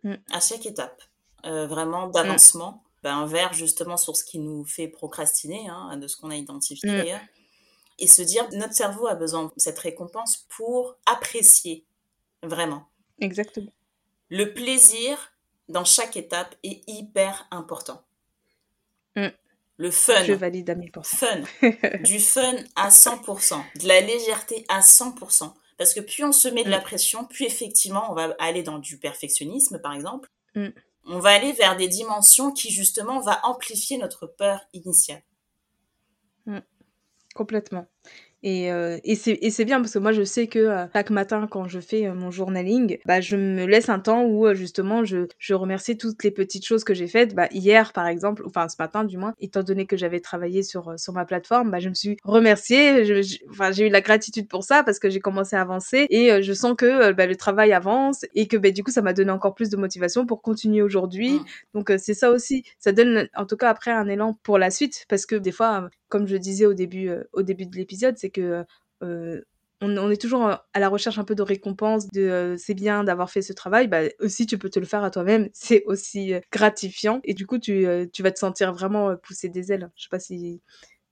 mm. 0.03 0.15
à 0.33 0.41
chaque 0.41 0.67
étape, 0.67 1.03
euh, 1.45 1.67
vraiment 1.67 2.09
d'avancement, 2.09 2.83
bah, 3.03 3.25
vers 3.27 3.53
justement 3.53 3.97
sur 3.97 4.17
ce 4.17 4.25
qui 4.25 4.39
nous 4.39 4.65
fait 4.65 4.89
procrastiner, 4.89 5.69
hein, 5.69 5.97
de 5.97 6.07
ce 6.09 6.17
qu'on 6.17 6.31
a 6.31 6.37
identifié 6.37 7.15
mm. 7.15 7.21
Et 7.99 8.07
se 8.07 8.21
dire, 8.21 8.47
notre 8.53 8.75
cerveau 8.75 9.07
a 9.07 9.15
besoin 9.15 9.45
de 9.45 9.53
cette 9.57 9.79
récompense 9.79 10.47
pour 10.55 10.97
apprécier, 11.07 11.87
vraiment. 12.47 12.89
Exactement. 13.21 13.73
Le 14.29 14.53
plaisir 14.53 15.33
dans 15.69 15.85
chaque 15.85 16.17
étape 16.17 16.55
est 16.63 16.83
hyper 16.89 17.47
important. 17.51 18.03
Mm. 19.17 19.29
Le 19.79 19.91
fun. 19.91 20.25
Je 20.25 20.33
valide 20.33 20.71
à 20.71 21.03
Fun. 21.03 21.43
du 22.05 22.19
fun 22.19 22.57
à 22.77 22.89
100%. 22.89 23.63
De 23.81 23.89
la 23.89 24.01
légèreté 24.01 24.65
à 24.69 24.81
100%. 24.81 25.53
Parce 25.77 25.93
que 25.93 26.01
plus 26.01 26.25
on 26.25 26.33
se 26.33 26.49
met 26.49 26.65
de 26.65 26.71
la 26.71 26.81
mm. 26.81 26.85
pression, 26.85 27.25
plus 27.25 27.45
effectivement 27.45 28.11
on 28.11 28.15
va 28.15 28.35
aller 28.39 28.63
dans 28.63 28.79
du 28.79 28.99
perfectionnisme, 28.99 29.79
par 29.81 29.93
exemple. 29.93 30.31
Mm. 30.55 30.69
On 31.09 31.19
va 31.21 31.31
aller 31.31 31.53
vers 31.53 31.77
des 31.77 31.89
dimensions 31.89 32.53
qui, 32.53 32.73
justement, 32.73 33.21
va 33.21 33.41
amplifier 33.45 33.97
notre 33.99 34.27
peur 34.27 34.61
initiale. 34.73 35.23
Complètement. 37.37 37.87
Et, 38.43 38.71
euh, 38.71 38.99
et 39.03 39.15
c'est 39.17 39.65
bien 39.65 39.81
parce 39.81 39.93
que 39.95 39.99
moi 39.99 40.13
je 40.13 40.23
sais 40.23 40.47
que 40.47 40.59
euh, 40.59 40.87
chaque 40.95 41.11
matin 41.11 41.49
quand 41.51 41.67
je 41.67 41.81
fais 41.81 42.07
euh, 42.07 42.15
mon 42.15 42.31
journaling, 42.31 42.99
bah, 43.07 43.21
je 43.21 43.37
me 43.37 43.65
laisse 43.67 43.89
un 43.89 43.99
temps 43.99 44.25
où 44.25 44.53
justement 44.55 45.05
je, 45.05 45.27
je 45.39 45.55
remercie 45.55 45.97
toutes 45.97 46.23
les 46.23 46.31
petites 46.31 46.65
choses 46.65 46.85
que 46.85 46.95
j'ai 46.95 47.09
faites. 47.09 47.35
Bah, 47.35 47.49
hier 47.51 47.93
par 47.93 48.07
exemple, 48.07 48.43
enfin 48.47 48.69
ce 48.69 48.77
matin 48.79 49.05
du 49.05 49.17
moins, 49.17 49.35
étant 49.41 49.63
donné 49.63 49.87
que 49.87 49.97
j'avais 49.97 50.21
travaillé 50.21 50.63
sur, 50.63 50.95
sur 50.99 51.13
ma 51.13 51.25
plateforme, 51.25 51.71
bah, 51.71 51.81
je 51.81 51.89
me 51.89 51.95
suis 51.95 52.19
remerciée. 52.25 53.05
Enfin, 53.51 53.73
j'ai 53.73 53.87
eu 53.87 53.91
la 53.91 54.01
gratitude 54.01 54.49
pour 54.49 54.65
ça 54.65 54.85
parce 54.85 54.99
que 54.99 55.09
j'ai 55.09 55.21
commencé 55.21 55.57
à 55.57 55.63
avancer 55.63 56.07
et 56.11 56.43
je 56.43 56.53
sens 56.53 56.75
que 56.77 57.13
bah, 57.13 57.27
le 57.27 57.37
travail 57.37 57.73
avance 57.73 58.25
et 58.35 58.47
que 58.47 58.57
bah, 58.57 58.71
du 58.71 58.85
coup 58.85 58.91
ça 58.91 59.03
m'a 59.03 59.15
donné 59.15 59.31
encore 59.31 59.55
plus 59.55 59.71
de 59.71 59.77
motivation 59.77 60.27
pour 60.27 60.43
continuer 60.43 60.83
aujourd'hui. 60.83 61.33
Mmh. 61.33 61.45
Donc 61.75 61.93
c'est 61.99 62.15
ça 62.15 62.31
aussi, 62.31 62.65
ça 62.79 62.93
donne 62.93 63.29
en 63.35 63.47
tout 63.47 63.57
cas 63.57 63.71
après 63.71 63.91
un 63.91 64.09
élan 64.09 64.39
pour 64.43 64.59
la 64.59 64.71
suite 64.71 65.05
parce 65.09 65.27
que 65.27 65.37
des 65.37 65.53
fois, 65.53 65.89
comme 66.09 66.27
je 66.27 66.37
disais 66.37 66.67
au 66.67 66.75
début, 66.75 67.11
au 67.33 67.43
début 67.43 67.67
de 67.67 67.77
l'épisode, 67.77 68.17
c'est 68.19 68.31
que 68.31 68.65
euh, 69.03 69.41
on, 69.83 70.11
est 70.11 70.21
toujours 70.21 70.43
à 70.47 70.81
la 70.81 70.89
recherche 70.89 71.19
un 71.19 71.25
peu 71.25 71.35
de 71.35 71.43
récompense, 71.43 72.09
de 72.09 72.23
euh, 72.23 72.57
c'est 72.57 72.73
bien 72.73 73.05
d'avoir 73.05 73.31
fait 73.31 73.43
ce 73.43 73.53
travail, 73.53 73.89
bah 73.89 74.01
aussi 74.21 74.47
tu 74.47 74.57
peux 74.57 74.71
te 74.71 74.79
le 74.79 74.87
faire 74.87 75.05
à 75.05 75.11
toi-même, 75.11 75.51
c'est 75.53 75.85
aussi 75.85 76.33
euh, 76.33 76.41
gratifiant 76.51 77.21
et 77.25 77.35
du 77.35 77.47
coup 77.47 77.59
tu, 77.59 77.87
tu 78.13 78.23
vas 78.23 78.31
te 78.31 78.39
sentir 78.39 78.73
vraiment 78.73 79.15
pousser 79.17 79.49
des 79.49 79.73
ailes. 79.73 79.91
Je 79.97 80.05
sais 80.05 80.09
pas 80.11 80.21
si 80.21 80.63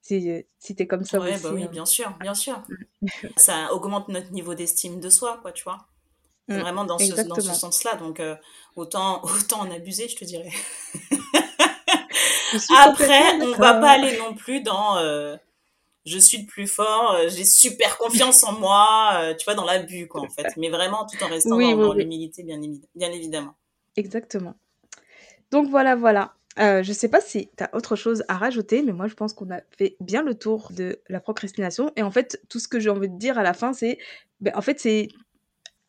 si, 0.01 0.29
si 0.59 0.75
t'es 0.75 0.85
comme 0.85 1.03
ça 1.03 1.19
ouais, 1.19 1.33
aussi. 1.33 1.43
Bah 1.43 1.51
oui, 1.53 1.67
bien 1.67 1.85
sûr, 1.85 2.15
bien 2.19 2.35
sûr. 2.35 2.61
ça 3.37 3.73
augmente 3.73 4.07
notre 4.07 4.31
niveau 4.31 4.53
d'estime 4.53 4.99
de 4.99 5.09
soi, 5.09 5.39
quoi, 5.41 5.51
tu 5.51 5.63
vois. 5.63 5.87
Mmh, 6.47 6.57
vraiment 6.59 6.85
dans 6.85 6.99
ce, 6.99 7.27
dans 7.27 7.35
ce 7.35 7.53
sens-là, 7.53 7.95
donc 7.95 8.21
autant, 8.75 9.23
autant 9.23 9.61
en 9.61 9.71
abuser, 9.71 10.07
je 10.07 10.15
te 10.15 10.25
dirais. 10.25 10.51
Après, 12.83 13.39
on 13.41 13.51
va 13.53 13.75
pas 13.75 13.91
aller 13.91 14.17
non 14.17 14.33
plus 14.33 14.61
dans 14.61 14.97
je 16.05 16.19
suis 16.19 16.39
le 16.39 16.45
plus 16.45 16.67
fort, 16.67 17.15
euh, 17.15 17.27
j'ai 17.29 17.43
super 17.43 17.97
confiance 17.97 18.43
en 18.43 18.53
moi, 18.59 19.11
euh, 19.15 19.33
tu 19.33 19.43
vois, 19.45 19.55
dans 19.55 19.65
l'abus, 19.65 20.07
quoi, 20.07 20.21
en 20.21 20.29
fait. 20.29 20.55
Mais 20.57 20.69
vraiment, 20.69 21.05
tout 21.05 21.21
en 21.23 21.27
restant 21.27 21.57
dans, 21.57 21.93
l'humilité, 21.93 22.43
bien, 22.43 22.59
bien, 22.95 23.11
évidemment. 23.11 23.55
Exactement. 23.95 24.53
Donc 25.51 25.69
voilà, 25.69 25.95
voilà. 25.95 26.33
Euh, 26.57 26.83
je 26.83 26.93
sais 26.93 27.09
pas 27.09 27.19
si 27.19 27.49
tu 27.57 27.63
as 27.63 27.75
autre 27.75 27.95
chose 27.95 28.23
à 28.29 28.37
rajouter, 28.37 28.81
mais 28.81 28.93
moi 28.93 29.07
je 29.07 29.13
pense 29.13 29.33
qu'on 29.33 29.51
a 29.51 29.59
fait 29.77 29.97
bien 29.99 30.23
le 30.23 30.35
tour 30.35 30.69
de 30.71 31.01
la 31.09 31.19
procrastination. 31.19 31.91
Et 31.97 32.03
en 32.03 32.11
fait, 32.11 32.41
tout 32.47 32.59
ce 32.59 32.69
que 32.69 32.79
j'ai 32.79 32.89
envie 32.89 33.09
de 33.09 33.17
dire 33.17 33.37
à 33.37 33.43
la 33.43 33.53
fin, 33.53 33.73
c'est 33.73 33.97
ben, 34.39 34.53
en 34.55 34.61
fait, 34.61 34.79
c'est 34.79 35.09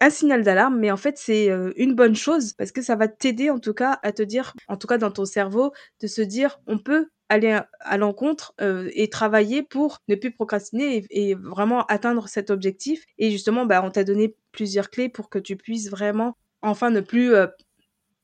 un 0.00 0.10
signal 0.10 0.42
d'alarme, 0.42 0.78
mais 0.78 0.90
en 0.90 0.96
fait, 0.96 1.16
c'est 1.18 1.50
euh, 1.50 1.72
une 1.76 1.94
bonne 1.94 2.14
chose 2.14 2.52
parce 2.52 2.72
que 2.72 2.82
ça 2.82 2.96
va 2.96 3.08
t'aider 3.08 3.50
en 3.50 3.58
tout 3.58 3.74
cas 3.74 3.98
à 4.02 4.12
te 4.12 4.22
dire, 4.22 4.52
en 4.68 4.76
tout 4.76 4.86
cas 4.86 4.98
dans 4.98 5.10
ton 5.10 5.24
cerveau, 5.24 5.72
de 6.00 6.06
se 6.06 6.20
dire 6.22 6.60
on 6.66 6.78
peut 6.78 7.08
aller 7.28 7.58
à, 7.80 7.96
l'encontre 7.96 8.54
euh, 8.60 8.88
et 8.94 9.08
travailler 9.08 9.62
pour 9.62 9.98
ne 10.08 10.14
plus 10.14 10.30
procrastiner 10.30 11.04
et, 11.10 11.34
vraiment 11.34 11.84
atteindre 11.86 12.28
cet 12.28 12.50
objectif. 12.50 13.04
Et 13.18 13.30
justement, 13.30 13.66
bah, 13.66 13.82
on 13.84 13.90
t'a 13.90 14.04
donné 14.04 14.36
plusieurs 14.52 14.90
clés 14.90 15.08
pour 15.08 15.28
que 15.28 15.38
tu 15.38 15.56
puisses 15.56 15.90
vraiment 15.90 16.36
enfin 16.62 16.90
ne 16.90 17.00
plus 17.00 17.34
euh, 17.34 17.46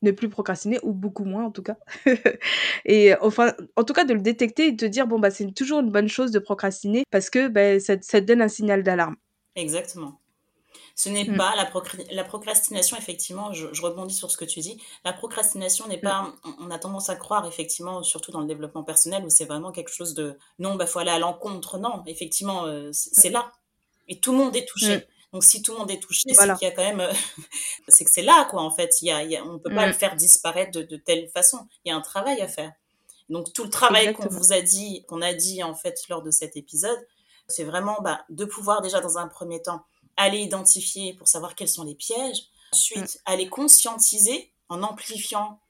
ne 0.02 0.10
plus 0.10 0.28
procrastiner 0.28 0.78
ou 0.82 0.92
beaucoup 0.92 1.24
moins 1.24 1.44
en 1.44 1.50
tout 1.50 1.62
cas. 1.62 1.76
et 2.84 3.14
enfin, 3.20 3.54
en 3.76 3.84
tout 3.84 3.92
cas 3.92 4.04
de 4.04 4.14
le 4.14 4.20
détecter 4.20 4.68
et 4.68 4.72
de 4.72 4.76
te 4.76 4.84
dire 4.84 5.06
bon 5.06 5.18
bah 5.18 5.30
c'est 5.30 5.50
toujours 5.52 5.80
une 5.80 5.90
bonne 5.90 6.08
chose 6.08 6.30
de 6.32 6.38
procrastiner 6.38 7.04
parce 7.10 7.30
que 7.30 7.48
bah, 7.48 7.80
ça, 7.80 7.96
ça 8.02 8.20
te 8.20 8.26
donne 8.26 8.42
un 8.42 8.48
signal 8.48 8.82
d'alarme. 8.82 9.16
Exactement. 9.56 10.21
Ce 10.94 11.08
n'est 11.08 11.24
mm. 11.24 11.36
pas 11.36 11.54
la, 11.56 11.70
la, 12.10 12.24
procrastination, 12.24 12.96
effectivement, 12.96 13.52
je, 13.52 13.66
rebondis 13.82 14.14
sur 14.14 14.30
ce 14.30 14.36
que 14.36 14.44
tu 14.44 14.60
dis. 14.60 14.80
La 15.04 15.12
procrastination 15.12 15.86
n'est 15.88 15.98
mm. 15.98 16.02
pas, 16.02 16.32
on, 16.60 16.70
a 16.70 16.78
tendance 16.78 17.08
à 17.08 17.16
croire, 17.16 17.46
effectivement, 17.46 18.02
surtout 18.02 18.30
dans 18.30 18.40
le 18.40 18.46
développement 18.46 18.82
personnel, 18.82 19.24
où 19.24 19.30
c'est 19.30 19.44
vraiment 19.44 19.72
quelque 19.72 19.92
chose 19.92 20.14
de 20.14 20.38
non, 20.58 20.72
il 20.72 20.78
bah, 20.78 20.86
faut 20.86 20.98
aller 20.98 21.10
à 21.10 21.18
l'encontre. 21.18 21.78
Non, 21.78 22.02
effectivement, 22.06 22.66
euh, 22.66 22.90
c'est 22.92 23.30
là. 23.30 23.52
Et 24.08 24.18
tout 24.18 24.32
le 24.32 24.38
monde 24.38 24.56
est 24.56 24.66
touché. 24.66 25.06
Donc 25.32 25.44
si 25.44 25.62
tout 25.62 25.72
le 25.72 25.78
monde 25.78 25.90
est 25.90 26.00
touché, 26.00 26.28
c'est 26.34 26.54
qu'il 26.54 26.68
y 26.68 26.70
a 26.70 26.72
quand 26.72 26.84
même, 26.84 27.08
c'est 27.88 28.04
que 28.04 28.10
c'est 28.10 28.22
là 28.22 28.46
quoi 28.50 28.62
en 28.62 28.70
fait. 28.70 29.00
Il 29.00 29.08
y 29.08 29.36
a, 29.36 29.44
on 29.44 29.58
peut 29.58 29.74
pas 29.74 29.86
le 29.86 29.94
faire 29.94 30.14
disparaître 30.14 30.72
de, 30.78 30.96
telle 30.96 31.28
façon. 31.30 31.66
Il 31.84 31.88
y 31.88 31.92
a 31.92 31.96
un 31.96 32.02
travail 32.02 32.40
à 32.42 32.48
faire. 32.48 32.72
Donc 33.30 33.52
tout 33.54 33.64
le 33.64 33.70
travail 33.70 34.12
qu'on 34.12 34.28
vous 34.28 34.52
a 34.52 34.60
dit, 34.60 35.04
qu'on 35.08 35.22
a 35.22 35.32
dit 35.32 35.62
en 35.62 35.74
fait 35.74 35.98
lors 36.10 36.22
de 36.22 36.30
cet 36.30 36.56
épisode, 36.58 36.98
c'est 37.48 37.64
vraiment 37.64 37.96
bah, 38.02 38.24
de 38.28 38.44
pouvoir 38.44 38.82
déjà 38.82 39.00
dans 39.00 39.16
un 39.16 39.26
premier 39.26 39.62
temps 39.62 39.84
aller 40.16 40.38
identifier 40.38 41.14
pour 41.14 41.28
savoir 41.28 41.54
quels 41.54 41.68
sont 41.68 41.84
les 41.84 41.94
pièges, 41.94 42.44
ensuite 42.72 43.16
mm. 43.16 43.18
aller 43.26 43.48
conscientiser 43.48 44.52
en 44.68 44.82
amplifiant 44.82 45.60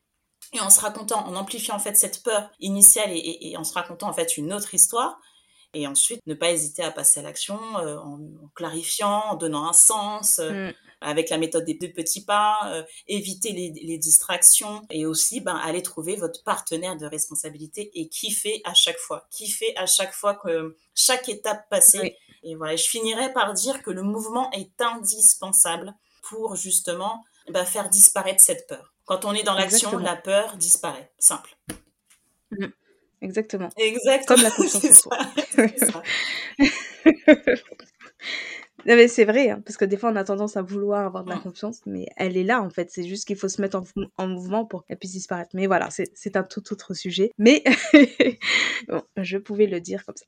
et 0.52 0.60
en 0.60 0.70
se 0.70 0.80
racontant, 0.80 1.26
en 1.26 1.34
amplifiant 1.34 1.76
en 1.76 1.78
fait 1.78 1.96
cette 1.96 2.22
peur 2.22 2.50
initiale 2.60 3.10
et 3.14 3.54
en 3.56 3.64
se 3.64 3.72
racontant 3.72 4.08
en 4.08 4.12
fait 4.12 4.36
une 4.36 4.52
autre 4.52 4.74
histoire, 4.74 5.18
et 5.74 5.86
ensuite, 5.86 6.20
ne 6.26 6.34
pas 6.34 6.50
hésiter 6.50 6.82
à 6.82 6.90
passer 6.90 7.20
à 7.20 7.22
l'action 7.22 7.58
euh, 7.78 7.96
en, 7.96 8.20
clarifiant, 8.54 9.22
en 9.30 9.36
donnant 9.36 9.66
un 9.66 9.72
sens, 9.72 10.38
euh, 10.38 10.68
mm. 10.68 10.74
avec 11.00 11.30
la 11.30 11.38
méthode 11.38 11.64
des 11.64 11.74
deux 11.74 11.90
petits 11.90 12.24
pas, 12.26 12.58
euh, 12.66 12.82
éviter 13.08 13.52
les, 13.52 13.72
les, 13.82 13.96
distractions 13.96 14.82
et 14.90 15.06
aussi 15.06 15.40
ben, 15.40 15.56
aller 15.56 15.82
trouver 15.82 16.16
votre 16.16 16.42
partenaire 16.44 16.96
de 16.96 17.06
responsabilité 17.06 17.90
et 17.94 18.08
kiffer 18.08 18.60
à 18.64 18.74
chaque 18.74 18.98
fois. 18.98 19.26
Kiffer 19.30 19.74
à 19.76 19.86
chaque 19.86 20.12
fois 20.12 20.34
que 20.34 20.76
chaque 20.94 21.28
étape 21.30 21.68
passée. 21.70 22.18
Et 22.42 22.54
voilà, 22.54 22.76
je 22.76 22.88
finirai 22.88 23.32
par 23.32 23.52
dire 23.54 23.82
que 23.82 23.90
le 23.90 24.02
mouvement 24.02 24.50
est 24.52 24.80
indispensable 24.80 25.94
pour 26.22 26.56
justement 26.56 27.24
ben, 27.50 27.64
faire 27.64 27.88
disparaître 27.88 28.42
cette 28.42 28.66
peur. 28.66 28.94
Quand 29.04 29.24
on 29.24 29.32
est 29.32 29.42
dans 29.42 29.54
l'action, 29.54 29.98
la 29.98 30.16
peur 30.16 30.56
disparaît. 30.56 31.10
Simple. 31.18 31.56
Mm. 32.50 32.66
Exactement. 33.20 33.68
Exactement. 33.76 34.36
Comme 34.36 34.42
la 34.42 34.50
confiance 34.50 35.06
en 35.06 35.10
soi. 35.90 36.02
mais 38.86 39.08
c'est 39.08 39.24
vrai, 39.24 39.50
hein, 39.50 39.62
parce 39.64 39.76
que 39.76 39.84
des 39.84 39.96
fois 39.96 40.10
on 40.10 40.16
a 40.16 40.24
tendance 40.24 40.56
à 40.56 40.62
vouloir 40.62 41.06
avoir 41.06 41.24
de 41.24 41.30
la 41.30 41.38
confiance, 41.38 41.80
mais 41.86 42.06
elle 42.16 42.36
est 42.36 42.44
là 42.44 42.62
en 42.62 42.70
fait. 42.70 42.90
C'est 42.90 43.04
juste 43.04 43.26
qu'il 43.26 43.36
faut 43.36 43.48
se 43.48 43.60
mettre 43.60 43.82
en, 44.16 44.26
mouvement 44.26 44.64
pour 44.64 44.84
qu'elle 44.84 44.98
puisse 44.98 45.12
disparaître. 45.12 45.50
Mais 45.54 45.66
voilà, 45.66 45.88
c'est 45.90 46.36
un 46.36 46.42
tout 46.42 46.72
autre 46.72 46.94
sujet. 46.94 47.30
Mais 47.38 47.62
bon, 48.88 49.02
je 49.16 49.38
pouvais 49.38 49.66
le 49.66 49.80
dire 49.80 50.04
comme 50.04 50.16
ça. 50.16 50.24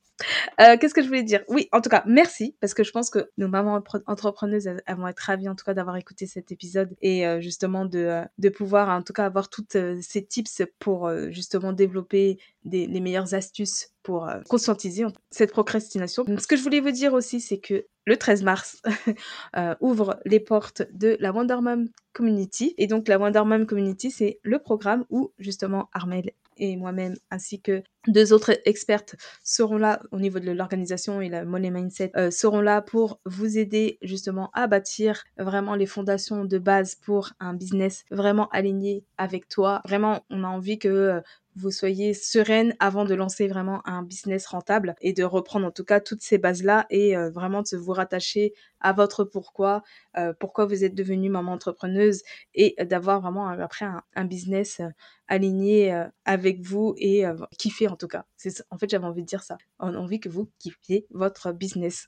Euh, 0.61 0.77
qu'est-ce 0.77 0.93
que 0.93 1.01
je 1.01 1.07
voulais 1.07 1.23
dire? 1.23 1.43
Oui, 1.49 1.67
en 1.71 1.81
tout 1.81 1.89
cas, 1.89 2.03
merci, 2.05 2.55
parce 2.61 2.73
que 2.73 2.83
je 2.83 2.91
pense 2.91 3.09
que 3.09 3.29
nos 3.37 3.47
mamans 3.47 3.81
entrepreneuses 4.07 4.67
elles, 4.67 4.95
vont 4.95 5.07
être 5.07 5.19
ravies 5.19 5.49
en 5.49 5.55
tout 5.55 5.65
cas 5.65 5.73
d'avoir 5.73 5.97
écouté 5.97 6.25
cet 6.27 6.51
épisode 6.51 6.95
et 7.01 7.27
euh, 7.27 7.41
justement 7.41 7.85
de, 7.85 7.99
euh, 7.99 8.25
de 8.37 8.49
pouvoir 8.49 8.89
en 8.89 9.01
tout 9.01 9.13
cas 9.13 9.25
avoir 9.25 9.49
toutes 9.49 9.77
ces 10.01 10.25
tips 10.25 10.63
pour 10.79 11.11
justement 11.29 11.73
développer 11.73 12.39
des, 12.65 12.87
meilleures 12.99 13.33
astuces 13.33 13.91
pour 14.03 14.27
euh, 14.27 14.41
conscientiser 14.49 15.05
cette 15.31 15.51
procrastination. 15.51 16.25
ce 16.25 16.47
que 16.47 16.55
je 16.55 16.63
voulais 16.63 16.79
vous 16.79 16.91
dire 16.91 17.13
aussi, 17.13 17.39
c'est 17.39 17.59
que 17.59 17.85
le 18.05 18.17
13 18.17 18.43
mars 18.43 18.81
euh, 19.57 19.75
ouvre 19.79 20.19
les 20.25 20.39
portes 20.39 20.83
de 20.93 21.17
la 21.19 21.31
Wonder 21.31 21.57
Mom 21.61 21.87
Community. 22.13 22.73
Et 22.77 22.87
donc 22.87 23.07
la 23.07 23.17
Wonder 23.17 23.43
Mom 23.45 23.65
Community, 23.65 24.11
c'est 24.11 24.39
le 24.43 24.59
programme 24.59 25.05
où 25.09 25.31
justement 25.39 25.89
Armel 25.93 26.31
et 26.57 26.77
moi-même, 26.77 27.15
ainsi 27.31 27.61
que 27.61 27.83
deux 28.07 28.33
autres 28.33 28.51
expertes 28.65 29.15
seront 29.43 29.77
là 29.77 30.01
au 30.11 30.19
niveau 30.19 30.39
de 30.39 30.51
l'organisation 30.51 31.21
et 31.21 31.29
la 31.29 31.45
money 31.45 31.71
mindset, 31.71 32.11
euh, 32.15 32.31
seront 32.31 32.61
là 32.61 32.81
pour 32.81 33.19
vous 33.25 33.57
aider 33.57 33.97
justement 34.01 34.49
à 34.53 34.67
bâtir 34.67 35.23
vraiment 35.37 35.75
les 35.75 35.85
fondations 35.85 36.45
de 36.45 36.57
base 36.57 36.95
pour 36.95 37.31
un 37.39 37.53
business 37.53 38.05
vraiment 38.11 38.47
aligné 38.49 39.03
avec 39.17 39.47
toi. 39.47 39.81
Vraiment, 39.85 40.25
on 40.29 40.43
a 40.43 40.47
envie 40.47 40.79
que 40.79 41.21
vous 41.55 41.71
soyez 41.71 42.13
sereine 42.13 42.75
avant 42.79 43.05
de 43.05 43.13
lancer 43.13 43.47
vraiment 43.47 43.81
un 43.87 44.03
business 44.03 44.45
rentable 44.45 44.95
et 45.01 45.13
de 45.13 45.23
reprendre 45.23 45.65
en 45.65 45.71
tout 45.71 45.85
cas 45.85 45.99
toutes 45.99 46.21
ces 46.21 46.37
bases-là 46.37 46.85
et 46.89 47.15
euh, 47.15 47.29
vraiment 47.29 47.61
de 47.61 47.77
vous 47.77 47.93
rattacher 47.93 48.53
à 48.81 48.91
votre 48.93 49.23
pourquoi, 49.23 49.81
euh, 50.17 50.33
pourquoi 50.37 50.65
vous 50.65 50.83
êtes 50.83 50.95
devenue 50.95 51.29
maman 51.29 51.53
entrepreneuse 51.53 52.23
et 52.53 52.75
d'avoir 52.83 53.21
vraiment 53.21 53.49
euh, 53.49 53.59
après 53.59 53.85
un, 53.85 54.25
business 54.25 54.81
aligné 55.27 56.05
avec 56.25 56.61
vous 56.61 56.93
et 56.97 57.23
kiffer 57.57 57.87
en 57.95 57.97
tout 57.97 58.07
cas. 58.07 58.25
En 58.69 58.77
fait 58.77 58.89
j'avais 58.89 59.05
envie 59.05 59.21
de 59.21 59.27
dire 59.27 59.43
ça. 59.43 59.57
On 59.79 59.93
a 59.93 59.97
envie 59.97 60.19
que 60.19 60.29
vous 60.29 60.49
kiffiez 60.59 61.07
votre 61.11 61.51
business 61.51 62.05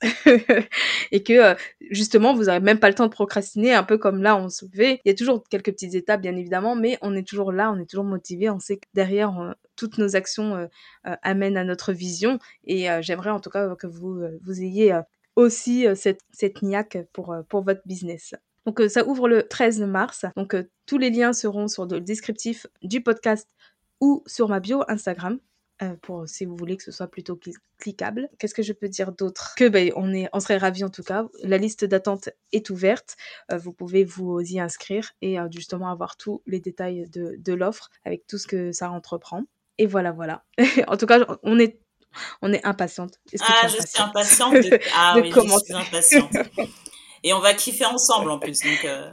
et 1.12 1.22
que 1.22 1.56
justement 1.90 2.34
vous 2.34 2.44
n'avez 2.44 2.64
même 2.64 2.78
pas 2.78 2.88
le 2.88 2.94
temps 2.94 3.06
de 3.06 3.12
procrastiner 3.12 3.74
un 3.74 3.82
peu 3.82 3.98
comme 3.98 4.22
là 4.22 4.36
on 4.36 4.48
se 4.48 4.66
fait. 4.66 5.00
Il 5.04 5.08
y 5.08 5.12
a 5.12 5.14
toujours 5.14 5.42
quelques 5.48 5.72
petites 5.72 5.94
étapes 5.94 6.20
bien 6.20 6.36
évidemment, 6.36 6.76
mais 6.76 6.98
on 7.02 7.14
est 7.14 7.26
toujours 7.26 7.52
là, 7.52 7.72
on 7.72 7.80
est 7.80 7.88
toujours 7.88 8.04
motivé, 8.04 8.50
on 8.50 8.60
sait 8.60 8.76
que 8.76 8.86
derrière 8.94 9.54
toutes 9.76 9.98
nos 9.98 10.16
actions 10.16 10.68
amènent 11.04 11.56
à 11.56 11.64
notre 11.64 11.92
vision 11.92 12.38
et 12.64 12.86
j'aimerais 13.00 13.30
en 13.30 13.40
tout 13.40 13.50
cas 13.50 13.74
que 13.76 13.86
vous 13.86 14.22
vous 14.42 14.62
ayez 14.62 14.94
aussi 15.38 15.86
euh, 15.86 15.94
cette, 15.94 16.20
cette 16.32 16.62
niaque 16.62 16.98
pour, 17.12 17.32
euh, 17.32 17.42
pour 17.48 17.62
votre 17.62 17.80
business. 17.86 18.34
Donc 18.66 18.80
euh, 18.80 18.88
ça 18.88 19.06
ouvre 19.06 19.28
le 19.28 19.46
13 19.46 19.80
mars. 19.82 20.26
Donc 20.36 20.56
tous 20.84 20.98
les 20.98 21.10
liens 21.10 21.32
seront 21.32 21.68
sur 21.68 21.86
le 21.86 22.00
descriptif 22.00 22.66
du 22.82 23.00
podcast 23.00 23.48
ou 24.00 24.22
sur 24.26 24.48
ma 24.48 24.58
bio 24.58 24.82
Instagram. 24.88 25.38
Pour 26.02 26.28
si 26.28 26.44
vous 26.44 26.56
voulez 26.56 26.76
que 26.76 26.82
ce 26.82 26.90
soit 26.90 27.06
plutôt 27.06 27.38
cliquable. 27.78 28.28
Qu'est-ce 28.38 28.54
que 28.54 28.62
je 28.62 28.72
peux 28.72 28.88
dire 28.88 29.12
d'autre? 29.12 29.54
Que 29.56 29.68
ben, 29.68 29.92
on, 29.96 30.12
est, 30.12 30.28
on 30.32 30.40
serait 30.40 30.58
ravis 30.58 30.84
en 30.84 30.90
tout 30.90 31.02
cas. 31.02 31.26
La 31.42 31.58
liste 31.58 31.84
d'attente 31.84 32.30
est 32.52 32.70
ouverte. 32.70 33.16
vous 33.52 33.72
pouvez 33.72 34.04
vous 34.04 34.40
y 34.40 34.60
inscrire 34.60 35.12
et 35.22 35.36
justement 35.50 35.90
avoir 35.90 36.16
tous 36.16 36.42
les 36.46 36.60
détails 36.60 37.08
de, 37.10 37.36
de 37.38 37.52
l'offre 37.52 37.90
avec 38.04 38.26
tout 38.26 38.38
ce 38.38 38.46
que 38.46 38.72
ça 38.72 38.90
entreprend. 38.90 39.44
Et 39.78 39.86
voilà, 39.86 40.12
voilà. 40.12 40.44
en 40.88 40.96
tout 40.96 41.06
cas, 41.06 41.24
on 41.42 41.58
est 41.58 41.80
on 42.42 42.52
est 42.52 42.64
impatiente. 42.64 43.20
ah, 43.40 43.68
je 43.68 43.86
suis 43.86 44.02
impatiente 44.02 44.54
de, 44.54 44.78
ah, 44.94 45.14
oui, 45.16 45.30
je 45.30 45.40
suis 45.64 45.74
impatiente. 45.74 46.32
Et 47.22 47.32
on 47.32 47.40
va 47.40 47.54
kiffer 47.54 47.84
ensemble 47.84 48.30
en 48.30 48.38
plus. 48.38 48.60
Donc, 48.60 48.84
euh. 48.84 49.10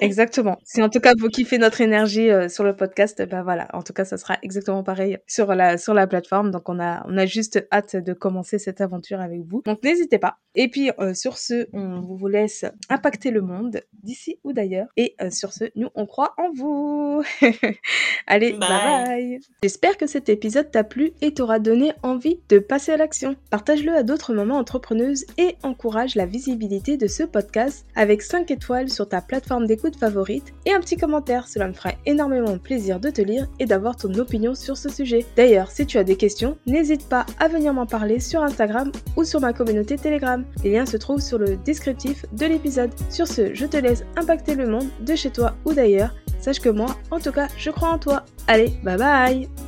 Exactement. 0.00 0.58
Si 0.64 0.82
en 0.82 0.88
tout 0.88 1.00
cas 1.00 1.14
vous 1.18 1.28
kiffez 1.28 1.58
notre 1.58 1.80
énergie 1.80 2.30
euh, 2.30 2.48
sur 2.48 2.64
le 2.64 2.74
podcast, 2.74 3.22
ben 3.28 3.42
voilà. 3.42 3.68
En 3.72 3.82
tout 3.82 3.92
cas, 3.92 4.04
ça 4.04 4.16
sera 4.16 4.38
exactement 4.42 4.82
pareil 4.82 5.18
sur 5.26 5.54
la 5.54 5.78
sur 5.78 5.94
la 5.94 6.06
plateforme. 6.06 6.50
Donc 6.50 6.68
on 6.68 6.80
a 6.80 7.04
on 7.08 7.16
a 7.16 7.26
juste 7.26 7.66
hâte 7.72 7.96
de 7.96 8.12
commencer 8.12 8.58
cette 8.58 8.80
aventure 8.80 9.20
avec 9.20 9.40
vous. 9.42 9.62
Donc 9.64 9.82
n'hésitez 9.82 10.18
pas. 10.18 10.38
Et 10.54 10.68
puis 10.68 10.90
euh, 10.98 11.14
sur 11.14 11.38
ce, 11.38 11.66
on 11.72 12.00
vous 12.00 12.28
laisse 12.28 12.64
impacter 12.88 13.30
le 13.30 13.42
monde 13.42 13.82
d'ici 14.02 14.38
ou 14.44 14.52
d'ailleurs. 14.52 14.88
Et 14.96 15.14
euh, 15.20 15.30
sur 15.30 15.52
ce, 15.52 15.64
nous 15.74 15.88
on 15.94 16.06
croit 16.06 16.34
en 16.38 16.50
vous. 16.52 17.22
Allez, 18.26 18.52
bye 18.52 18.68
bye. 18.68 19.40
J'espère 19.62 19.96
que 19.96 20.06
cet 20.06 20.28
épisode 20.28 20.70
t'a 20.70 20.84
plu 20.84 21.12
et 21.20 21.34
t'aura 21.34 21.58
donné 21.58 21.92
envie 22.02 22.40
de 22.48 22.58
passer 22.58 22.92
à 22.92 22.96
l'action. 22.96 23.36
Partage-le 23.50 23.94
à 23.94 24.02
d'autres 24.02 24.34
mamans 24.34 24.58
entrepreneuses 24.58 25.24
et 25.38 25.56
encourage 25.62 26.14
la 26.14 26.26
visibilité 26.26 26.96
de 26.96 27.06
ce 27.06 27.22
podcast 27.22 27.86
avec 27.94 28.22
5 28.22 28.50
étoiles 28.50 28.88
sur 28.88 29.08
ta 29.08 29.20
plateforme 29.20 29.65
d'écoute 29.66 29.96
favorite 29.96 30.54
et 30.64 30.72
un 30.72 30.80
petit 30.80 30.96
commentaire. 30.96 31.48
Cela 31.48 31.68
me 31.68 31.72
ferait 31.72 31.98
énormément 32.06 32.56
plaisir 32.58 33.00
de 33.00 33.10
te 33.10 33.20
lire 33.20 33.46
et 33.58 33.66
d'avoir 33.66 33.96
ton 33.96 34.12
opinion 34.14 34.54
sur 34.54 34.76
ce 34.76 34.88
sujet. 34.88 35.26
D'ailleurs, 35.36 35.70
si 35.70 35.86
tu 35.86 35.98
as 35.98 36.04
des 36.04 36.16
questions, 36.16 36.56
n'hésite 36.66 37.08
pas 37.08 37.26
à 37.38 37.48
venir 37.48 37.74
m'en 37.74 37.86
parler 37.86 38.20
sur 38.20 38.42
Instagram 38.42 38.90
ou 39.16 39.24
sur 39.24 39.40
ma 39.40 39.52
communauté 39.52 39.96
Telegram. 39.96 40.44
Les 40.64 40.72
liens 40.72 40.86
se 40.86 40.96
trouvent 40.96 41.20
sur 41.20 41.38
le 41.38 41.56
descriptif 41.56 42.24
de 42.32 42.46
l'épisode. 42.46 42.90
Sur 43.10 43.26
ce, 43.26 43.54
je 43.54 43.66
te 43.66 43.76
laisse 43.76 44.04
impacter 44.16 44.54
le 44.54 44.66
monde 44.66 44.88
de 45.00 45.14
chez 45.14 45.30
toi 45.30 45.54
ou 45.64 45.72
d'ailleurs. 45.72 46.14
Sache 46.40 46.60
que 46.60 46.68
moi, 46.68 46.96
en 47.10 47.18
tout 47.18 47.32
cas, 47.32 47.48
je 47.56 47.70
crois 47.70 47.88
en 47.88 47.98
toi. 47.98 48.24
Allez, 48.46 48.72
bye 48.84 48.96
bye 48.96 49.65